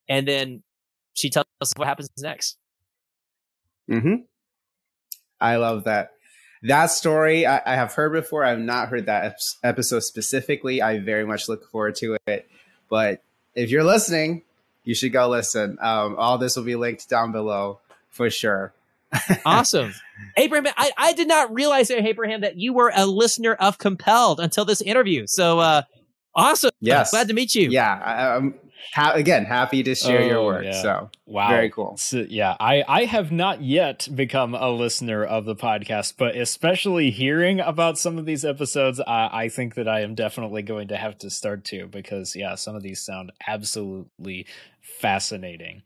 And 0.10 0.28
then 0.28 0.64
she 1.16 1.30
tells 1.30 1.48
us 1.62 1.74
what 1.76 1.88
happens 1.88 2.10
next. 2.20 2.58
Mm-hmm. 3.90 4.16
I 5.40 5.56
love 5.58 5.86
that. 5.86 6.12
That 6.64 6.88
story 6.88 7.46
I, 7.46 7.62
I 7.66 7.76
have 7.76 7.94
heard 7.94 8.12
before. 8.12 8.44
I've 8.44 8.60
not 8.60 8.90
heard 8.90 9.06
that 9.08 9.38
episode 9.64 10.04
specifically. 10.04 10.82
I 10.82 11.00
very 11.00 11.26
much 11.26 11.48
look 11.50 11.70
forward 11.70 11.96
to 11.96 12.18
it. 12.28 12.48
But 12.90 13.22
if 13.54 13.70
you're 13.70 13.84
listening, 13.84 14.44
you 14.84 14.96
should 14.96 15.14
go 15.14 15.30
listen. 15.30 15.78
Um, 15.82 16.16
all 16.18 16.38
this 16.38 16.56
will 16.56 16.64
be 16.64 16.76
linked 16.76 17.10
down 17.10 17.32
below 17.32 17.80
for 18.10 18.30
sure. 18.30 18.74
awesome. 19.46 19.94
Abraham, 20.38 20.74
I, 20.76 20.92
I 20.98 21.14
did 21.14 21.28
not 21.28 21.54
realize, 21.54 21.92
Abraham, 21.92 22.42
that 22.42 22.58
you 22.58 22.74
were 22.74 22.92
a 22.96 23.06
listener 23.06 23.54
of 23.54 23.78
Compelled 23.78 24.40
until 24.40 24.66
this 24.66 24.82
interview. 24.82 25.26
So, 25.28 25.60
uh, 25.60 25.84
awesome. 26.34 26.72
Yes. 26.80 27.12
Glad 27.12 27.28
to 27.28 27.34
meet 27.34 27.56
you. 27.56 27.70
Yeah. 27.70 28.02
I, 28.04 28.36
am 28.36 28.56
ha- 28.94 29.14
again 29.14 29.46
happy 29.46 29.84
to 29.84 29.96
share 29.96 30.22
oh, 30.22 30.26
your 30.26 30.46
work. 30.46 30.66
Yeah. 30.66 30.82
So, 30.82 31.10
wow. 31.26 31.50
Very 31.50 31.70
cool. 31.70 31.98
So, 31.98 32.26
yeah. 32.30 32.56
I, 32.60 32.84
I 32.88 33.06
have 33.06 33.32
not 33.32 33.62
yet 33.62 34.08
become 34.14 34.56
a 34.56 34.70
listener 34.70 35.24
of 35.24 35.46
the 35.46 35.56
podcast, 35.56 36.16
but 36.18 36.36
especially 36.36 37.12
hearing 37.12 37.60
about 37.60 37.98
some 37.98 38.18
of 38.18 38.26
these 38.26 38.46
episodes, 38.46 39.00
I, 39.00 39.30
I 39.32 39.50
think 39.50 39.76
that 39.76 39.88
I 39.88 40.02
am 40.02 40.16
definitely 40.16 40.62
going 40.62 40.88
to 40.90 40.98
have 40.98 41.18
to 41.20 41.30
start 41.30 41.64
to 41.66 41.88
because, 41.88 42.36
yeah, 42.36 42.56
some 42.56 42.76
of 42.76 42.84
these 42.84 43.02
sound 43.02 43.32
absolutely 43.48 44.46
fascinating. 44.82 45.84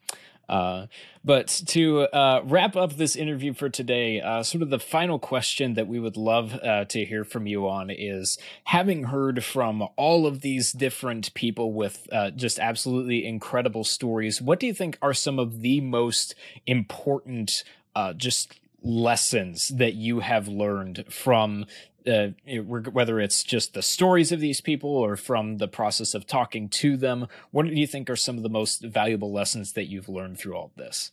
Uh, 0.49 0.87
but 1.23 1.47
to 1.67 2.01
uh, 2.01 2.41
wrap 2.43 2.75
up 2.75 2.93
this 2.93 3.15
interview 3.15 3.53
for 3.53 3.69
today, 3.69 4.19
uh, 4.19 4.41
sort 4.41 4.63
of 4.63 4.69
the 4.69 4.79
final 4.79 5.19
question 5.19 5.75
that 5.75 5.87
we 5.87 5.99
would 5.99 6.17
love 6.17 6.55
uh, 6.63 6.85
to 6.85 7.05
hear 7.05 7.23
from 7.23 7.45
you 7.45 7.67
on 7.67 7.89
is 7.89 8.37
having 8.65 9.05
heard 9.05 9.43
from 9.43 9.87
all 9.95 10.25
of 10.25 10.41
these 10.41 10.71
different 10.71 11.33
people 11.35 11.71
with 11.71 12.07
uh, 12.11 12.31
just 12.31 12.57
absolutely 12.59 13.25
incredible 13.25 13.83
stories, 13.83 14.41
what 14.41 14.59
do 14.59 14.65
you 14.65 14.73
think 14.73 14.97
are 15.01 15.13
some 15.13 15.37
of 15.37 15.61
the 15.61 15.81
most 15.81 16.35
important 16.65 17.63
uh, 17.95 18.13
just 18.13 18.58
lessons 18.81 19.69
that 19.69 19.93
you 19.93 20.19
have 20.19 20.47
learned 20.47 21.05
from 21.09 21.65
uh, 22.07 22.29
whether 22.65 23.19
it's 23.19 23.43
just 23.43 23.73
the 23.73 23.81
stories 23.81 24.31
of 24.31 24.39
these 24.39 24.61
people 24.61 24.89
or 24.89 25.15
from 25.15 25.57
the 25.57 25.67
process 25.67 26.13
of 26.13 26.25
talking 26.25 26.69
to 26.69 26.97
them, 26.97 27.27
what 27.51 27.65
do 27.65 27.73
you 27.73 27.85
think 27.85 28.09
are 28.09 28.15
some 28.15 28.37
of 28.37 28.43
the 28.43 28.49
most 28.49 28.81
valuable 28.83 29.31
lessons 29.31 29.73
that 29.73 29.85
you've 29.85 30.09
learned 30.09 30.39
through 30.39 30.55
all 30.55 30.71
this? 30.75 31.11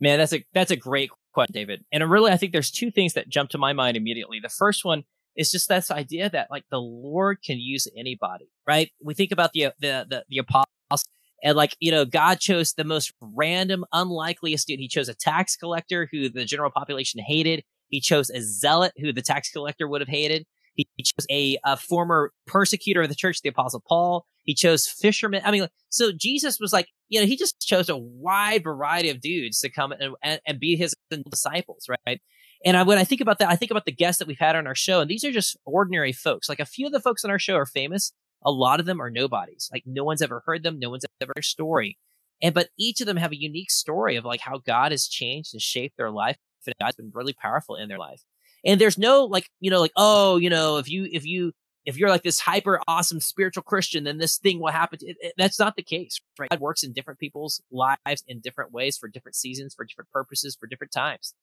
Man, 0.00 0.18
that's 0.18 0.32
a 0.32 0.44
that's 0.52 0.70
a 0.70 0.76
great 0.76 1.10
question, 1.32 1.52
David. 1.52 1.84
And 1.92 2.08
really, 2.10 2.32
I 2.32 2.36
think 2.36 2.52
there's 2.52 2.70
two 2.70 2.90
things 2.90 3.14
that 3.14 3.28
jump 3.28 3.50
to 3.50 3.58
my 3.58 3.72
mind 3.72 3.96
immediately. 3.96 4.40
The 4.40 4.48
first 4.48 4.84
one 4.84 5.04
is 5.36 5.50
just 5.50 5.68
this 5.68 5.90
idea 5.90 6.28
that 6.30 6.50
like 6.50 6.64
the 6.70 6.80
Lord 6.80 7.42
can 7.42 7.58
use 7.58 7.86
anybody, 7.96 8.50
right? 8.66 8.90
We 9.02 9.14
think 9.14 9.32
about 9.32 9.52
the 9.52 9.72
the 9.78 10.06
the, 10.08 10.24
the 10.28 10.38
apostles 10.38 11.04
and 11.46 11.56
like, 11.56 11.76
you 11.78 11.92
know, 11.92 12.04
God 12.04 12.40
chose 12.40 12.72
the 12.72 12.82
most 12.82 13.12
random, 13.20 13.84
unlikeliest 13.92 14.66
dude. 14.66 14.80
He 14.80 14.88
chose 14.88 15.08
a 15.08 15.14
tax 15.14 15.54
collector 15.54 16.08
who 16.10 16.28
the 16.28 16.44
general 16.44 16.72
population 16.72 17.20
hated. 17.24 17.62
He 17.86 18.00
chose 18.00 18.30
a 18.30 18.42
zealot 18.42 18.92
who 18.96 19.12
the 19.12 19.22
tax 19.22 19.52
collector 19.52 19.86
would 19.86 20.00
have 20.00 20.08
hated. 20.08 20.44
He, 20.74 20.88
chose 21.04 21.24
a, 21.30 21.56
a, 21.64 21.76
former 21.76 22.32
persecutor 22.48 23.02
of 23.02 23.08
the 23.08 23.14
church, 23.14 23.42
the 23.42 23.48
apostle 23.48 23.80
Paul. 23.88 24.26
He 24.42 24.54
chose 24.54 24.88
fishermen. 24.88 25.40
I 25.44 25.52
mean, 25.52 25.68
so 25.88 26.10
Jesus 26.10 26.58
was 26.60 26.72
like, 26.72 26.88
you 27.08 27.20
know, 27.20 27.26
he 27.26 27.36
just 27.36 27.60
chose 27.60 27.88
a 27.88 27.96
wide 27.96 28.64
variety 28.64 29.08
of 29.08 29.20
dudes 29.20 29.60
to 29.60 29.70
come 29.70 29.92
and, 29.92 30.14
and, 30.24 30.40
and 30.46 30.58
be 30.58 30.74
his 30.74 30.96
disciples, 31.30 31.86
right? 31.88 32.20
And 32.64 32.76
I, 32.76 32.82
when 32.82 32.98
I 32.98 33.04
think 33.04 33.20
about 33.20 33.38
that, 33.38 33.48
I 33.48 33.56
think 33.56 33.70
about 33.70 33.86
the 33.86 33.92
guests 33.92 34.18
that 34.18 34.26
we've 34.26 34.36
had 34.36 34.56
on 34.56 34.66
our 34.66 34.74
show, 34.74 35.00
and 35.00 35.08
these 35.08 35.24
are 35.24 35.30
just 35.30 35.56
ordinary 35.64 36.12
folks. 36.12 36.48
Like 36.48 36.60
a 36.60 36.66
few 36.66 36.86
of 36.86 36.92
the 36.92 37.00
folks 37.00 37.24
on 37.24 37.30
our 37.30 37.38
show 37.38 37.54
are 37.54 37.66
famous. 37.66 38.12
A 38.46 38.50
lot 38.50 38.80
of 38.80 38.86
them 38.86 39.00
are 39.02 39.10
nobodies. 39.10 39.68
Like 39.72 39.82
no 39.84 40.04
one's 40.04 40.22
ever 40.22 40.42
heard 40.46 40.62
them. 40.62 40.78
No 40.78 40.88
one's 40.88 41.04
ever 41.20 41.30
heard 41.30 41.36
their 41.36 41.42
story. 41.42 41.98
And, 42.42 42.54
but 42.54 42.68
each 42.78 43.00
of 43.00 43.06
them 43.06 43.16
have 43.16 43.32
a 43.32 43.40
unique 43.40 43.70
story 43.70 44.16
of 44.16 44.24
like 44.24 44.40
how 44.40 44.58
God 44.58 44.92
has 44.92 45.08
changed 45.08 45.52
and 45.52 45.60
shaped 45.60 45.96
their 45.96 46.10
life 46.10 46.36
and 46.66 46.74
God's 46.80 46.96
been 46.96 47.12
really 47.14 47.32
powerful 47.32 47.76
in 47.76 47.88
their 47.88 47.98
life. 47.98 48.22
And 48.64 48.80
there's 48.80 48.98
no 48.98 49.24
like, 49.24 49.48
you 49.60 49.70
know, 49.70 49.80
like, 49.80 49.92
oh, 49.96 50.36
you 50.36 50.50
know, 50.50 50.78
if 50.78 50.90
you, 50.90 51.08
if 51.10 51.24
you, 51.24 51.52
if 51.84 51.96
you're 51.96 52.08
like 52.08 52.24
this 52.24 52.40
hyper 52.40 52.80
awesome 52.88 53.20
spiritual 53.20 53.62
Christian, 53.62 54.04
then 54.04 54.18
this 54.18 54.38
thing 54.38 54.60
will 54.60 54.72
happen. 54.72 54.98
It, 55.02 55.16
it, 55.20 55.32
that's 55.38 55.60
not 55.60 55.76
the 55.76 55.82
case, 55.82 56.18
right? 56.38 56.50
God 56.50 56.60
works 56.60 56.82
in 56.82 56.92
different 56.92 57.20
people's 57.20 57.62
lives 57.70 58.24
in 58.26 58.40
different 58.40 58.72
ways 58.72 58.98
for 58.98 59.08
different 59.08 59.36
seasons, 59.36 59.74
for 59.74 59.84
different 59.84 60.10
purposes, 60.10 60.56
for 60.58 60.66
different 60.66 60.92
times. 60.92 61.34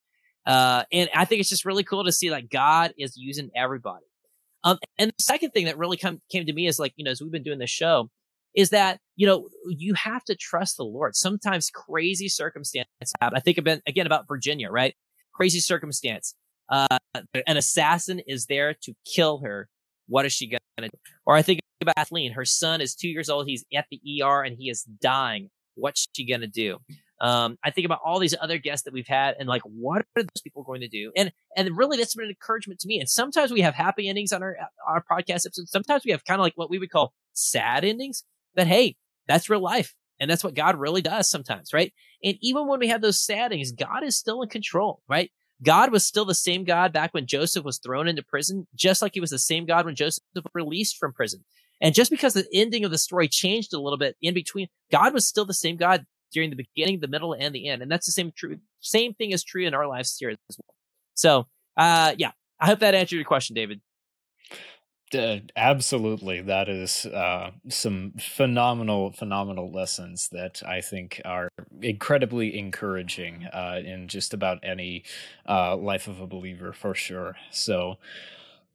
Uh, 0.46 0.84
and 0.92 1.08
I 1.14 1.24
think 1.24 1.40
it's 1.40 1.48
just 1.48 1.64
really 1.64 1.84
cool 1.84 2.04
to 2.04 2.12
see 2.12 2.30
like 2.30 2.50
God 2.50 2.92
is 2.98 3.16
using 3.16 3.50
everybody. 3.56 4.04
Um, 4.64 4.78
and 4.98 5.10
the 5.10 5.22
second 5.22 5.50
thing 5.50 5.66
that 5.66 5.78
really 5.78 5.96
come, 5.96 6.20
came 6.30 6.46
to 6.46 6.52
me 6.52 6.66
is 6.66 6.78
like, 6.78 6.94
you 6.96 7.04
know, 7.04 7.10
as 7.10 7.20
we've 7.20 7.30
been 7.30 7.42
doing 7.42 7.58
this 7.58 7.70
show, 7.70 8.10
is 8.56 8.70
that, 8.70 8.98
you 9.16 9.26
know, 9.26 9.48
you 9.68 9.94
have 9.94 10.24
to 10.24 10.34
trust 10.34 10.76
the 10.76 10.84
Lord. 10.84 11.14
Sometimes 11.14 11.70
crazy 11.70 12.28
circumstances 12.28 13.12
happen. 13.20 13.36
I 13.36 13.40
think 13.40 13.58
about, 13.58 13.80
again 13.86 14.06
about 14.06 14.26
Virginia, 14.26 14.70
right? 14.70 14.94
Crazy 15.34 15.60
circumstance. 15.60 16.34
Uh, 16.68 16.98
an 17.46 17.56
assassin 17.56 18.20
is 18.26 18.46
there 18.46 18.74
to 18.82 18.94
kill 19.04 19.40
her. 19.40 19.68
What 20.06 20.24
is 20.24 20.32
she 20.32 20.48
going 20.48 20.60
to 20.78 20.88
do? 20.88 20.98
Or 21.26 21.34
I 21.34 21.42
think 21.42 21.60
about 21.80 21.96
Kathleen. 21.96 22.32
Her 22.32 22.44
son 22.44 22.80
is 22.80 22.94
two 22.94 23.08
years 23.08 23.28
old. 23.28 23.46
He's 23.46 23.64
at 23.74 23.86
the 23.90 24.00
ER 24.22 24.42
and 24.42 24.56
he 24.58 24.70
is 24.70 24.82
dying. 24.82 25.50
What's 25.74 26.06
she 26.14 26.24
going 26.26 26.40
to 26.40 26.46
do? 26.46 26.78
Um, 27.20 27.58
I 27.64 27.70
think 27.70 27.84
about 27.84 28.00
all 28.04 28.18
these 28.18 28.34
other 28.40 28.58
guests 28.58 28.84
that 28.84 28.92
we've 28.92 29.06
had 29.06 29.36
and 29.38 29.48
like, 29.48 29.62
what 29.62 30.04
are 30.16 30.22
those 30.22 30.42
people 30.42 30.64
going 30.64 30.80
to 30.80 30.88
do? 30.88 31.12
And, 31.16 31.32
and 31.56 31.76
really 31.76 31.96
that's 31.96 32.14
been 32.14 32.24
an 32.24 32.30
encouragement 32.30 32.80
to 32.80 32.88
me. 32.88 32.98
And 32.98 33.08
sometimes 33.08 33.52
we 33.52 33.60
have 33.60 33.74
happy 33.74 34.08
endings 34.08 34.32
on 34.32 34.42
our, 34.42 34.56
our 34.86 35.04
podcast 35.10 35.46
episodes. 35.46 35.70
Sometimes 35.70 36.04
we 36.04 36.10
have 36.10 36.24
kind 36.24 36.40
of 36.40 36.42
like 36.42 36.54
what 36.56 36.70
we 36.70 36.78
would 36.78 36.90
call 36.90 37.14
sad 37.32 37.84
endings 37.84 38.24
but 38.54 38.66
hey, 38.66 38.96
that's 39.26 39.50
real 39.50 39.60
life. 39.60 39.94
And 40.20 40.30
that's 40.30 40.44
what 40.44 40.54
God 40.54 40.76
really 40.76 41.02
does 41.02 41.28
sometimes, 41.28 41.72
right? 41.72 41.92
And 42.22 42.36
even 42.40 42.68
when 42.68 42.78
we 42.78 42.88
have 42.88 43.02
those 43.02 43.20
sad 43.20 43.52
endings, 43.52 43.72
God 43.72 44.04
is 44.04 44.16
still 44.16 44.42
in 44.42 44.48
control, 44.48 45.02
right? 45.08 45.30
God 45.62 45.90
was 45.90 46.06
still 46.06 46.24
the 46.24 46.34
same 46.34 46.64
God 46.64 46.92
back 46.92 47.12
when 47.12 47.26
Joseph 47.26 47.64
was 47.64 47.78
thrown 47.78 48.06
into 48.06 48.22
prison, 48.22 48.66
just 48.74 49.02
like 49.02 49.14
he 49.14 49.20
was 49.20 49.30
the 49.30 49.38
same 49.38 49.66
God 49.66 49.86
when 49.86 49.96
Joseph 49.96 50.22
was 50.34 50.44
released 50.54 50.98
from 50.98 51.12
prison. 51.12 51.44
And 51.80 51.94
just 51.94 52.10
because 52.10 52.34
the 52.34 52.46
ending 52.54 52.84
of 52.84 52.92
the 52.92 52.98
story 52.98 53.28
changed 53.28 53.74
a 53.74 53.80
little 53.80 53.98
bit 53.98 54.16
in 54.22 54.34
between, 54.34 54.68
God 54.92 55.12
was 55.12 55.26
still 55.26 55.44
the 55.44 55.54
same 55.54 55.76
God 55.76 56.06
during 56.34 56.50
the 56.50 56.56
beginning, 56.56 57.00
the 57.00 57.08
middle, 57.08 57.32
and 57.32 57.54
the 57.54 57.68
end. 57.68 57.80
And 57.80 57.90
that's 57.90 58.06
the 58.06 58.12
same 58.12 58.32
true 58.36 58.58
same 58.80 59.14
thing 59.14 59.30
is 59.30 59.42
true 59.42 59.64
in 59.66 59.72
our 59.72 59.86
lives 59.86 60.16
here 60.18 60.30
as 60.30 60.36
well. 60.58 60.74
So 61.14 61.46
uh 61.78 62.14
yeah, 62.18 62.32
I 62.60 62.66
hope 62.66 62.80
that 62.80 62.94
answered 62.94 63.16
your 63.16 63.24
question, 63.24 63.54
David. 63.54 63.80
Uh, 65.14 65.38
absolutely, 65.54 66.40
that 66.40 66.68
is 66.68 67.06
uh, 67.06 67.52
some 67.68 68.14
phenomenal, 68.18 69.12
phenomenal 69.12 69.70
lessons 69.70 70.28
that 70.32 70.62
I 70.66 70.80
think 70.80 71.20
are 71.24 71.48
incredibly 71.80 72.58
encouraging 72.58 73.46
uh, 73.52 73.80
in 73.84 74.08
just 74.08 74.34
about 74.34 74.58
any 74.62 75.04
uh, 75.48 75.76
life 75.76 76.08
of 76.08 76.20
a 76.20 76.26
believer, 76.26 76.72
for 76.72 76.94
sure. 76.94 77.36
So, 77.52 77.98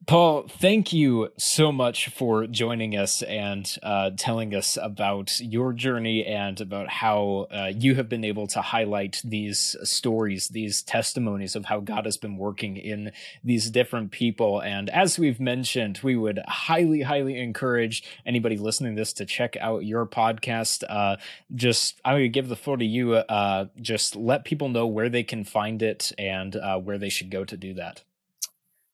Paul, 0.06 0.48
thank 0.48 0.94
you 0.94 1.28
so 1.36 1.70
much 1.70 2.08
for 2.08 2.46
joining 2.46 2.96
us 2.96 3.20
and 3.22 3.70
uh, 3.82 4.10
telling 4.16 4.54
us 4.54 4.78
about 4.80 5.38
your 5.40 5.74
journey 5.74 6.24
and 6.24 6.58
about 6.58 6.88
how 6.88 7.46
uh, 7.50 7.70
you 7.76 7.94
have 7.96 8.08
been 8.08 8.24
able 8.24 8.46
to 8.48 8.62
highlight 8.62 9.20
these 9.22 9.76
stories, 9.82 10.48
these 10.48 10.82
testimonies 10.82 11.54
of 11.54 11.66
how 11.66 11.80
God 11.80 12.06
has 12.06 12.16
been 12.16 12.38
working 12.38 12.78
in 12.78 13.12
these 13.44 13.70
different 13.70 14.10
people. 14.10 14.60
And 14.60 14.88
as 14.88 15.18
we've 15.18 15.38
mentioned, 15.38 16.00
we 16.02 16.16
would 16.16 16.40
highly, 16.48 17.02
highly 17.02 17.38
encourage 17.38 18.02
anybody 18.24 18.56
listening 18.56 18.96
to 18.96 19.00
this 19.00 19.12
to 19.12 19.26
check 19.26 19.54
out 19.60 19.84
your 19.84 20.06
podcast. 20.06 20.82
Uh, 20.88 21.18
just, 21.54 22.00
I'm 22.06 22.14
going 22.14 22.22
to 22.22 22.28
give 22.30 22.48
the 22.48 22.56
floor 22.56 22.78
to 22.78 22.86
you. 22.86 23.14
Uh, 23.14 23.66
just 23.80 24.16
let 24.16 24.44
people 24.46 24.70
know 24.70 24.86
where 24.86 25.10
they 25.10 25.22
can 25.22 25.44
find 25.44 25.82
it 25.82 26.10
and 26.18 26.56
uh, 26.56 26.78
where 26.78 26.98
they 26.98 27.10
should 27.10 27.30
go 27.30 27.44
to 27.44 27.56
do 27.56 27.74
that. 27.74 28.02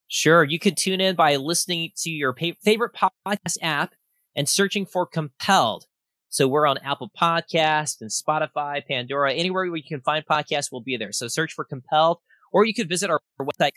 Sure. 0.09 0.45
You 0.45 0.59
can 0.59 0.75
tune 0.75 1.01
in 1.01 1.17
by 1.17 1.37
listening 1.37 1.91
to 1.99 2.11
your 2.11 2.33
pa- 2.33 2.53
favorite 2.63 2.93
podcast 2.95 3.57
app 3.61 3.95
and 4.35 4.49
searching 4.49 4.87
for 4.87 5.07
Compelled. 5.07 5.87
So 6.29 6.47
we're 6.47 6.67
on 6.67 6.79
Apple 6.79 7.11
Podcast 7.19 8.01
and 8.01 8.11
Spotify, 8.11 8.83
Pandora, 8.87 9.33
anywhere 9.33 9.67
where 9.71 9.77
you 9.77 9.83
can 9.83 10.03
find 10.03 10.25
podcasts, 10.27 10.71
we'll 10.71 10.83
be 10.83 10.97
there. 10.97 11.13
So 11.13 11.29
search 11.29 11.53
for 11.55 11.65
Compelled, 11.65 12.19
or 12.53 12.65
you 12.65 12.75
could 12.75 12.89
visit 12.89 13.11
our 13.11 13.21
website, 13.41 13.73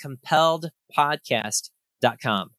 compelledpodcast.com. 0.97 2.49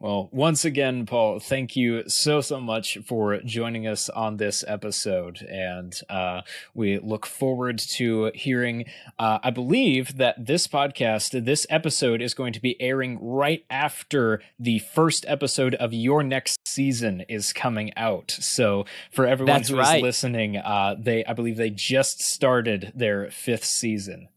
Well, 0.00 0.28
once 0.30 0.64
again, 0.64 1.06
Paul, 1.06 1.40
thank 1.40 1.74
you 1.74 2.08
so, 2.08 2.40
so 2.40 2.60
much 2.60 2.98
for 3.04 3.38
joining 3.38 3.88
us 3.88 4.08
on 4.08 4.36
this 4.36 4.62
episode. 4.68 5.42
And 5.42 5.92
uh, 6.08 6.42
we 6.72 7.00
look 7.00 7.26
forward 7.26 7.80
to 7.80 8.30
hearing. 8.32 8.84
Uh, 9.18 9.40
I 9.42 9.50
believe 9.50 10.16
that 10.18 10.46
this 10.46 10.68
podcast, 10.68 11.44
this 11.44 11.66
episode, 11.68 12.22
is 12.22 12.32
going 12.32 12.52
to 12.52 12.60
be 12.60 12.80
airing 12.80 13.18
right 13.20 13.64
after 13.70 14.40
the 14.56 14.78
first 14.78 15.24
episode 15.26 15.74
of 15.74 15.92
your 15.92 16.22
next 16.22 16.60
season 16.64 17.24
is 17.28 17.52
coming 17.52 17.92
out. 17.96 18.30
So, 18.30 18.84
for 19.10 19.26
everyone 19.26 19.56
That's 19.56 19.70
who 19.70 19.78
right. 19.78 19.96
is 19.96 20.02
listening, 20.02 20.58
uh, 20.58 20.94
they, 20.96 21.24
I 21.24 21.32
believe 21.32 21.56
they 21.56 21.70
just 21.70 22.22
started 22.22 22.92
their 22.94 23.32
fifth 23.32 23.64
season. 23.64 24.28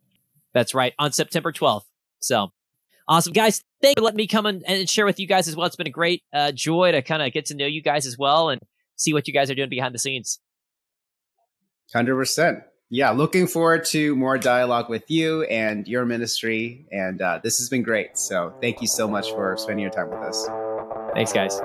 That's 0.56 0.74
right, 0.74 0.93
on 0.97 1.12
September 1.12 1.52
12th. 1.52 1.86
So 2.19 2.52
awesome. 3.08 3.34
Guys, 3.34 3.62
thank 3.81 3.97
you 3.97 4.01
for 4.01 4.05
letting 4.05 4.17
me 4.17 4.27
come 4.27 4.45
and, 4.45 4.63
and 4.67 4.89
share 4.89 5.05
with 5.05 5.19
you 5.19 5.27
guys 5.27 5.47
as 5.47 5.55
well. 5.55 5.67
It's 5.67 5.75
been 5.75 5.87
a 5.87 5.91
great 5.91 6.23
uh, 6.33 6.51
joy 6.51 6.91
to 6.91 7.01
kind 7.01 7.21
of 7.21 7.31
get 7.33 7.45
to 7.47 7.55
know 7.55 7.65
you 7.65 7.81
guys 7.81 8.05
as 8.05 8.17
well 8.17 8.49
and 8.49 8.61
see 8.95 9.13
what 9.13 9.27
you 9.27 9.33
guys 9.33 9.49
are 9.49 9.55
doing 9.55 9.69
behind 9.69 9.93
the 9.93 9.99
scenes. 9.99 10.39
100%. 11.93 12.63
Yeah, 12.89 13.11
looking 13.11 13.47
forward 13.47 13.85
to 13.85 14.15
more 14.15 14.37
dialogue 14.37 14.89
with 14.89 15.09
you 15.09 15.43
and 15.43 15.87
your 15.87 16.05
ministry. 16.05 16.85
And 16.91 17.21
uh, 17.21 17.39
this 17.41 17.57
has 17.59 17.69
been 17.69 17.83
great. 17.83 18.17
So 18.17 18.53
thank 18.61 18.81
you 18.81 18.87
so 18.87 19.07
much 19.07 19.31
for 19.31 19.55
spending 19.57 19.83
your 19.83 19.91
time 19.91 20.09
with 20.09 20.19
us. 20.19 20.47
Thanks, 21.13 21.31
guys. 21.31 21.57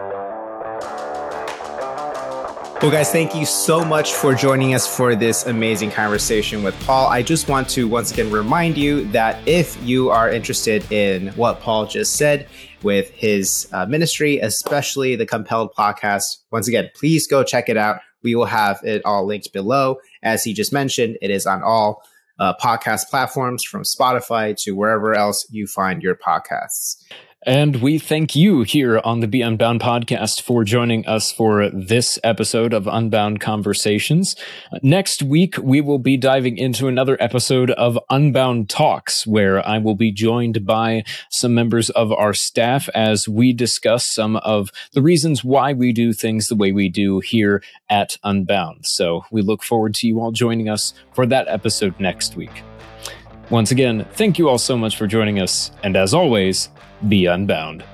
Well, 2.82 2.90
guys, 2.90 3.10
thank 3.10 3.34
you 3.34 3.46
so 3.46 3.82
much 3.82 4.12
for 4.12 4.34
joining 4.34 4.74
us 4.74 4.86
for 4.86 5.14
this 5.14 5.46
amazing 5.46 5.90
conversation 5.90 6.62
with 6.62 6.78
Paul. 6.84 7.08
I 7.08 7.22
just 7.22 7.48
want 7.48 7.70
to 7.70 7.88
once 7.88 8.12
again 8.12 8.30
remind 8.30 8.76
you 8.76 9.06
that 9.12 9.40
if 9.48 9.82
you 9.82 10.10
are 10.10 10.30
interested 10.30 10.92
in 10.92 11.28
what 11.28 11.60
Paul 11.60 11.86
just 11.86 12.16
said 12.16 12.46
with 12.82 13.10
his 13.12 13.66
uh, 13.72 13.86
ministry, 13.86 14.40
especially 14.40 15.16
the 15.16 15.24
Compelled 15.24 15.72
podcast, 15.72 16.24
once 16.52 16.68
again, 16.68 16.90
please 16.94 17.26
go 17.26 17.42
check 17.42 17.70
it 17.70 17.78
out. 17.78 18.00
We 18.22 18.34
will 18.34 18.44
have 18.44 18.78
it 18.84 19.00
all 19.06 19.24
linked 19.24 19.54
below. 19.54 19.96
As 20.22 20.44
he 20.44 20.52
just 20.52 20.70
mentioned, 20.70 21.16
it 21.22 21.30
is 21.30 21.46
on 21.46 21.62
all 21.62 22.02
uh, 22.38 22.52
podcast 22.62 23.08
platforms 23.08 23.64
from 23.64 23.84
Spotify 23.84 24.54
to 24.64 24.72
wherever 24.72 25.14
else 25.14 25.46
you 25.50 25.66
find 25.66 26.02
your 26.02 26.14
podcasts. 26.14 27.02
And 27.46 27.76
we 27.76 28.00
thank 28.00 28.34
you 28.34 28.62
here 28.62 29.00
on 29.04 29.20
the 29.20 29.28
Be 29.28 29.40
Unbound 29.40 29.80
podcast 29.80 30.42
for 30.42 30.64
joining 30.64 31.06
us 31.06 31.30
for 31.30 31.70
this 31.70 32.18
episode 32.24 32.74
of 32.74 32.88
Unbound 32.88 33.38
Conversations. 33.38 34.34
Next 34.82 35.22
week, 35.22 35.54
we 35.62 35.80
will 35.80 36.00
be 36.00 36.16
diving 36.16 36.58
into 36.58 36.88
another 36.88 37.16
episode 37.20 37.70
of 37.70 38.00
Unbound 38.10 38.68
Talks, 38.68 39.28
where 39.28 39.64
I 39.64 39.78
will 39.78 39.94
be 39.94 40.10
joined 40.10 40.66
by 40.66 41.04
some 41.30 41.54
members 41.54 41.88
of 41.90 42.10
our 42.10 42.34
staff 42.34 42.88
as 42.96 43.28
we 43.28 43.52
discuss 43.52 44.12
some 44.12 44.38
of 44.38 44.72
the 44.92 45.02
reasons 45.02 45.44
why 45.44 45.72
we 45.72 45.92
do 45.92 46.12
things 46.12 46.48
the 46.48 46.56
way 46.56 46.72
we 46.72 46.88
do 46.88 47.20
here 47.20 47.62
at 47.88 48.18
Unbound. 48.24 48.86
So 48.86 49.24
we 49.30 49.40
look 49.40 49.62
forward 49.62 49.94
to 49.94 50.08
you 50.08 50.18
all 50.18 50.32
joining 50.32 50.68
us 50.68 50.94
for 51.12 51.26
that 51.26 51.46
episode 51.46 51.94
next 52.00 52.34
week. 52.34 52.64
Once 53.50 53.70
again, 53.70 54.04
thank 54.14 54.40
you 54.40 54.48
all 54.48 54.58
so 54.58 54.76
much 54.76 54.96
for 54.96 55.06
joining 55.06 55.38
us, 55.38 55.70
and 55.84 55.96
as 55.96 56.12
always, 56.12 56.70
be 57.08 57.26
unbound. 57.26 57.84